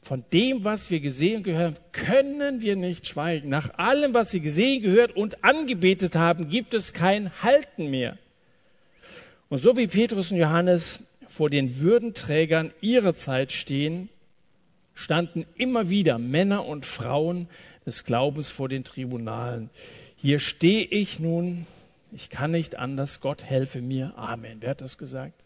Von 0.01 0.23
dem, 0.31 0.63
was 0.63 0.89
wir 0.91 0.99
gesehen 0.99 1.37
und 1.37 1.43
gehört 1.43 1.75
haben, 1.75 1.91
können 1.91 2.61
wir 2.61 2.75
nicht 2.75 3.07
schweigen. 3.07 3.49
Nach 3.49 3.77
allem, 3.77 4.13
was 4.13 4.33
wir 4.33 4.39
gesehen, 4.39 4.81
gehört 4.81 5.15
und 5.15 5.43
angebetet 5.43 6.15
haben, 6.15 6.49
gibt 6.49 6.73
es 6.73 6.93
kein 6.93 7.31
Halten 7.43 7.89
mehr. 7.89 8.17
Und 9.49 9.59
so 9.59 9.75
wie 9.75 9.87
Petrus 9.87 10.31
und 10.31 10.37
Johannes 10.37 10.99
vor 11.27 11.49
den 11.49 11.79
Würdenträgern 11.79 12.71
ihrer 12.81 13.13
Zeit 13.13 13.51
stehen, 13.51 14.09
standen 14.99 15.45
immer 15.55 15.89
wieder 15.89 16.17
Männer 16.17 16.65
und 16.65 16.85
Frauen 16.85 17.47
des 17.85 18.03
Glaubens 18.03 18.49
vor 18.49 18.67
den 18.67 18.83
Tribunalen. 18.83 19.69
Hier 20.17 20.39
stehe 20.39 20.85
ich 20.85 21.19
nun, 21.19 21.65
ich 22.11 22.29
kann 22.29 22.51
nicht 22.51 22.75
anders, 22.75 23.21
Gott 23.21 23.43
helfe 23.43 23.81
mir. 23.81 24.17
Amen. 24.17 24.57
Wer 24.59 24.71
hat 24.71 24.81
das 24.81 24.97
gesagt? 24.97 25.45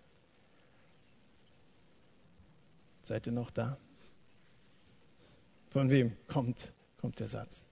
Seid 3.03 3.27
ihr 3.27 3.33
noch 3.33 3.51
da? 3.51 3.77
Von 5.69 5.91
wem 5.91 6.17
kommt, 6.27 6.71
kommt 6.97 7.19
der 7.19 7.27
Satz? 7.27 7.63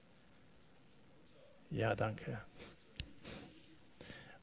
Ja, 1.72 1.96
danke. 1.96 2.40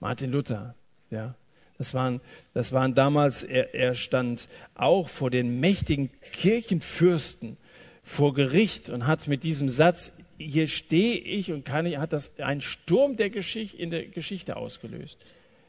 Martin 0.01 0.33
Luther, 0.33 0.75
ja. 1.11 1.37
Das 1.79 1.95
waren, 1.95 2.21
das 2.55 2.73
waren 2.73 2.95
damals, 2.95 3.45
er, 3.45 3.73
er 3.75 3.95
stand 3.95 4.49
auch 4.75 5.09
vor 5.09 5.31
den 5.31 5.61
mächtigen 5.61 6.11
Kirchenfürsten 6.33 7.57
vor 8.03 8.35
Gericht 8.35 8.89
und 8.89 9.07
hat 9.07 9.29
mit 9.29 9.45
diesem 9.45 9.69
Satz, 9.69 10.13
hier 10.39 10.67
stehe 10.67 11.19
ich 11.19 11.53
und 11.53 11.65
kann 11.65 11.87
ich, 11.87 11.99
hat 11.99 12.13
das 12.13 12.39
einen 12.41 12.61
Sturm 12.61 13.17
der 13.17 13.31
Geschichte, 13.31 13.77
in 13.77 13.91
der 13.91 14.07
Geschichte 14.07 14.57
ausgelöst. 14.57 15.19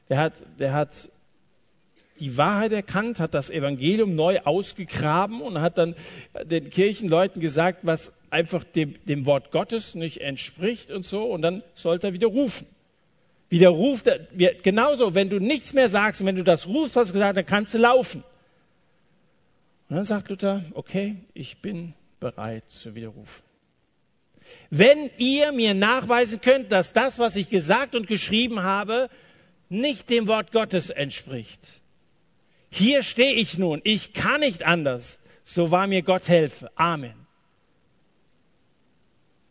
Der 0.10 0.18
hat, 0.18 0.44
der 0.58 0.74
hat 0.74 1.10
die 2.20 2.38
Wahrheit 2.38 2.72
erkannt, 2.72 3.20
hat 3.20 3.34
das 3.34 3.50
Evangelium 3.50 4.16
neu 4.16 4.40
ausgegraben 4.40 5.42
und 5.42 5.62
hat 5.62 5.78
dann 5.78 5.96
den 6.44 6.70
Kirchenleuten 6.70 7.42
gesagt, 7.42 7.80
was 7.84 8.12
einfach 8.30 8.64
dem, 8.64 8.96
dem 9.06 9.26
Wort 9.26 9.52
Gottes 9.52 9.96
nicht 9.96 10.22
entspricht 10.22 10.92
und 10.92 11.06
so. 11.06 11.24
Und 11.24 11.42
dann 11.42 11.64
sollte 11.74 12.08
er 12.08 12.14
wieder 12.14 12.28
rufen. 12.28 12.68
Wieder 13.50 13.70
ruft 13.70 14.08
er, 14.08 14.20
genauso, 14.62 15.16
wenn 15.16 15.30
du 15.30 15.40
nichts 15.40 15.74
mehr 15.74 15.90
sagst 15.90 16.24
wenn 16.24 16.36
du 16.36 16.44
das 16.44 16.68
rufst, 16.68 16.96
was 16.96 17.12
gesagt, 17.12 17.38
dann 17.38 17.46
kannst 17.46 17.74
du 17.74 17.80
laufen. 17.80 18.24
Und 19.90 19.96
dann 19.96 20.06
sagt 20.06 20.30
Luther, 20.30 20.64
okay, 20.74 21.18
ich 21.34 21.62
bin 21.62 21.96
bereit 22.20 22.70
zu 22.70 22.94
widerrufen. 22.94 23.44
Wenn 24.70 25.10
ihr 25.18 25.52
mir 25.52 25.74
nachweisen 25.74 26.42
könnt, 26.42 26.72
dass 26.72 26.94
das, 26.94 27.18
was 27.18 27.36
ich 27.36 27.50
gesagt 27.50 27.96
und 27.96 28.08
geschrieben 28.08 28.62
habe, 28.62 29.10
nicht 29.68 30.10
dem 30.10 30.28
Wort 30.28 30.52
Gottes 30.52 30.90
entspricht, 30.90 31.82
hier 32.70 33.02
stehe 33.02 33.34
ich 33.34 33.58
nun, 33.58 33.82
ich 33.84 34.14
kann 34.14 34.42
nicht 34.42 34.64
anders, 34.64 35.18
so 35.44 35.72
war 35.72 35.88
mir 35.88 36.04
Gott 36.04 36.28
helfe. 36.28 36.70
Amen. 36.76 37.26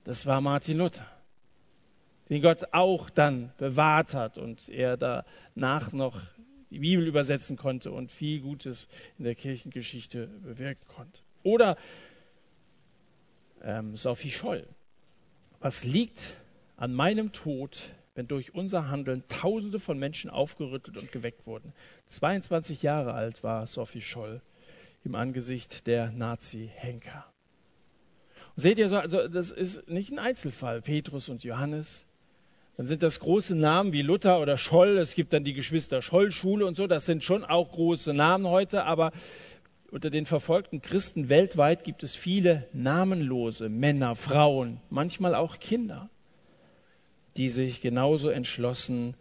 Das 0.04 0.24
war 0.24 0.40
Martin 0.40 0.78
Luther, 0.78 1.06
den 2.28 2.42
Gott 2.42 2.68
auch 2.72 3.10
dann 3.10 3.52
bewahrt 3.58 4.14
hat 4.14 4.38
und 4.38 4.68
er 4.68 4.96
danach 4.96 5.92
noch 5.92 6.20
die 6.70 6.80
Bibel 6.80 7.06
übersetzen 7.06 7.56
konnte 7.56 7.90
und 7.90 8.12
viel 8.12 8.40
Gutes 8.40 8.88
in 9.18 9.24
der 9.24 9.34
Kirchengeschichte 9.34 10.26
bewirken 10.26 10.86
konnte. 10.88 11.22
Oder 11.42 11.76
ähm, 13.62 13.96
Sophie 13.96 14.30
Scholl. 14.30 14.66
Was 15.60 15.84
liegt 15.84 16.36
an 16.78 16.94
meinem 16.94 17.32
Tod, 17.32 17.82
wenn 18.14 18.28
durch 18.28 18.54
unser 18.54 18.88
Handeln 18.88 19.24
Tausende 19.28 19.78
von 19.78 19.98
Menschen 19.98 20.30
aufgerüttelt 20.30 20.96
und 20.96 21.12
geweckt 21.12 21.46
wurden. 21.46 21.72
22 22.06 22.82
Jahre 22.82 23.12
alt 23.14 23.42
war 23.42 23.66
Sophie 23.66 24.00
Scholl 24.00 24.40
im 25.04 25.14
Angesicht 25.14 25.86
der 25.86 26.10
Nazi-Henker. 26.12 27.26
Seht 28.56 28.78
ihr 28.78 28.88
so, 28.88 28.96
also 28.96 29.28
das 29.28 29.50
ist 29.50 29.88
nicht 29.88 30.10
ein 30.10 30.18
Einzelfall. 30.18 30.82
Petrus 30.82 31.28
und 31.28 31.44
Johannes, 31.44 32.06
dann 32.78 32.86
sind 32.86 33.02
das 33.02 33.18
große 33.18 33.56
Namen 33.56 33.92
wie 33.92 34.02
Luther 34.02 34.40
oder 34.40 34.56
Scholl. 34.56 34.98
Es 34.98 35.16
gibt 35.16 35.32
dann 35.32 35.42
die 35.42 35.52
Geschwister 35.52 36.00
Scholl-Schule 36.00 36.64
und 36.64 36.76
so. 36.76 36.86
Das 36.86 37.06
sind 37.06 37.24
schon 37.24 37.44
auch 37.44 37.72
große 37.72 38.14
Namen 38.14 38.46
heute. 38.46 38.84
Aber 38.84 39.10
unter 39.90 40.10
den 40.10 40.26
verfolgten 40.26 40.80
Christen 40.80 41.28
weltweit 41.28 41.82
gibt 41.82 42.04
es 42.04 42.14
viele 42.14 42.68
namenlose 42.72 43.68
Männer, 43.68 44.14
Frauen, 44.14 44.80
manchmal 44.90 45.34
auch 45.34 45.58
Kinder, 45.58 46.08
die 47.36 47.50
sich 47.50 47.80
genauso 47.80 48.28
entschlossen 48.28 49.14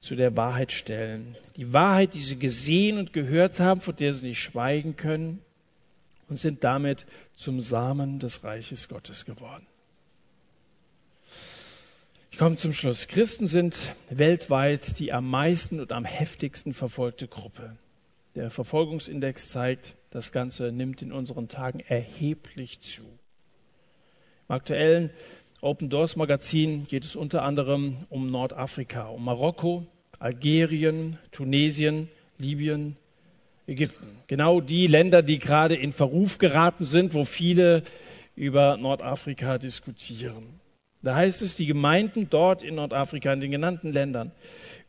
zu 0.00 0.16
der 0.16 0.36
Wahrheit 0.36 0.72
stellen. 0.72 1.36
Die 1.54 1.72
Wahrheit, 1.72 2.12
die 2.12 2.22
sie 2.22 2.40
gesehen 2.40 2.98
und 2.98 3.12
gehört 3.12 3.60
haben, 3.60 3.80
von 3.80 3.94
der 3.94 4.14
sie 4.14 4.26
nicht 4.26 4.42
schweigen 4.42 4.96
können 4.96 5.42
und 6.28 6.40
sind 6.40 6.64
damit 6.64 7.06
zum 7.36 7.60
Samen 7.60 8.18
des 8.18 8.42
Reiches 8.42 8.88
Gottes 8.88 9.24
geworden. 9.24 9.68
Ich 12.36 12.40
komme 12.40 12.56
zum 12.56 12.74
Schluss. 12.74 13.08
Christen 13.08 13.46
sind 13.46 13.78
weltweit 14.10 14.98
die 14.98 15.10
am 15.10 15.30
meisten 15.30 15.80
und 15.80 15.90
am 15.90 16.04
heftigsten 16.04 16.74
verfolgte 16.74 17.28
Gruppe. 17.28 17.78
Der 18.34 18.50
Verfolgungsindex 18.50 19.48
zeigt, 19.48 19.94
das 20.10 20.32
Ganze 20.32 20.70
nimmt 20.70 21.00
in 21.00 21.12
unseren 21.12 21.48
Tagen 21.48 21.80
erheblich 21.80 22.80
zu. 22.80 23.00
Im 24.50 24.54
aktuellen 24.54 25.08
Open 25.62 25.88
Doors 25.88 26.16
Magazin 26.16 26.84
geht 26.84 27.06
es 27.06 27.16
unter 27.16 27.42
anderem 27.42 28.04
um 28.10 28.30
Nordafrika, 28.30 29.08
um 29.08 29.24
Marokko, 29.24 29.86
Algerien, 30.18 31.16
Tunesien, 31.32 32.10
Libyen, 32.36 32.96
Ägypten. 33.66 34.18
Genau 34.26 34.60
die 34.60 34.88
Länder, 34.88 35.22
die 35.22 35.38
gerade 35.38 35.74
in 35.74 35.90
Verruf 35.90 36.36
geraten 36.36 36.84
sind, 36.84 37.14
wo 37.14 37.24
viele 37.24 37.82
über 38.34 38.76
Nordafrika 38.76 39.56
diskutieren. 39.56 40.65
Da 41.06 41.14
heißt 41.14 41.40
es, 41.42 41.54
die 41.54 41.66
Gemeinden 41.66 42.26
dort 42.30 42.64
in 42.64 42.74
Nordafrika, 42.74 43.32
in 43.32 43.40
den 43.40 43.52
genannten 43.52 43.92
Ländern, 43.92 44.32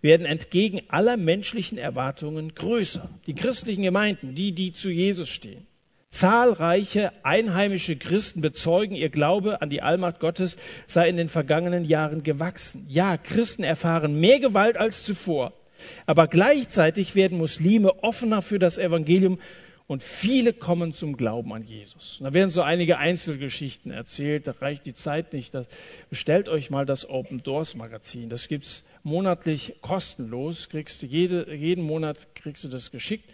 werden 0.01 0.25
entgegen 0.25 0.81
aller 0.87 1.15
menschlichen 1.15 1.77
Erwartungen 1.77 2.55
größer. 2.55 3.07
Die 3.27 3.35
christlichen 3.35 3.83
Gemeinden, 3.83 4.33
die, 4.33 4.51
die 4.51 4.73
zu 4.73 4.89
Jesus 4.89 5.29
stehen. 5.29 5.67
Zahlreiche 6.09 7.11
einheimische 7.21 7.97
Christen 7.97 8.41
bezeugen, 8.41 8.95
ihr 8.95 9.09
Glaube 9.09 9.61
an 9.61 9.69
die 9.69 9.83
Allmacht 9.83 10.19
Gottes 10.19 10.57
sei 10.87 11.07
in 11.07 11.17
den 11.17 11.29
vergangenen 11.29 11.85
Jahren 11.85 12.23
gewachsen. 12.23 12.87
Ja, 12.89 13.17
Christen 13.17 13.63
erfahren 13.63 14.19
mehr 14.19 14.39
Gewalt 14.39 14.75
als 14.75 15.03
zuvor. 15.03 15.53
Aber 16.07 16.27
gleichzeitig 16.27 17.13
werden 17.13 17.37
Muslime 17.37 18.03
offener 18.03 18.41
für 18.41 18.57
das 18.57 18.79
Evangelium 18.79 19.37
und 19.87 20.03
viele 20.03 20.51
kommen 20.51 20.93
zum 20.93 21.15
Glauben 21.15 21.53
an 21.53 21.63
Jesus. 21.63 22.19
Da 22.21 22.33
werden 22.33 22.49
so 22.49 22.61
einige 22.61 22.97
Einzelgeschichten 22.97 23.89
erzählt, 23.89 24.45
da 24.45 24.51
reicht 24.59 24.85
die 24.85 24.93
Zeit 24.93 25.31
nicht. 25.31 25.53
Das, 25.53 25.65
bestellt 26.09 26.49
euch 26.49 26.69
mal 26.69 26.85
das 26.85 27.09
Open 27.09 27.41
Doors 27.41 27.73
Magazin. 27.75 28.29
Das 28.29 28.49
gibt's 28.49 28.83
monatlich 29.03 29.75
kostenlos. 29.79 30.67
Kriegst 30.67 31.01
du 31.01 31.05
jede, 31.05 31.53
jeden 31.55 31.85
Monat 31.85 32.35
kriegst 32.35 32.65
du 32.65 32.67
das 32.67 32.91
geschickt. 32.91 33.29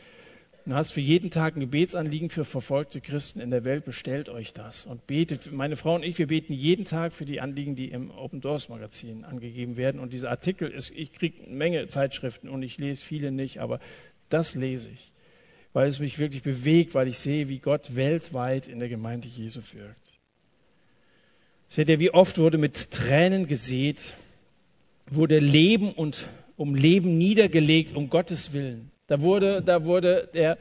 Du 0.65 0.75
hast 0.75 0.93
für 0.93 1.01
jeden 1.01 1.31
Tag 1.31 1.57
ein 1.57 1.59
Gebetsanliegen 1.59 2.29
für 2.29 2.45
verfolgte 2.45 3.01
Christen 3.01 3.39
in 3.39 3.49
der 3.49 3.65
Welt. 3.65 3.83
Bestellt 3.83 4.29
euch 4.29 4.53
das 4.53 4.85
und 4.85 5.07
betet. 5.07 5.51
Meine 5.51 5.75
Frau 5.75 5.95
und 5.95 6.03
ich, 6.03 6.19
wir 6.19 6.27
beten 6.27 6.53
jeden 6.53 6.85
Tag 6.85 7.13
für 7.13 7.25
die 7.25 7.41
Anliegen, 7.41 7.75
die 7.75 7.89
im 7.89 8.11
Open 8.11 8.41
Doors 8.41 8.69
Magazin 8.69 9.25
angegeben 9.25 9.75
werden. 9.75 9.99
Und 9.99 10.13
dieser 10.13 10.29
Artikel 10.29 10.69
ist, 10.69 10.91
ich 10.95 11.13
kriege 11.13 11.43
eine 11.43 11.55
Menge 11.55 11.87
Zeitschriften 11.87 12.47
und 12.47 12.61
ich 12.61 12.77
lese 12.77 13.03
viele 13.03 13.31
nicht, 13.31 13.59
aber 13.59 13.79
das 14.29 14.53
lese 14.53 14.89
ich 14.89 15.12
weil 15.73 15.89
es 15.89 15.99
mich 15.99 16.19
wirklich 16.19 16.43
bewegt, 16.43 16.93
weil 16.93 17.07
ich 17.07 17.19
sehe, 17.19 17.49
wie 17.49 17.59
Gott 17.59 17.95
weltweit 17.95 18.67
in 18.67 18.79
der 18.79 18.89
Gemeinde 18.89 19.27
Jesu 19.27 19.59
wirkt. 19.73 20.19
Seht 21.67 21.89
ihr, 21.89 21.99
wie 21.99 22.11
oft 22.11 22.37
wurde 22.37 22.59
mit 22.59 22.91
Tränen 22.91 23.47
gesät, 23.47 24.13
wurde 25.07 25.39
Leben 25.39 25.91
und 25.91 26.27
um 26.55 26.75
Leben 26.75 27.17
niedergelegt, 27.17 27.95
um 27.95 28.11
Gottes 28.11 28.53
Willen. 28.53 28.91
Da 29.07 29.21
wurde, 29.21 29.63
da 29.63 29.83
wurde 29.83 30.29
der 30.35 30.59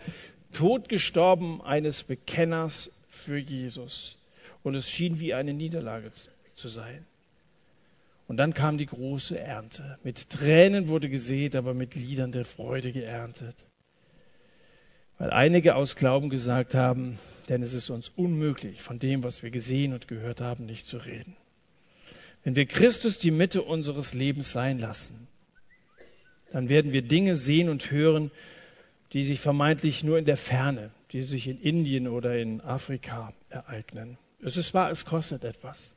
Tod 0.52 0.88
gestorben 0.88 1.60
eines 1.60 2.02
Bekenners 2.02 2.90
für 3.08 3.36
Jesus. 3.36 4.16
Und 4.62 4.74
es 4.74 4.88
schien 4.88 5.20
wie 5.20 5.34
eine 5.34 5.52
Niederlage 5.52 6.10
zu 6.54 6.68
sein. 6.68 7.04
Und 8.26 8.38
dann 8.38 8.54
kam 8.54 8.78
die 8.78 8.86
große 8.86 9.38
Ernte. 9.38 9.98
Mit 10.02 10.30
Tränen 10.30 10.88
wurde 10.88 11.10
gesät, 11.10 11.54
aber 11.56 11.74
mit 11.74 11.94
Liedern 11.94 12.32
der 12.32 12.46
Freude 12.46 12.92
geerntet 12.92 13.56
weil 15.22 15.30
einige 15.30 15.76
aus 15.76 15.94
Glauben 15.94 16.30
gesagt 16.30 16.74
haben, 16.74 17.16
denn 17.48 17.62
es 17.62 17.74
ist 17.74 17.90
uns 17.90 18.10
unmöglich, 18.16 18.82
von 18.82 18.98
dem, 18.98 19.22
was 19.22 19.44
wir 19.44 19.52
gesehen 19.52 19.92
und 19.92 20.08
gehört 20.08 20.40
haben, 20.40 20.66
nicht 20.66 20.84
zu 20.84 20.96
reden. 20.96 21.36
Wenn 22.42 22.56
wir 22.56 22.66
Christus 22.66 23.18
die 23.18 23.30
Mitte 23.30 23.62
unseres 23.62 24.14
Lebens 24.14 24.50
sein 24.50 24.80
lassen, 24.80 25.28
dann 26.50 26.68
werden 26.68 26.92
wir 26.92 27.02
Dinge 27.02 27.36
sehen 27.36 27.68
und 27.68 27.92
hören, 27.92 28.32
die 29.12 29.22
sich 29.22 29.38
vermeintlich 29.38 30.02
nur 30.02 30.18
in 30.18 30.24
der 30.24 30.36
Ferne, 30.36 30.90
die 31.12 31.22
sich 31.22 31.46
in 31.46 31.60
Indien 31.60 32.08
oder 32.08 32.36
in 32.36 32.60
Afrika 32.60 33.32
ereignen. 33.48 34.18
Es 34.40 34.56
ist 34.56 34.74
wahr, 34.74 34.90
es 34.90 35.04
kostet 35.04 35.44
etwas. 35.44 35.94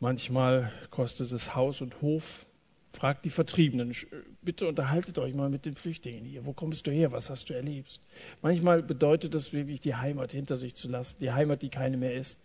Manchmal 0.00 0.70
kostet 0.90 1.32
es 1.32 1.54
Haus 1.54 1.80
und 1.80 2.02
Hof, 2.02 2.44
Fragt 2.92 3.24
die 3.24 3.30
Vertriebenen, 3.30 3.94
bitte 4.42 4.66
unterhaltet 4.68 5.18
euch 5.18 5.34
mal 5.34 5.48
mit 5.48 5.64
den 5.64 5.74
Flüchtlingen 5.74 6.24
hier. 6.24 6.44
Wo 6.44 6.52
kommst 6.52 6.86
du 6.86 6.90
her? 6.90 7.10
Was 7.10 7.30
hast 7.30 7.48
du 7.48 7.54
erlebt? 7.54 8.00
Manchmal 8.42 8.82
bedeutet 8.82 9.34
das 9.34 9.52
wirklich, 9.52 9.80
die 9.80 9.94
Heimat 9.94 10.32
hinter 10.32 10.56
sich 10.56 10.74
zu 10.74 10.88
lassen, 10.88 11.16
die 11.20 11.32
Heimat, 11.32 11.62
die 11.62 11.70
keine 11.70 11.96
mehr 11.96 12.14
ist. 12.14 12.38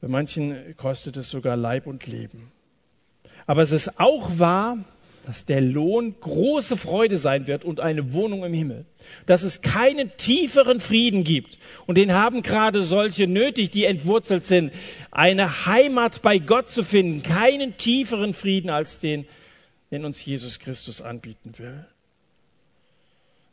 Bei 0.00 0.08
manchen 0.08 0.76
kostet 0.76 1.16
es 1.16 1.30
sogar 1.30 1.56
Leib 1.56 1.86
und 1.86 2.06
Leben. 2.06 2.52
Aber 3.46 3.62
es 3.62 3.72
ist 3.72 4.00
auch 4.00 4.38
wahr, 4.38 4.78
dass 5.26 5.44
der 5.44 5.60
Lohn 5.60 6.14
große 6.20 6.76
Freude 6.76 7.18
sein 7.18 7.48
wird 7.48 7.64
und 7.64 7.80
eine 7.80 8.12
Wohnung 8.12 8.44
im 8.44 8.54
Himmel. 8.54 8.84
Dass 9.26 9.42
es 9.42 9.60
keinen 9.60 10.16
tieferen 10.16 10.78
Frieden 10.78 11.24
gibt. 11.24 11.58
Und 11.86 11.98
den 11.98 12.14
haben 12.14 12.42
gerade 12.42 12.84
solche 12.84 13.26
nötig, 13.26 13.72
die 13.72 13.86
entwurzelt 13.86 14.44
sind. 14.44 14.72
Eine 15.10 15.66
Heimat 15.66 16.22
bei 16.22 16.38
Gott 16.38 16.68
zu 16.68 16.84
finden. 16.84 17.24
Keinen 17.24 17.76
tieferen 17.76 18.34
Frieden 18.34 18.70
als 18.70 19.00
den, 19.00 19.26
den 19.90 20.04
uns 20.04 20.24
Jesus 20.24 20.60
Christus 20.60 21.02
anbieten 21.02 21.54
will. 21.58 21.84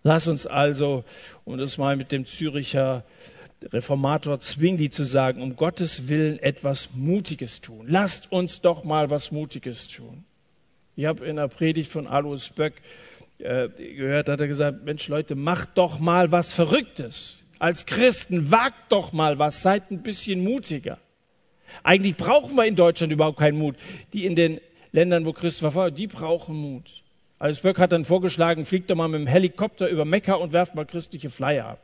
Lass 0.04 0.28
uns 0.28 0.46
also, 0.46 1.04
um 1.44 1.58
das 1.58 1.80
mal 1.80 1.96
mit 1.96 2.12
dem 2.12 2.28
Züricher 2.28 3.04
Reformator 3.72 4.40
Zwingli 4.40 4.92
zu 4.92 5.06
sagen, 5.06 5.42
um 5.42 5.56
Gottes 5.56 6.08
Willen 6.08 6.38
etwas 6.38 6.90
Mutiges 6.94 7.62
tun. 7.62 7.88
Lasst 7.88 8.32
uns 8.32 8.62
doch 8.62 8.84
mal 8.84 9.10
was 9.10 9.32
Mutiges 9.32 9.88
tun. 9.88 10.24
Ich 10.96 11.06
habe 11.06 11.26
in 11.26 11.38
der 11.38 11.48
Predigt 11.48 11.92
von 11.92 12.06
Alois 12.06 12.50
Böck 12.56 12.74
äh, 13.40 13.68
gehört, 13.70 14.30
hat 14.30 14.40
er 14.40 14.48
gesagt, 14.48 14.86
Mensch 14.86 15.08
Leute, 15.08 15.36
macht 15.36 15.70
doch 15.76 16.00
mal 16.00 16.32
was 16.32 16.54
Verrücktes. 16.54 17.44
Als 17.58 17.86
Christen 17.86 18.52
wagt 18.52 18.92
doch 18.92 19.12
mal 19.12 19.40
was, 19.40 19.62
seid 19.62 19.90
ein 19.90 20.04
bisschen 20.04 20.44
mutiger. 20.44 21.00
Eigentlich 21.82 22.16
brauchen 22.16 22.56
wir 22.56 22.66
in 22.66 22.76
Deutschland 22.76 23.12
überhaupt 23.12 23.40
keinen 23.40 23.58
Mut. 23.58 23.76
Die 24.14 24.26
in 24.26 24.36
den 24.36 24.60
Ländern, 24.92 25.26
wo 25.26 25.34
Christen 25.34 25.62
verfolgt, 25.62 25.98
die 25.98 26.08
brauchen 26.08 26.56
Mut. 26.56 27.02
Alois 27.40 27.60
Böck 27.62 27.80
hat 27.80 27.92
dann 27.92 28.06
vorgeschlagen, 28.06 28.66
fliegt 28.66 28.90
doch 28.92 28.96
mal 28.96 29.08
mit 29.08 29.22
dem 29.22 29.28
Helikopter 29.28 29.90
über 29.90 30.06
Mekka 30.06 30.36
und 30.36 30.54
werft 30.54 30.76
mal 30.76 30.86
christliche 30.86 31.32
Flyer 31.32 31.66
ab. 31.66 31.80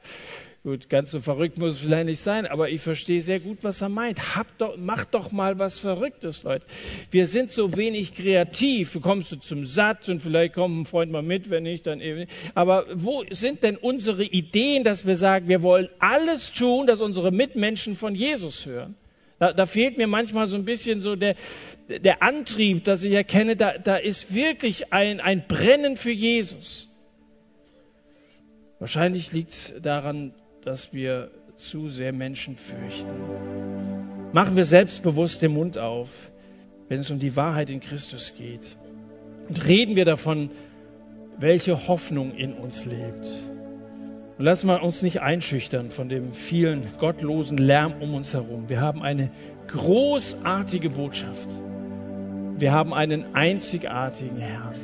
Gut, 0.62 0.90
ganz 0.90 1.12
so 1.12 1.22
verrückt 1.22 1.58
muss 1.58 1.76
es 1.76 1.80
vielleicht 1.80 2.06
nicht 2.06 2.20
sein, 2.20 2.46
aber 2.46 2.70
ich 2.70 2.82
verstehe 2.82 3.22
sehr 3.22 3.40
gut, 3.40 3.60
was 3.62 3.80
er 3.80 3.88
meint. 3.88 4.36
Habt 4.36 4.60
doch, 4.60 4.76
macht 4.76 5.14
doch 5.14 5.32
mal 5.32 5.58
was 5.58 5.80
Verrücktes, 5.80 6.44
Leute. 6.44 6.66
Wir 7.12 7.28
sind 7.28 7.50
so 7.50 7.78
wenig 7.78 8.14
kreativ. 8.14 8.92
Du 8.92 9.00
kommst 9.00 9.32
du 9.32 9.38
zum 9.38 9.66
Satz 9.66 10.10
und 10.10 10.22
vielleicht 10.22 10.56
kommt 10.56 10.82
ein 10.82 10.86
Freund 10.86 11.14
mal 11.14 11.22
mit, 11.22 11.50
wenn 11.50 11.64
nicht, 11.64 11.88
dann 11.88 12.02
eben. 12.02 12.26
Aber 12.56 12.88
wo 12.94 13.24
sind 13.30 13.64
denn 13.64 13.78
unsere 13.78 14.26
Ideen, 14.26 14.84
dass 14.84 15.06
wir 15.06 15.16
sagen, 15.16 15.48
wir 15.48 15.64
wollen 15.64 15.88
alles 16.00 16.52
tun, 16.52 16.88
dass 16.88 17.00
unsere 17.00 17.32
Mitmenschen 17.32 17.96
von 17.96 18.14
Jesus 18.14 18.66
hören? 18.66 18.96
Da, 19.40 19.54
da 19.54 19.66
fehlt 19.66 19.98
mir 19.98 20.08
manchmal 20.08 20.50
so 20.50 20.58
ein 20.58 20.66
bisschen 20.66 21.00
so 21.00 21.16
der, 21.16 21.36
der 21.88 22.22
Antrieb, 22.22 22.84
dass 22.84 23.06
ich 23.06 23.14
erkenne, 23.14 23.56
da, 23.56 23.78
da 23.78 23.96
ist 23.96 24.36
wirklich 24.36 24.92
ein, 24.92 25.22
ein 25.22 25.48
Brennen 25.48 25.96
für 25.96 26.12
Jesus. 26.12 26.90
Wahrscheinlich 28.80 29.32
liegt 29.32 29.52
es 29.52 29.74
daran, 29.82 30.34
dass 30.64 30.94
wir 30.94 31.32
zu 31.56 31.90
sehr 31.90 32.14
Menschen 32.14 32.56
fürchten. 32.56 33.10
Machen 34.32 34.56
wir 34.56 34.66
selbstbewusst 34.66 35.42
den 35.42 35.54
Mund 35.54 35.78
auf, 35.78 36.32
wenn 36.88 37.02
es 37.02 37.12
um 37.12 37.20
die 37.20 37.36
Wahrheit 37.36 37.70
in 37.70 37.80
Christus 37.80 38.34
geht. 38.38 38.78
Und 39.48 39.68
reden 39.68 39.96
wir 39.96 40.06
davon, 40.06 40.50
welche 41.38 41.88
Hoffnung 41.88 42.34
in 42.36 42.54
uns 42.54 42.86
lebt. 42.86 43.28
Und 44.38 44.46
lassen 44.46 44.68
wir 44.68 44.84
uns 44.84 45.02
nicht 45.02 45.22
einschüchtern 45.22 45.90
von 45.90 46.08
dem 46.08 46.34
vielen 46.34 46.84
gottlosen 47.00 47.58
Lärm 47.58 47.94
um 48.00 48.14
uns 48.14 48.34
herum. 48.34 48.70
Wir 48.70 48.80
haben 48.80 49.02
eine 49.02 49.32
großartige 49.68 50.90
Botschaft. 50.90 51.50
Wir 52.58 52.72
haben 52.72 52.94
einen 52.94 53.36
einzigartigen 53.36 54.38
Herrn. 54.38 54.76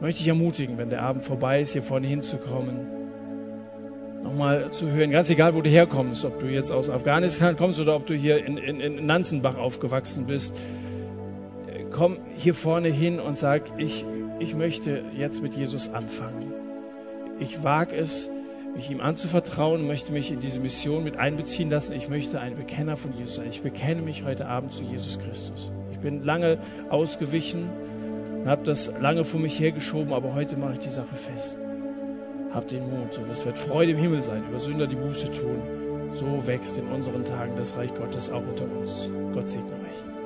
Möchte 0.00 0.20
ich 0.20 0.28
ermutigen, 0.28 0.78
wenn 0.78 0.90
der 0.90 1.02
Abend 1.02 1.24
vorbei 1.24 1.60
ist, 1.60 1.72
hier 1.72 1.82
vorne 1.82 2.06
hinzukommen 2.06 2.99
nochmal 4.22 4.70
zu 4.70 4.90
hören, 4.90 5.10
ganz 5.10 5.30
egal, 5.30 5.54
wo 5.54 5.60
du 5.60 5.70
herkommst, 5.70 6.24
ob 6.24 6.40
du 6.40 6.46
jetzt 6.46 6.70
aus 6.70 6.90
Afghanistan 6.90 7.56
kommst 7.56 7.78
oder 7.78 7.96
ob 7.96 8.06
du 8.06 8.14
hier 8.14 8.44
in, 8.44 8.56
in, 8.56 8.80
in 8.80 9.06
Nanzenbach 9.06 9.56
aufgewachsen 9.56 10.26
bist. 10.26 10.54
komm 11.92 12.18
hier 12.36 12.54
vorne 12.54 12.88
hin 12.88 13.18
und 13.20 13.38
sag, 13.38 13.62
ich, 13.78 14.04
ich 14.38 14.54
möchte 14.54 15.02
jetzt 15.16 15.42
mit 15.42 15.54
Jesus 15.54 15.88
anfangen. 15.88 16.52
Ich 17.38 17.62
wage 17.64 17.96
es, 17.96 18.28
mich 18.74 18.90
ihm 18.90 19.00
anzuvertrauen, 19.00 19.86
möchte 19.86 20.12
mich 20.12 20.30
in 20.30 20.40
diese 20.40 20.60
Mission 20.60 21.02
mit 21.02 21.16
einbeziehen 21.16 21.70
lassen. 21.70 21.92
Ich 21.92 22.08
möchte 22.08 22.40
ein 22.40 22.56
Bekenner 22.56 22.96
von 22.96 23.12
Jesus 23.16 23.36
sein. 23.36 23.48
Ich 23.48 23.62
bekenne 23.62 24.02
mich 24.02 24.24
heute 24.24 24.46
Abend 24.46 24.72
zu 24.72 24.84
Jesus 24.84 25.18
Christus. 25.18 25.70
Ich 25.90 25.98
bin 25.98 26.24
lange 26.24 26.58
ausgewichen, 26.88 27.68
habe 28.46 28.64
das 28.64 28.90
lange 29.00 29.24
vor 29.24 29.40
mich 29.40 29.58
hergeschoben, 29.58 30.12
aber 30.12 30.34
heute 30.34 30.56
mache 30.56 30.74
ich 30.74 30.78
die 30.80 30.90
Sache 30.90 31.16
fest. 31.16 31.58
Habt 32.52 32.72
den 32.72 32.90
Mut 32.90 33.16
und 33.18 33.30
es 33.30 33.44
wird 33.44 33.56
Freude 33.56 33.92
im 33.92 33.98
Himmel 33.98 34.22
sein, 34.22 34.44
über 34.48 34.58
Sünder 34.58 34.86
die 34.86 34.96
Buße 34.96 35.30
tun. 35.30 35.62
So 36.12 36.46
wächst 36.46 36.76
in 36.78 36.88
unseren 36.88 37.24
Tagen 37.24 37.54
das 37.56 37.76
Reich 37.76 37.94
Gottes 37.94 38.30
auch 38.30 38.42
unter 38.42 38.64
uns. 38.64 39.08
Gott 39.32 39.48
segne 39.48 39.72
euch. 39.72 40.19